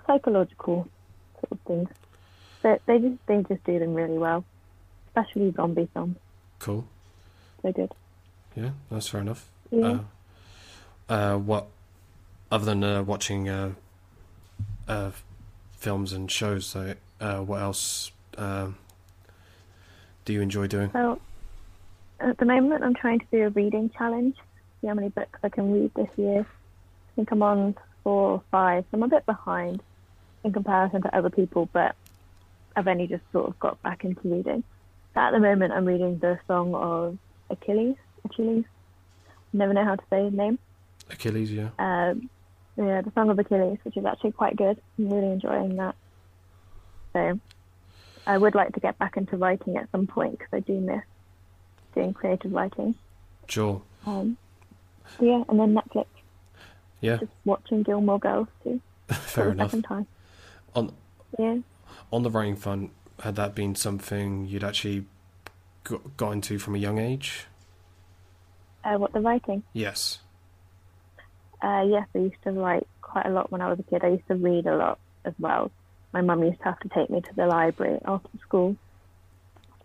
psychological 0.08 0.88
sort 1.36 1.52
of 1.52 1.60
things. 1.62 1.90
But 2.62 2.82
they 2.86 3.00
just 3.00 3.18
they 3.28 3.44
just 3.44 3.64
do 3.66 3.80
them 3.80 3.94
really 3.94 4.18
well, 4.18 4.46
especially 5.08 5.52
zombie 5.52 5.90
films. 5.94 6.18
Cool. 6.60 6.86
They're 7.62 7.74
good. 7.74 7.92
Yeah, 8.56 8.72
that's 8.90 9.08
fair 9.08 9.22
enough. 9.22 9.50
Yeah. 9.72 10.00
Uh, 11.10 11.14
uh, 11.14 11.38
what 11.38 11.68
other 12.52 12.66
than 12.66 12.84
uh, 12.84 13.04
watching 13.04 13.50
uh, 13.50 13.72
uh, 14.88 15.12
films 15.78 16.14
and 16.14 16.30
shows, 16.32 16.66
so, 16.66 16.96
uh, 17.20 17.40
what 17.40 17.62
else 17.62 18.12
um 18.38 18.78
do 20.26 20.34
you 20.34 20.42
enjoy 20.42 20.68
doing? 20.68 20.90
So 20.94 21.20
at 22.20 22.38
the 22.38 22.46
moment, 22.46 22.84
I'm 22.84 22.94
trying 22.94 23.20
to 23.20 23.26
do 23.32 23.44
a 23.44 23.50
reading 23.50 23.90
challenge. 23.90 24.38
See 24.82 24.88
how 24.88 24.94
many 24.94 25.10
books 25.10 25.40
I 25.44 25.50
can 25.50 25.72
read 25.72 25.92
this 25.96 26.10
year. 26.18 26.42
I 26.42 27.12
think 27.16 27.32
I'm 27.32 27.44
on 27.44 27.76
four 28.04 28.32
or 28.32 28.44
five. 28.52 28.84
So 28.84 28.98
I'm 28.98 29.04
a 29.04 29.08
bit 29.08 29.26
behind 29.26 29.82
in 30.44 30.52
comparison 30.52 31.02
to 31.04 31.16
other 31.16 31.30
people, 31.30 31.70
but 31.72 31.96
I've 32.76 32.88
only 32.88 33.08
just 33.08 33.24
sort 33.32 33.48
of 33.48 33.60
got 33.60 33.82
back 33.82 34.04
into 34.04 34.22
reading. 34.24 34.64
So 35.14 35.20
at 35.20 35.32
the 35.32 35.40
moment, 35.40 35.74
I'm 35.74 35.86
reading 35.86 36.20
the 36.20 36.40
Song 36.48 36.74
of 36.76 37.18
Achilles. 37.50 37.96
Achilles. 38.26 38.66
Never 39.52 39.74
know 39.74 39.84
how 39.84 39.96
to 39.96 40.04
say 40.10 40.26
his 40.26 40.34
name. 40.34 40.58
Achilles, 41.10 41.52
yeah. 41.52 41.70
Um, 41.78 42.30
yeah, 42.76 43.02
the 43.02 43.12
Song 43.14 43.30
of 43.30 43.38
Achilles, 43.38 43.78
which 43.84 43.98
is 43.98 44.06
actually 44.06 44.32
quite 44.32 44.56
good. 44.56 44.82
I'm 44.98 45.10
really 45.10 45.32
enjoying 45.32 45.76
that. 45.76 45.96
So 47.14 47.40
I 48.26 48.38
would 48.38 48.56
like 48.56 48.74
to 48.74 48.80
get 48.80 48.98
back 48.98 49.18
into 49.18 49.38
writing 49.38 49.78
at 49.78 49.92
some 49.92 50.08
point 50.08 50.40
because 50.40 50.52
I 50.52 50.60
do 50.62 50.74
miss 50.80 51.04
doing 51.94 52.14
creative 52.14 52.52
writing. 52.52 52.96
Sure. 53.48 53.82
Um, 54.06 54.38
yeah, 55.20 55.44
and 55.48 55.60
then 55.60 55.76
Netflix, 55.76 56.08
Yeah, 57.04 57.18
just 57.18 57.32
watching 57.46 57.84
Gilmore 57.84 58.18
Girls 58.20 58.48
too 58.64 58.80
fair 59.10 59.50
enough. 59.52 59.72
second 59.72 59.84
time. 59.84 60.08
On 60.76 60.94
Yeah. 61.38 61.58
on 62.12 62.24
the 62.24 62.30
writing 62.32 62.56
front, 62.56 62.92
had 63.20 63.36
that 63.36 63.54
been 63.54 63.76
something 63.76 64.46
you'd 64.46 64.64
actually 64.64 65.06
got, 65.84 66.16
got 66.18 66.32
into 66.32 66.58
from 66.60 66.76
a 66.76 66.78
young 66.78 66.98
age? 67.00 67.46
Uh, 68.84 68.98
what 68.98 69.12
the 69.14 69.20
writing? 69.20 69.64
Yes. 69.74 70.20
Uh, 71.62 71.86
yes, 71.88 72.08
I 72.16 72.20
used 72.20 72.42
to 72.44 72.52
write 72.52 72.88
quite 73.02 73.26
a 73.26 73.30
lot 73.30 73.52
when 73.52 73.62
I 73.62 73.70
was 73.70 73.80
a 73.80 73.84
kid. 73.84 74.04
I 74.04 74.10
used 74.10 74.28
to 74.28 74.36
read 74.36 74.66
a 74.66 74.76
lot 74.76 74.98
as 75.26 75.34
well. 75.40 75.72
My 76.14 76.22
mum 76.22 76.44
used 76.44 76.60
to 76.60 76.66
have 76.66 76.80
to 76.82 76.90
take 76.90 77.10
me 77.10 77.22
to 77.22 77.36
the 77.36 77.48
library 77.48 78.00
after 78.06 78.30
school, 78.42 78.76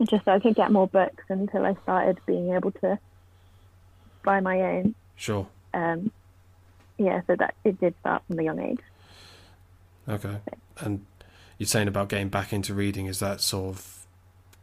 just 0.08 0.24
so 0.24 0.32
I 0.32 0.40
could 0.40 0.54
get 0.54 0.70
more 0.70 0.86
books 0.86 1.24
until 1.28 1.64
I 1.64 1.74
started 1.82 2.18
being 2.26 2.52
able 2.52 2.70
to 2.82 2.98
buy 4.24 4.40
my 4.40 4.60
own. 4.60 4.94
Sure. 5.16 5.46
Um, 5.74 6.10
yeah, 6.98 7.22
so 7.26 7.36
that 7.36 7.54
it 7.64 7.80
did 7.80 7.94
start 8.00 8.22
from 8.26 8.38
a 8.38 8.42
young 8.42 8.58
age. 8.58 8.80
Okay. 10.08 10.38
And 10.80 11.04
you're 11.58 11.66
saying 11.66 11.88
about 11.88 12.08
getting 12.08 12.28
back 12.28 12.52
into 12.52 12.74
reading, 12.74 13.06
is 13.06 13.18
that 13.20 13.40
sort 13.40 13.76
of 13.76 13.94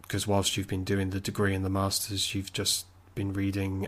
because 0.01 0.27
whilst 0.27 0.55
you've 0.55 0.67
been 0.67 0.83
doing 0.83 1.09
the 1.09 1.19
degree 1.19 1.55
and 1.55 1.65
the 1.65 1.69
masters, 1.69 2.35
you've 2.35 2.53
just 2.53 2.85
been 3.15 3.33
reading 3.33 3.87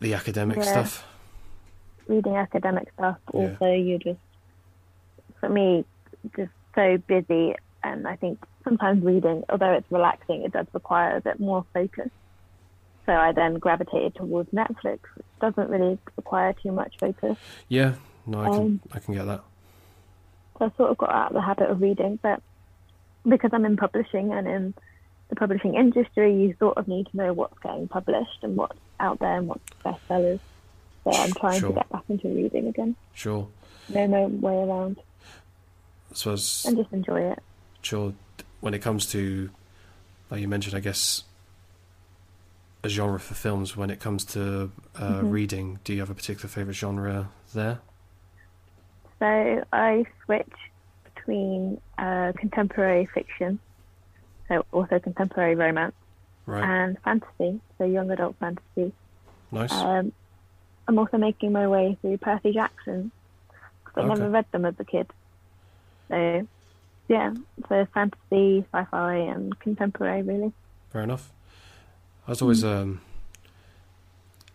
the 0.00 0.14
academic 0.14 0.58
Yeah. 0.58 0.62
stuff? 0.62 1.04
reading 2.06 2.36
academic 2.36 2.90
stuff. 2.94 3.18
Yeah. 3.34 3.40
Also, 3.40 3.70
you're 3.70 3.98
just, 3.98 4.18
for 5.40 5.48
me, 5.50 5.84
just 6.34 6.50
so 6.74 6.96
busy. 7.06 7.54
And 7.84 8.08
I 8.08 8.16
think 8.16 8.42
sometimes 8.64 9.04
reading, 9.04 9.44
although 9.50 9.72
it's 9.72 9.90
relaxing, 9.92 10.42
it 10.42 10.52
does 10.52 10.66
require 10.72 11.16
a 11.16 11.20
bit 11.20 11.38
more 11.38 11.66
focus. 11.74 12.08
So 13.04 13.12
I 13.12 13.32
then 13.32 13.58
gravitated 13.58 14.14
towards 14.14 14.50
Netflix, 14.52 15.00
which 15.16 15.26
doesn't 15.40 15.68
really 15.70 15.98
require 16.16 16.52
too 16.52 16.72
much 16.72 16.96
focus. 16.98 17.36
Yeah. 17.68 17.94
No, 18.26 18.40
I 18.40 18.48
can 18.48 18.56
Um, 18.58 18.80
I 18.92 18.98
can 18.98 19.14
get 19.14 19.24
that. 19.26 19.42
So 20.58 20.64
I 20.66 20.70
sort 20.76 20.90
of 20.90 20.98
got 20.98 21.10
out 21.10 21.28
of 21.28 21.34
the 21.34 21.40
habit 21.40 21.70
of 21.70 21.80
reading. 21.80 22.18
But 22.22 22.42
because 23.26 23.50
I'm 23.52 23.64
in 23.64 23.76
publishing 23.76 24.32
and 24.32 24.46
in 24.46 24.74
the 25.28 25.36
publishing 25.36 25.74
industry, 25.74 26.34
you 26.34 26.54
sort 26.58 26.76
of 26.78 26.88
need 26.88 27.06
to 27.08 27.16
know 27.16 27.32
what's 27.32 27.58
getting 27.60 27.88
published 27.88 28.38
and 28.42 28.56
what's 28.56 28.78
out 29.00 29.18
there 29.20 29.36
and 29.38 29.48
what's 29.48 29.64
bestsellers. 29.84 30.40
So 31.04 31.10
I'm 31.12 31.32
trying 31.32 31.60
Sure. 31.60 31.68
to 31.70 31.74
get 31.76 31.88
back 31.90 32.02
into 32.08 32.28
reading 32.28 32.66
again. 32.68 32.96
Sure. 33.14 33.48
No, 33.88 34.06
no 34.06 34.26
way 34.26 34.54
around. 34.56 34.98
I 36.10 36.14
suppose 36.14 36.64
and 36.66 36.76
just 36.76 36.92
enjoy 36.92 37.20
it. 37.32 37.38
sure 37.82 38.12
when 38.60 38.74
it 38.74 38.80
comes 38.80 39.06
to 39.12 39.50
like 40.30 40.40
you 40.40 40.48
mentioned, 40.48 40.74
I 40.74 40.80
guess 40.80 41.22
a 42.84 42.88
genre 42.88 43.18
for 43.20 43.34
films. 43.34 43.76
When 43.76 43.90
it 43.90 44.00
comes 44.00 44.24
to 44.26 44.70
uh, 44.96 45.22
Mhm. 45.22 45.30
reading, 45.32 45.78
do 45.84 45.92
you 45.92 46.00
have 46.00 46.10
a 46.10 46.14
particular 46.14 46.48
favorite 46.48 46.74
genre 46.74 47.30
there? 47.54 47.80
So 49.18 49.64
I 49.72 50.04
switch 50.24 50.52
between 51.14 51.80
uh, 51.98 52.32
contemporary 52.36 53.06
fiction, 53.06 53.58
so 54.46 54.64
also 54.72 54.98
contemporary 55.00 55.56
romance, 55.56 55.94
Right. 56.46 56.62
and 56.64 56.98
fantasy, 57.02 57.60
so 57.78 57.84
young 57.84 58.10
adult 58.10 58.36
fantasy. 58.38 58.92
nice. 59.50 59.72
Um, 59.72 60.12
I'm 60.86 60.98
also 60.98 61.18
making 61.18 61.52
my 61.52 61.66
way 61.66 61.98
through 62.00 62.18
Percy 62.18 62.52
Jackson 62.52 63.10
because 63.84 63.94
I 63.96 64.00
Okay. 64.02 64.08
never 64.08 64.30
read 64.30 64.46
them 64.52 64.64
as 64.64 64.74
a 64.78 64.84
kid. 64.84 65.10
So 66.08 66.46
yeah, 67.08 67.34
so 67.68 67.86
fantasy, 67.92 68.64
sci-fi, 68.72 69.14
and 69.16 69.58
contemporary 69.58 70.22
really. 70.22 70.52
Fair 70.90 71.02
enough. 71.02 71.32
I 72.28 72.30
was 72.30 72.42
always 72.42 72.62
Mm. 72.62 72.82
um, 72.82 73.00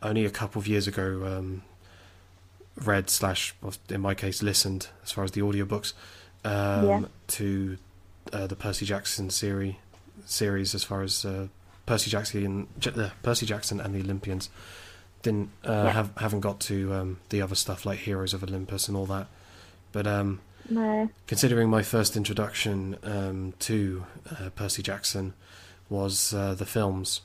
only 0.02 0.26
a 0.26 0.30
couple 0.30 0.60
of 0.60 0.68
years 0.68 0.88
ago 0.88 1.26
um, 1.26 1.64
read 2.76 3.10
slash 3.10 3.54
in 3.90 4.00
my 4.02 4.14
case 4.14 4.42
listened 4.44 4.88
as 5.04 5.12
far 5.12 5.24
as 5.24 5.32
the 5.32 5.42
audiobooks 5.42 5.94
um, 6.46 6.86
Yeah. 6.88 7.02
to 7.28 7.78
uh, 8.32 8.48
the 8.48 8.56
Percy 8.56 8.86
Jackson 8.86 9.30
series 9.30 9.76
series 10.26 10.76
as 10.76 10.84
far 10.84 11.02
as 11.02 11.26
uh, 11.26 11.48
Percy 11.86 12.10
Jackson 12.12 12.68
J- 12.80 12.92
uh, 12.92 13.10
Percy 13.24 13.46
Jackson 13.46 13.82
and 13.82 13.94
the 13.96 14.00
Olympians 14.02 14.50
didn't 15.24 15.50
uh, 15.66 15.72
Yeah. 15.72 15.90
have 15.92 16.12
haven't 16.18 16.42
got 16.42 16.60
to 16.62 16.94
um, 16.94 17.20
the 17.30 17.42
other 17.42 17.56
stuff 17.56 17.86
like 17.86 18.00
Heroes 18.00 18.34
of 18.36 18.44
Olympus 18.44 18.88
and 18.88 18.96
all 18.96 19.08
that 19.08 19.28
but 19.92 20.06
um, 20.06 20.42
No. 20.70 21.10
considering 21.28 21.70
my 21.70 21.82
first 21.82 22.16
introduction 22.16 22.98
um, 23.04 23.54
to 23.60 24.06
uh, 24.30 24.50
Percy 24.52 24.84
Jackson 24.84 25.34
was 25.90 26.34
uh, 26.34 26.54
the 26.54 26.66
films 26.66 27.22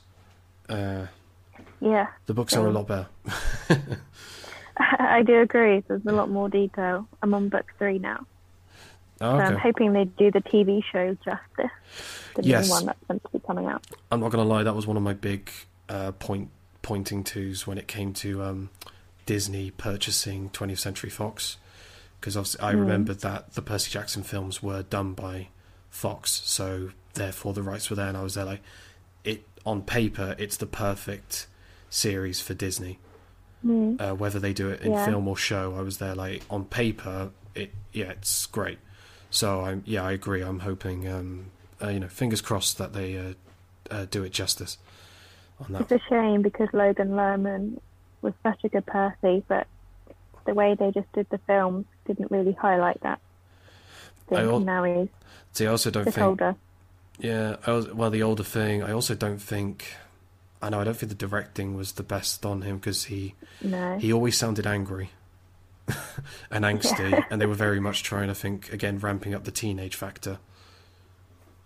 uh, 0.69 1.07
Yeah. 1.81 2.07
the 2.25 2.33
books 2.33 2.55
are 2.55 2.67
a 2.67 2.71
lot 2.71 2.87
better 2.87 3.07
I 4.77 5.23
do 5.23 5.41
agree. 5.41 5.83
There's 5.87 6.05
a 6.05 6.11
lot 6.13 6.29
more 6.29 6.47
detail. 6.49 7.07
I'm 7.21 7.33
on 7.33 7.49
book 7.49 7.65
three 7.77 7.99
now. 7.99 8.25
oh, 9.19 9.37
So 9.37 9.43
I'm 9.43 9.57
hoping 9.57 9.91
they 9.93 10.05
do 10.05 10.31
the 10.31 10.39
TV 10.41 10.81
show 10.91 11.15
justice. 11.25 11.71
The 12.35 12.43
Yes. 12.43 12.67
new 12.67 12.71
one 12.71 12.85
that's 12.85 13.09
meant 13.09 13.21
to 13.23 13.29
be 13.29 13.39
coming 13.45 13.65
out. 13.65 13.83
I'm 14.11 14.21
not 14.21 14.31
gonna 14.31 14.45
lie, 14.45 14.63
that 14.63 14.75
was 14.75 14.87
one 14.87 14.95
of 14.95 15.03
my 15.03 15.13
big 15.13 15.49
uh, 15.89 16.13
point 16.13 16.49
pointing 16.81 17.23
tos 17.25 17.67
when 17.67 17.77
it 17.77 17.87
came 17.89 18.13
to 18.13 18.41
um, 18.41 18.69
Disney 19.25 19.71
purchasing 19.71 20.49
20th 20.51 20.79
Century 20.79 21.09
Fox, 21.09 21.57
because 22.21 22.37
I 22.57 22.73
Mm. 22.73 22.79
remembered 22.79 23.19
that 23.19 23.53
the 23.55 23.61
Percy 23.61 23.91
Jackson 23.91 24.23
films 24.23 24.63
were 24.63 24.83
done 24.83 25.13
by 25.13 25.49
Fox, 25.89 26.31
so 26.45 26.91
therefore 27.15 27.53
the 27.53 27.63
rights 27.63 27.89
were 27.89 27.97
there, 27.97 28.07
and 28.07 28.15
I 28.15 28.23
was 28.23 28.35
there 28.35 28.45
like, 28.45 28.61
it 29.25 29.43
on 29.69 29.81
paper, 29.83 30.35
it's 30.37 30.57
the 30.57 30.65
perfect 30.65 31.47
series 31.89 32.41
for 32.41 32.53
Disney. 32.53 32.99
Mm. 33.65 33.99
Uh, 33.99 34.15
whether 34.15 34.39
they 34.39 34.53
do 34.53 34.69
it 34.69 34.81
in 34.81 34.91
Yeah. 34.93 35.05
film 35.05 35.27
or 35.27 35.35
show, 35.37 35.75
I 35.75 35.81
was 35.81 35.97
there 35.97 36.15
like 36.15 36.43
on 36.49 36.65
paper, 36.65 37.31
it 37.55 37.71
yeah, 37.93 38.11
it's 38.11 38.45
great. 38.45 38.79
So 39.29 39.61
I'm 39.61 39.83
yeah, 39.85 40.03
I 40.03 40.11
agree. 40.13 40.41
I'm 40.41 40.59
hoping, 40.59 41.07
um, 41.07 41.45
uh, 41.81 41.89
you 41.89 41.99
know, 41.99 42.07
fingers 42.07 42.41
crossed 42.41 42.77
that 42.77 42.93
they 42.93 43.17
uh, 43.17 43.33
uh, 43.91 44.05
do 44.09 44.23
it 44.23 44.31
justice 44.31 44.77
on 45.59 45.73
that. 45.73 45.81
It's 45.83 45.91
a 45.91 45.99
shame 46.09 46.41
because 46.41 46.69
Logan 46.73 47.09
Lerman 47.09 47.79
was 48.21 48.33
such 48.43 48.63
a 48.63 48.69
good 48.69 48.85
Percy, 48.85 49.43
but 49.47 49.67
the 50.45 50.53
way 50.53 50.75
they 50.75 50.91
just 50.91 51.11
did 51.13 51.27
the 51.29 51.37
film 51.39 51.85
didn't 52.07 52.31
really 52.31 52.53
highlight 52.53 53.01
that. 53.01 53.19
I 54.31 54.43
al- 54.43 54.59
now 54.61 54.83
he's 54.83 55.09
See, 55.51 55.65
I 55.67 55.71
also 55.71 55.89
don't 55.91 56.05
think. 56.05 56.17
older. 56.17 56.55
Yeah, 57.19 57.57
I 57.67 57.71
was, 57.73 57.91
well, 57.91 58.09
the 58.09 58.23
older 58.23 58.43
thing. 58.43 58.81
I 58.83 58.91
also 58.91 59.13
don't 59.15 59.41
think. 59.41 59.93
I 60.61 60.69
know. 60.69 60.79
I 60.79 60.83
don't 60.83 60.95
think 60.95 61.09
the 61.09 61.15
directing 61.27 61.75
was 61.75 61.93
the 61.93 62.03
best 62.03 62.45
on 62.45 62.61
him 62.63 62.77
because 62.77 63.05
he 63.05 63.35
No. 63.61 63.97
he 63.97 64.11
always 64.13 64.37
sounded 64.37 64.65
angry 64.67 65.11
and 66.51 66.65
angsty, 66.65 67.25
and 67.29 67.41
they 67.41 67.45
were 67.45 67.53
very 67.55 67.79
much 67.79 68.03
trying. 68.03 68.29
I 68.29 68.33
think 68.33 68.71
again 68.71 68.99
ramping 68.99 69.33
up 69.33 69.43
the 69.43 69.51
teenage 69.51 69.95
factor. 69.95 70.39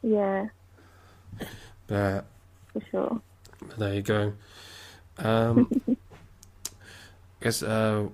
Yeah, 0.01 0.47
But 1.87 2.25
for 2.73 2.81
sure. 2.91 3.21
there 3.77 3.93
you 3.93 4.01
go. 4.01 4.33
Um, 5.19 5.69
I 7.41 7.43
guess 7.43 7.63
uh, 7.63 8.07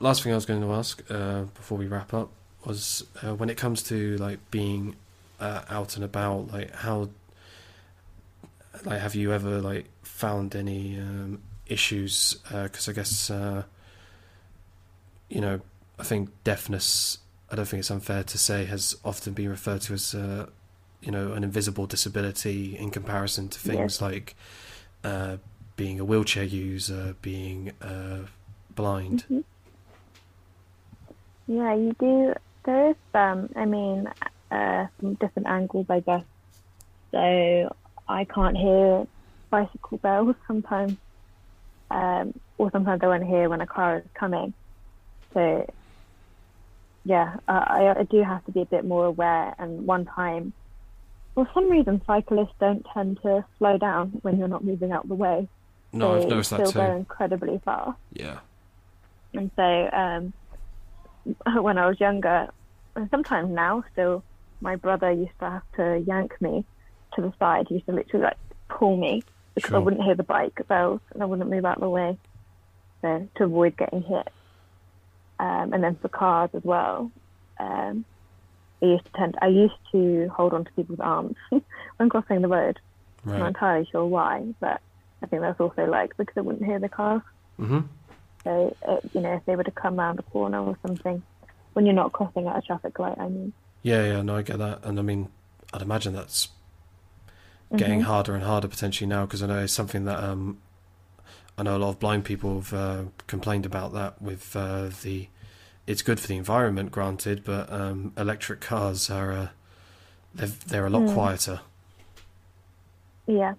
last 0.00 0.22
thing 0.22 0.32
I 0.32 0.34
was 0.34 0.46
going 0.46 0.60
to 0.62 0.72
ask 0.72 1.02
uh, 1.10 1.42
before 1.42 1.78
we 1.78 1.86
wrap 1.86 2.14
up 2.14 2.30
was 2.64 3.04
uh, 3.22 3.34
when 3.34 3.50
it 3.50 3.56
comes 3.56 3.82
to 3.84 4.16
like 4.18 4.50
being 4.50 4.96
uh, 5.42 5.62
out 5.68 5.96
and 5.96 6.04
about, 6.04 6.52
like 6.52 6.70
how, 6.74 7.08
like 8.84 9.00
have 9.00 9.14
you 9.14 9.32
ever 9.32 9.60
like 9.60 9.86
found 10.02 10.54
any 10.54 10.98
um, 10.98 11.40
issues? 11.66 12.34
Because 12.50 12.88
I 12.88 12.92
guess 12.92 13.30
uh, 13.30 13.62
you 15.28 15.40
know 15.40 15.60
I 15.98 16.04
think 16.04 16.30
deafness. 16.44 17.18
I 17.50 17.56
don't 17.56 17.66
think 17.68 17.80
it's 17.80 17.90
unfair 17.90 18.22
to 18.24 18.38
say 18.38 18.64
has 18.64 18.96
often 19.04 19.34
been 19.34 19.50
referred 19.50 19.82
to 19.82 19.92
as 19.94 20.14
uh, 20.14 20.46
you 21.02 21.10
know 21.12 21.32
an 21.32 21.44
invisible 21.44 21.86
disability 21.86 22.76
in 22.78 22.90
comparison 22.90 23.48
to 23.48 23.58
things 23.58 23.78
Yes. 23.78 24.00
like 24.00 24.34
uh, 25.04 25.36
being 25.76 26.00
a 26.00 26.04
wheelchair 26.04 26.44
user, 26.44 27.14
being 27.20 27.72
uh, 27.82 28.20
blind. 28.74 29.24
Mhm. 29.30 29.44
Yeah, 31.48 31.74
you 31.74 31.92
do. 31.98 32.34
There 32.64 32.90
is 32.90 32.96
um, 33.14 33.48
I 33.56 33.64
mean, 33.66 34.08
uh, 34.52 34.86
from 34.98 35.14
different 35.14 35.48
angles, 35.48 35.86
I 35.88 36.00
guess. 36.00 36.24
So 37.10 37.74
I 38.08 38.24
can't 38.24 38.56
hear 38.56 39.06
bicycle 39.50 39.98
bells 39.98 40.36
sometimes, 40.46 40.96
um, 41.90 42.34
or 42.58 42.70
sometimes 42.70 43.02
I 43.02 43.06
won't 43.06 43.26
hear 43.26 43.48
when 43.48 43.60
a 43.60 43.66
car 43.66 43.98
is 43.98 44.04
coming. 44.14 44.52
So 45.32 45.66
yeah, 47.04 47.36
I, 47.48 47.94
I 47.98 48.02
do 48.04 48.22
have 48.22 48.44
to 48.44 48.52
be 48.52 48.60
a 48.60 48.66
bit 48.66 48.84
more 48.84 49.06
aware. 49.06 49.54
And 49.58 49.86
one 49.86 50.04
time, 50.04 50.52
for 51.34 51.48
some 51.54 51.70
reason, 51.70 52.02
cyclists 52.06 52.54
don't 52.60 52.86
tend 52.92 53.20
to 53.22 53.44
slow 53.58 53.78
down 53.78 54.20
when 54.22 54.38
you're 54.38 54.48
not 54.48 54.64
moving 54.64 54.92
out 54.92 55.04
of 55.04 55.08
the 55.08 55.14
way. 55.14 55.48
No, 55.92 56.14
they 56.14 56.24
I've 56.24 56.28
noticed 56.28 56.50
that 56.50 56.68
still 56.68 56.72
too. 56.72 56.78
go 56.78 56.96
incredibly 56.96 57.60
fast. 57.64 57.98
Yeah. 58.12 58.38
And 59.34 59.50
so 59.56 59.90
um, 59.92 60.32
when 61.62 61.78
I 61.78 61.88
was 61.88 61.98
younger, 61.98 62.48
and 62.94 63.10
sometimes 63.10 63.50
now 63.50 63.84
still, 63.92 64.22
my 64.62 64.76
brother 64.76 65.10
used 65.10 65.38
to 65.40 65.50
have 65.50 65.62
to 65.76 66.02
yank 66.06 66.32
me 66.40 66.64
to 67.14 67.22
the 67.22 67.32
side. 67.38 67.66
He 67.68 67.74
used 67.74 67.86
to 67.86 67.92
literally 67.92 68.24
like 68.24 68.36
pull 68.68 68.96
me 68.96 69.24
because 69.54 69.74
I 69.74 69.78
wouldn't 69.84 70.02
hear 70.04 70.14
the 70.14 70.22
bike 70.22 70.58
bells 70.68 71.00
and 71.12 71.22
I 71.22 71.26
wouldn't 71.26 71.50
move 71.50 71.64
out 71.64 71.76
of 71.76 71.82
the 71.82 71.90
way, 71.90 72.16
so 73.02 73.28
to 73.36 73.44
avoid 73.44 73.76
getting 73.76 74.02
hit. 74.02 74.28
Um, 75.38 75.72
and 75.72 75.82
then 75.82 75.96
for 76.00 76.08
cars 76.08 76.50
as 76.54 76.62
well, 76.64 77.10
um, 77.58 78.04
I 78.82 78.86
used 78.86 79.04
to 79.04 79.10
tend. 79.16 79.34
I 79.42 79.48
used 79.48 79.74
to 79.92 80.28
hold 80.34 80.54
on 80.54 80.64
to 80.64 80.72
people's 80.72 81.00
arms 81.00 81.36
when 81.96 82.08
crossing 82.08 82.40
the 82.42 82.48
road. 82.48 82.78
I'm 83.34 83.40
not 83.40 83.48
entirely 83.48 83.88
sure 83.90 84.06
why, 84.06 84.44
but 84.60 84.80
I 85.22 85.26
think 85.26 85.42
that's 85.42 85.60
also 85.60 85.84
like 85.84 86.10
because 86.16 86.34
I 86.36 86.40
wouldn't 86.40 86.64
hear 86.64 86.78
the 86.78 86.88
cars. 86.88 87.22
hmm 87.58 87.80
So, 88.44 88.76
uh, 88.88 88.96
you 89.14 89.20
know, 89.20 89.34
if 89.34 89.44
they 89.46 89.56
were 89.56 89.64
to 89.64 89.70
come 89.70 89.96
round 89.96 90.18
a 90.18 90.22
corner 90.24 90.60
or 90.60 90.78
something, 90.82 91.22
when 91.74 91.86
you're 91.86 91.94
not 91.94 92.12
crossing 92.12 92.46
at 92.46 92.56
a 92.56 92.62
traffic 92.62 92.98
light, 92.98 93.18
I 93.18 93.28
mean. 93.28 93.52
Yeah, 93.82 94.04
yeah, 94.04 94.22
no, 94.22 94.36
I 94.36 94.42
get 94.42 94.58
that, 94.58 94.84
and 94.84 94.98
I 94.98 95.02
mean, 95.02 95.28
I'd 95.72 95.82
imagine 95.82 96.12
that's 96.14 96.48
getting 97.76 98.00
Mhm. 98.00 98.02
harder 98.02 98.34
and 98.34 98.44
harder 98.44 98.68
potentially 98.68 99.08
now 99.08 99.24
because 99.24 99.42
I 99.42 99.46
know 99.46 99.60
it's 99.60 99.72
something 99.72 100.04
that 100.04 100.22
um, 100.22 100.58
I 101.58 101.62
know 101.62 101.76
a 101.76 101.78
lot 101.78 101.90
of 101.90 102.00
blind 102.00 102.24
people 102.24 102.56
have 102.56 102.74
uh, 102.74 103.04
complained 103.26 103.66
about 103.66 103.92
that 103.94 104.20
with 104.22 104.54
uh, 104.56 104.90
the. 105.02 105.28
It's 105.86 106.02
good 106.02 106.20
for 106.20 106.28
the 106.28 106.36
environment, 106.36 106.92
granted, 106.92 107.44
but 107.44 107.72
um, 107.72 108.12
electric 108.16 108.60
cars 108.60 109.10
are 109.10 109.32
uh, 109.32 109.48
they're 110.34 110.48
they're 110.66 110.86
a 110.86 110.90
lot 110.90 111.06
Hmm. 111.06 111.06
quieter. 111.06 111.60
Yeah. 113.26 113.54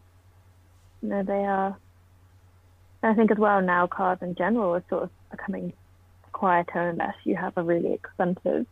No, 1.03 1.21
they 1.23 1.45
are. 1.45 1.79
And 3.03 3.11
I 3.11 3.15
think 3.15 3.31
as 3.31 3.37
well 3.37 3.61
now 3.61 3.87
cars 3.87 4.19
in 4.21 4.35
general 4.35 4.75
are 4.75 4.83
sort 4.89 5.03
of 5.03 5.11
becoming 5.31 5.73
quieter 6.33 6.89
unless 6.89 7.15
you 7.25 7.35
have 7.35 7.53
a 7.57 7.63
really 7.63 7.93
expensive, 7.93 8.65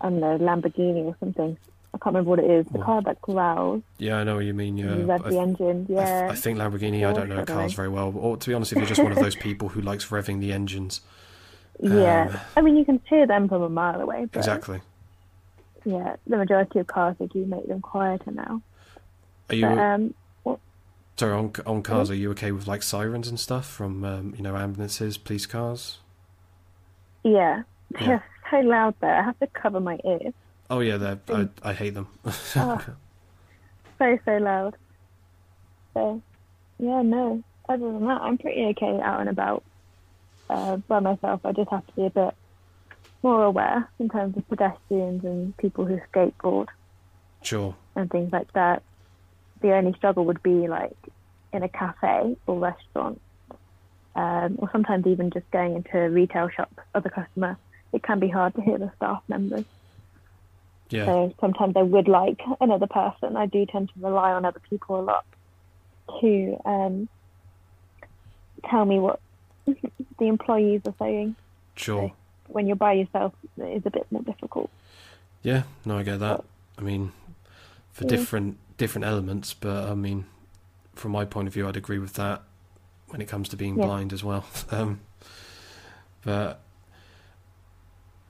I 0.00 0.08
don't 0.10 0.20
know, 0.20 0.38
Lamborghini 0.38 1.04
or 1.04 1.16
something. 1.20 1.56
I 1.94 1.98
can't 1.98 2.14
remember 2.14 2.30
what 2.30 2.38
it 2.38 2.50
is. 2.50 2.66
The 2.66 2.78
Well, 2.78 2.86
car 2.86 3.02
that 3.02 3.20
growls, 3.22 3.82
Yeah, 3.96 4.18
I 4.18 4.24
know 4.24 4.36
what 4.36 4.44
you 4.44 4.54
mean. 4.54 4.76
Yeah, 4.76 4.94
you 4.94 5.04
rev 5.06 5.24
I, 5.24 5.30
the 5.30 5.38
engine. 5.38 5.86
I 5.88 5.92
Yeah. 5.92 6.28
I 6.30 6.34
think 6.34 6.58
Lamborghini. 6.58 7.08
I 7.08 7.12
don't 7.12 7.28
know 7.28 7.40
I 7.40 7.44
cars 7.44 7.72
very 7.72 7.88
well, 7.88 8.12
or 8.16 8.36
to 8.36 8.48
be 8.50 8.54
honest, 8.54 8.72
if 8.72 8.78
you're 8.78 8.86
just 8.86 9.02
one 9.02 9.12
of 9.12 9.18
those 9.18 9.34
people 9.36 9.70
who 9.70 9.80
likes 9.80 10.06
revving 10.06 10.40
the 10.40 10.52
engines, 10.52 11.00
yeah. 11.80 12.28
um, 12.30 12.40
I 12.56 12.60
mean, 12.60 12.76
you 12.76 12.84
can 12.84 13.00
hear 13.08 13.26
them 13.26 13.48
from 13.48 13.62
a 13.62 13.68
mile 13.68 14.00
away, 14.00 14.26
but 14.30 14.38
exactly. 14.38 14.80
yeah, 15.84 16.16
the 16.26 16.36
majority 16.36 16.78
of 16.78 16.86
cars, 16.86 17.16
they 17.18 17.26
do 17.26 17.44
make 17.46 17.66
them 17.66 17.80
quieter 17.80 18.30
now. 18.32 18.62
Are 19.48 19.54
you 19.54 19.66
But, 19.66 19.78
um, 19.78 20.14
sorry 21.16 21.32
on 21.32 21.52
on 21.66 21.82
cars? 21.82 22.10
Are 22.10 22.14
you 22.14 22.30
okay 22.32 22.52
with 22.52 22.66
like 22.66 22.82
sirens 22.82 23.28
and 23.28 23.40
stuff 23.40 23.66
from 23.66 24.04
um, 24.04 24.34
you 24.36 24.42
know 24.42 24.56
ambulances, 24.56 25.16
police 25.16 25.46
cars? 25.46 25.98
Yeah, 27.24 27.62
Yeah. 28.00 28.20
so 28.50 28.58
loud 28.58 28.94
there. 29.00 29.14
I 29.14 29.22
have 29.22 29.38
to 29.40 29.46
cover 29.48 29.80
my 29.80 29.98
ears. 30.04 30.34
Oh 30.70 30.80
yeah, 30.80 30.96
they're, 30.96 31.18
I. 31.28 31.48
I 31.62 31.72
hate 31.72 31.94
them. 31.94 32.08
Ah. 32.56 32.84
So, 33.98 34.16
so 34.24 34.36
loud. 34.36 34.76
So, 35.92 36.22
yeah, 36.78 37.02
no. 37.02 37.42
Other 37.68 37.92
than 37.92 38.06
that, 38.06 38.20
I'm 38.22 38.38
pretty 38.38 38.64
okay 38.66 39.00
out 39.02 39.20
and 39.20 39.28
about 39.28 39.64
uh, 40.48 40.76
by 40.76 41.00
myself. 41.00 41.40
I 41.44 41.50
just 41.52 41.70
have 41.70 41.84
to 41.86 41.92
be 41.94 42.06
a 42.06 42.10
bit 42.10 42.34
more 43.22 43.44
aware 43.44 43.88
in 43.98 44.08
terms 44.08 44.36
of 44.36 44.48
pedestrians 44.48 45.24
and 45.24 45.56
people 45.56 45.84
who 45.84 46.00
skateboard 46.12 46.68
sure. 47.42 47.74
and 47.96 48.10
things 48.10 48.32
like 48.32 48.52
that. 48.52 48.82
The 49.60 49.72
only 49.74 49.92
struggle 49.94 50.24
would 50.26 50.42
be 50.42 50.68
like 50.68 50.96
in 51.52 51.62
a 51.62 51.68
cafe 51.68 52.36
or 52.46 52.58
restaurant, 52.58 53.20
um, 54.14 54.58
or 54.58 54.70
sometimes 54.70 55.06
even 55.06 55.30
just 55.30 55.50
going 55.50 55.74
into 55.74 55.98
a 55.98 56.08
retail 56.08 56.48
shop 56.48 56.70
as 56.94 57.04
a 57.04 57.10
customer. 57.10 57.58
It 57.92 58.02
can 58.02 58.18
be 58.20 58.28
hard 58.28 58.54
to 58.54 58.60
hear 58.60 58.78
the 58.78 58.90
staff 58.96 59.22
members. 59.28 59.64
Yeah. 60.90 61.04
So 61.06 61.34
sometimes 61.40 61.74
I 61.76 61.82
would 61.82 62.08
like 62.08 62.40
another 62.60 62.86
person. 62.86 63.36
I 63.36 63.46
do 63.46 63.66
tend 63.66 63.88
to 63.90 63.94
rely 64.06 64.32
on 64.32 64.44
other 64.44 64.60
people 64.70 65.00
a 65.00 65.02
lot 65.02 65.24
to 66.20 66.56
um, 66.64 67.08
tell 68.70 68.84
me 68.84 68.98
what 68.98 69.20
the 69.66 70.26
employees 70.26 70.82
are 70.86 70.94
saying. 70.98 71.36
Sure. 71.76 72.12
When 72.46 72.66
you're 72.66 72.76
by 72.76 72.94
yourself, 72.94 73.34
it 73.58 73.62
is 73.76 73.82
a 73.84 73.90
bit 73.90 74.06
more 74.10 74.22
difficult. 74.22 74.70
Yeah, 75.42 75.64
no, 75.84 75.98
I 75.98 76.02
get 76.02 76.20
that. 76.20 76.42
I 76.78 76.82
mean, 76.82 77.12
for 77.92 78.04
Yeah. 78.04 78.08
different 78.10 78.58
different 78.78 79.04
elements, 79.04 79.54
but 79.54 79.88
I 79.90 79.94
mean, 79.94 80.24
from 80.94 81.10
my 81.12 81.24
point 81.24 81.48
of 81.48 81.54
view, 81.54 81.68
I'd 81.68 81.76
agree 81.76 81.98
with 81.98 82.14
that 82.14 82.42
when 83.08 83.20
it 83.20 83.26
comes 83.26 83.48
to 83.50 83.56
being 83.56 83.76
Yeah. 83.78 83.84
blind 83.86 84.12
as 84.12 84.22
well. 84.24 84.44
Um, 84.70 85.00
but 86.22 86.60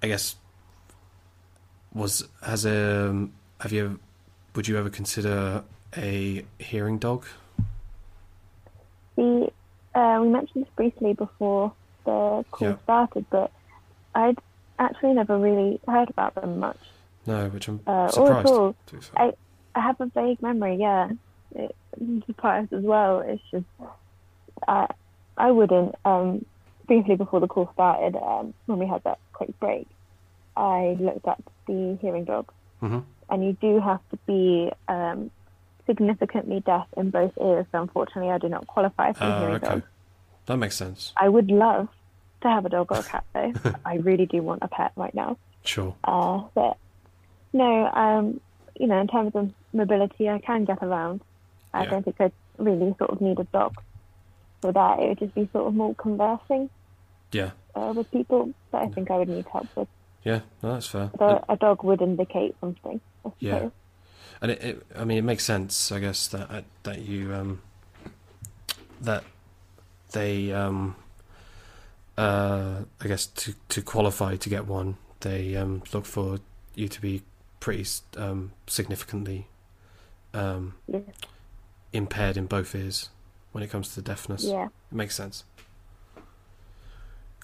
I 0.03 0.07
guess 0.09 0.37
was 1.95 2.29
has 2.43 2.65
um 2.67 3.33
have 3.61 3.73
you 3.73 3.99
would 4.55 4.69
you 4.69 4.77
ever 4.79 4.91
consider 4.91 5.65
a 5.97 6.45
hearing 6.59 6.99
dog? 6.99 7.25
The 9.17 9.49
uh, 9.95 10.19
we 10.23 10.29
mentioned 10.29 10.65
this 10.65 10.73
briefly 10.77 11.13
before 11.15 11.73
the 12.05 12.45
call 12.51 12.69
Yeah. 12.69 12.77
started, 12.85 13.27
but 13.31 13.51
I'd 14.15 14.39
actually 14.79 15.15
never 15.15 15.37
really 15.39 15.81
heard 15.89 16.09
about 16.11 16.35
them 16.37 16.59
much. 16.61 16.79
No, 17.27 17.49
which 17.49 17.67
I'm 17.69 17.81
Uh, 17.87 18.09
surprised. 18.11 18.49
all. 18.49 18.77
be. 18.93 18.99
I 19.17 19.33
have 19.75 20.01
a 20.01 20.07
vague 20.07 20.41
memory, 20.41 20.77
yeah. 20.77 21.11
It, 21.55 21.75
I'm 22.01 22.23
surprised 22.27 22.73
as 22.73 22.85
well. 22.85 23.21
It's 23.21 23.43
just, 23.51 23.67
I, 24.69 24.87
I 25.37 25.51
wouldn't. 25.51 25.95
Um, 26.05 26.45
briefly 26.87 27.17
before 27.17 27.41
the 27.41 27.49
call 27.49 27.71
started, 27.75 28.15
um, 28.17 28.55
when 28.67 28.79
we 28.79 28.87
had 28.87 29.03
that 29.05 29.19
quick 29.39 29.59
break, 29.61 29.87
I 30.57 30.97
looked 31.01 31.27
up 31.33 31.43
the 31.69 31.97
hearing 32.03 32.25
dog, 32.25 32.47
Mhm. 32.83 33.03
and 33.31 33.39
you 33.47 33.53
do 33.67 33.73
have 33.81 34.01
to 34.11 34.17
be 34.27 34.71
um, 34.89 35.31
significantly 35.87 36.61
deaf 36.61 36.87
in 36.97 37.11
both 37.11 37.33
ears. 37.41 37.67
So 37.73 37.81
unfortunately, 37.81 38.31
I 38.33 38.39
do 38.39 38.49
not 38.49 38.67
qualify 38.67 39.13
for 39.13 39.25
Ah, 39.25 39.39
hearing 39.41 39.55
okay. 39.57 39.67
dog. 39.69 39.83
That 40.47 40.57
makes 40.59 40.77
sense. 40.77 41.13
I 41.17 41.29
would 41.29 41.51
love 41.51 41.89
to 42.43 42.49
have 42.49 42.65
a 42.67 42.69
dog 42.69 42.91
or 42.93 42.99
a 42.99 43.03
cat, 43.03 43.25
though. 43.35 43.53
I 43.93 43.95
really 44.09 44.27
do 44.27 44.43
want 44.43 44.63
a 44.63 44.69
pet 44.69 44.93
right 44.97 45.15
now. 45.15 45.31
Sure. 45.65 45.95
Uh, 46.05 46.39
but 46.55 46.77
no, 47.53 47.71
um, 48.05 48.41
you 48.81 48.87
know, 48.87 49.01
in 49.01 49.07
terms 49.09 49.33
of 49.35 49.51
mobility, 49.73 50.29
I 50.29 50.39
can 50.39 50.65
get 50.65 50.83
around. 50.83 51.23
I 51.73 51.85
Yeah. 51.85 51.91
don't 51.91 52.05
think 52.05 52.21
I 52.21 52.31
really 52.59 52.95
sort 52.99 53.11
of 53.11 53.21
need 53.21 53.39
a 53.41 53.45
dog 53.45 53.75
for 54.63 54.73
that. 54.73 54.99
It 55.01 55.09
would 55.09 55.19
just 55.19 55.35
be 55.35 55.49
sort 55.53 55.67
of 55.69 55.75
more 55.75 55.95
conversing 55.95 56.71
Yeah. 57.33 57.51
Uh, 57.79 57.93
with 57.93 58.11
people 58.11 58.53
that 58.73 58.83
I 58.83 58.89
think 58.89 59.11
I 59.11 59.17
would 59.19 59.29
need 59.29 59.47
help 59.53 59.69
with. 59.77 59.89
Yeah. 60.25 60.41
No, 60.63 60.75
that's 60.75 60.89
fair. 60.89 61.11
So 61.19 61.45
a 61.49 61.57
dog 61.57 61.85
would 61.85 62.03
indicate 62.03 62.55
something. 62.61 63.01
Yeah. 63.39 63.71
and 64.43 64.51
it, 64.53 64.63
it 64.63 64.87
I 64.97 65.05
mean 65.05 65.19
it 65.19 65.25
makes 65.25 65.45
sense 65.45 65.93
I 65.93 65.99
guess 66.01 66.29
that 66.29 66.65
that 66.83 66.99
you 67.01 67.35
um 67.35 67.61
that 69.01 69.25
they 70.13 70.53
um 70.53 70.97
uh 72.17 72.83
I 73.01 73.09
guess 73.09 73.27
to 73.27 73.55
to 73.69 73.83
qualify 73.83 74.37
to 74.37 74.49
get 74.49 74.67
one 74.67 74.97
they 75.21 75.57
um 75.57 75.83
look 75.93 76.07
for 76.07 76.39
you 76.75 76.89
to 76.89 77.01
be 77.01 77.23
pretty 77.61 77.85
um 78.17 78.53
significantly 78.67 79.47
um 80.35 80.75
Yeah. 80.87 81.01
impaired 81.93 82.37
in 82.37 82.47
both 82.47 82.75
ears 82.75 83.11
when 83.53 83.63
it 83.65 83.71
comes 83.71 83.95
to 83.95 84.03
deafness 84.03 84.45
Yeah. 84.45 84.67
it 84.67 84.95
makes 84.95 85.15
sense 85.15 85.45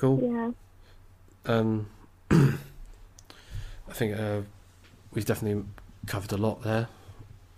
cool 0.05 0.55
Yeah. 1.47 1.53
um, 1.55 1.87
I 2.31 3.93
think 3.93 4.19
uh, 4.19 4.41
we've 5.13 5.25
definitely 5.25 5.65
covered 6.07 6.33
a 6.33 6.37
lot 6.37 6.63
there. 6.63 6.89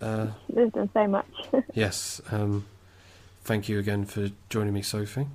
Uh, 0.01 0.27
There's 0.49 0.71
been 0.71 0.89
so 0.93 1.07
much. 1.07 1.27
yes. 1.73 2.21
Um, 2.31 2.65
thank 3.43 3.67
you 3.67 3.79
again 3.79 4.05
for 4.05 4.29
joining 4.49 4.73
me, 4.73 4.81
Sophie. 4.81 5.27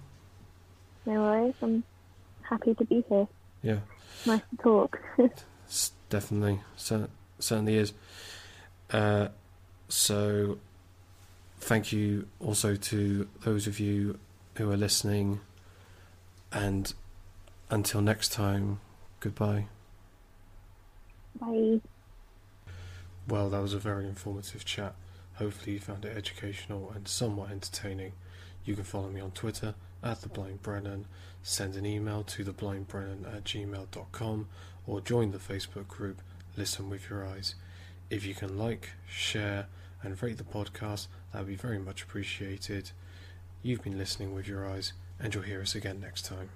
no 1.07 1.15
worries. 1.21 1.55
I'm 1.63 1.83
happy 2.43 2.75
to 2.75 2.85
be 2.85 3.05
here. 3.09 3.27
Yeah, 3.63 3.79
Nice 4.27 4.41
to 4.51 4.57
talk. 4.63 5.01
definitely 6.11 6.61
cer- 6.77 7.09
certainly 7.39 7.77
is. 7.77 7.93
Uh, 8.91 9.29
so, 9.89 10.59
thank 11.59 11.93
you 11.93 12.27
also 12.41 12.75
to 12.77 13.29
those 13.45 13.67
of 13.67 13.81
you 13.81 14.19
who 14.57 14.71
are 14.71 14.77
listening, 14.77 15.41
and 16.53 16.93
until 17.73 18.03
next 18.03 18.32
time, 18.32 18.81
goodbye. 19.19 19.66
Bye. 21.40 21.81
Well, 23.27 23.49
that 23.49 23.62
was 23.62 23.73
a 23.73 23.78
very 23.78 24.07
informative 24.07 24.65
chat. 24.66 24.94
Hopefully, 25.36 25.73
you 25.73 25.81
found 25.81 26.05
it 26.05 26.15
educational 26.15 26.93
and 26.94 27.09
somewhat 27.09 27.51
entertaining. 27.51 28.12
You 28.66 28.74
can 28.74 28.85
follow 28.85 29.09
me 29.09 29.20
on 29.23 29.31
Twitter 29.31 29.74
at 30.03 30.20
the 30.20 30.28
Blind 30.28 30.62
Brennan, 30.62 31.07
send 31.43 31.74
an 31.74 31.86
email 31.86 32.23
to 32.24 32.44
theblindbrennan 32.44 33.35
at 33.35 33.44
gmail.com, 33.44 34.49
or 34.86 35.01
join 35.01 35.31
the 35.31 35.39
Facebook 35.39 35.89
group 35.89 36.20
Listen 36.57 36.90
with 36.90 37.09
Your 37.09 37.27
Eyes. 37.27 37.55
If 38.11 38.27
you 38.27 38.35
can 38.35 38.59
like, 38.59 38.90
share, 39.09 39.66
and 40.03 40.23
rate 40.23 40.36
the 40.36 40.44
podcast, 40.44 41.07
that 41.32 41.39
would 41.39 41.49
be 41.49 41.55
very 41.55 41.78
much 41.78 42.03
appreciated. 42.03 42.90
You've 43.62 43.82
been 43.82 43.97
listening 43.97 44.35
with 44.35 44.47
your 44.47 44.69
eyes, 44.69 44.93
and 45.19 45.32
you'll 45.32 45.44
hear 45.44 45.62
us 45.62 45.74
again 45.74 46.01
next 46.01 46.27
time. 46.27 46.51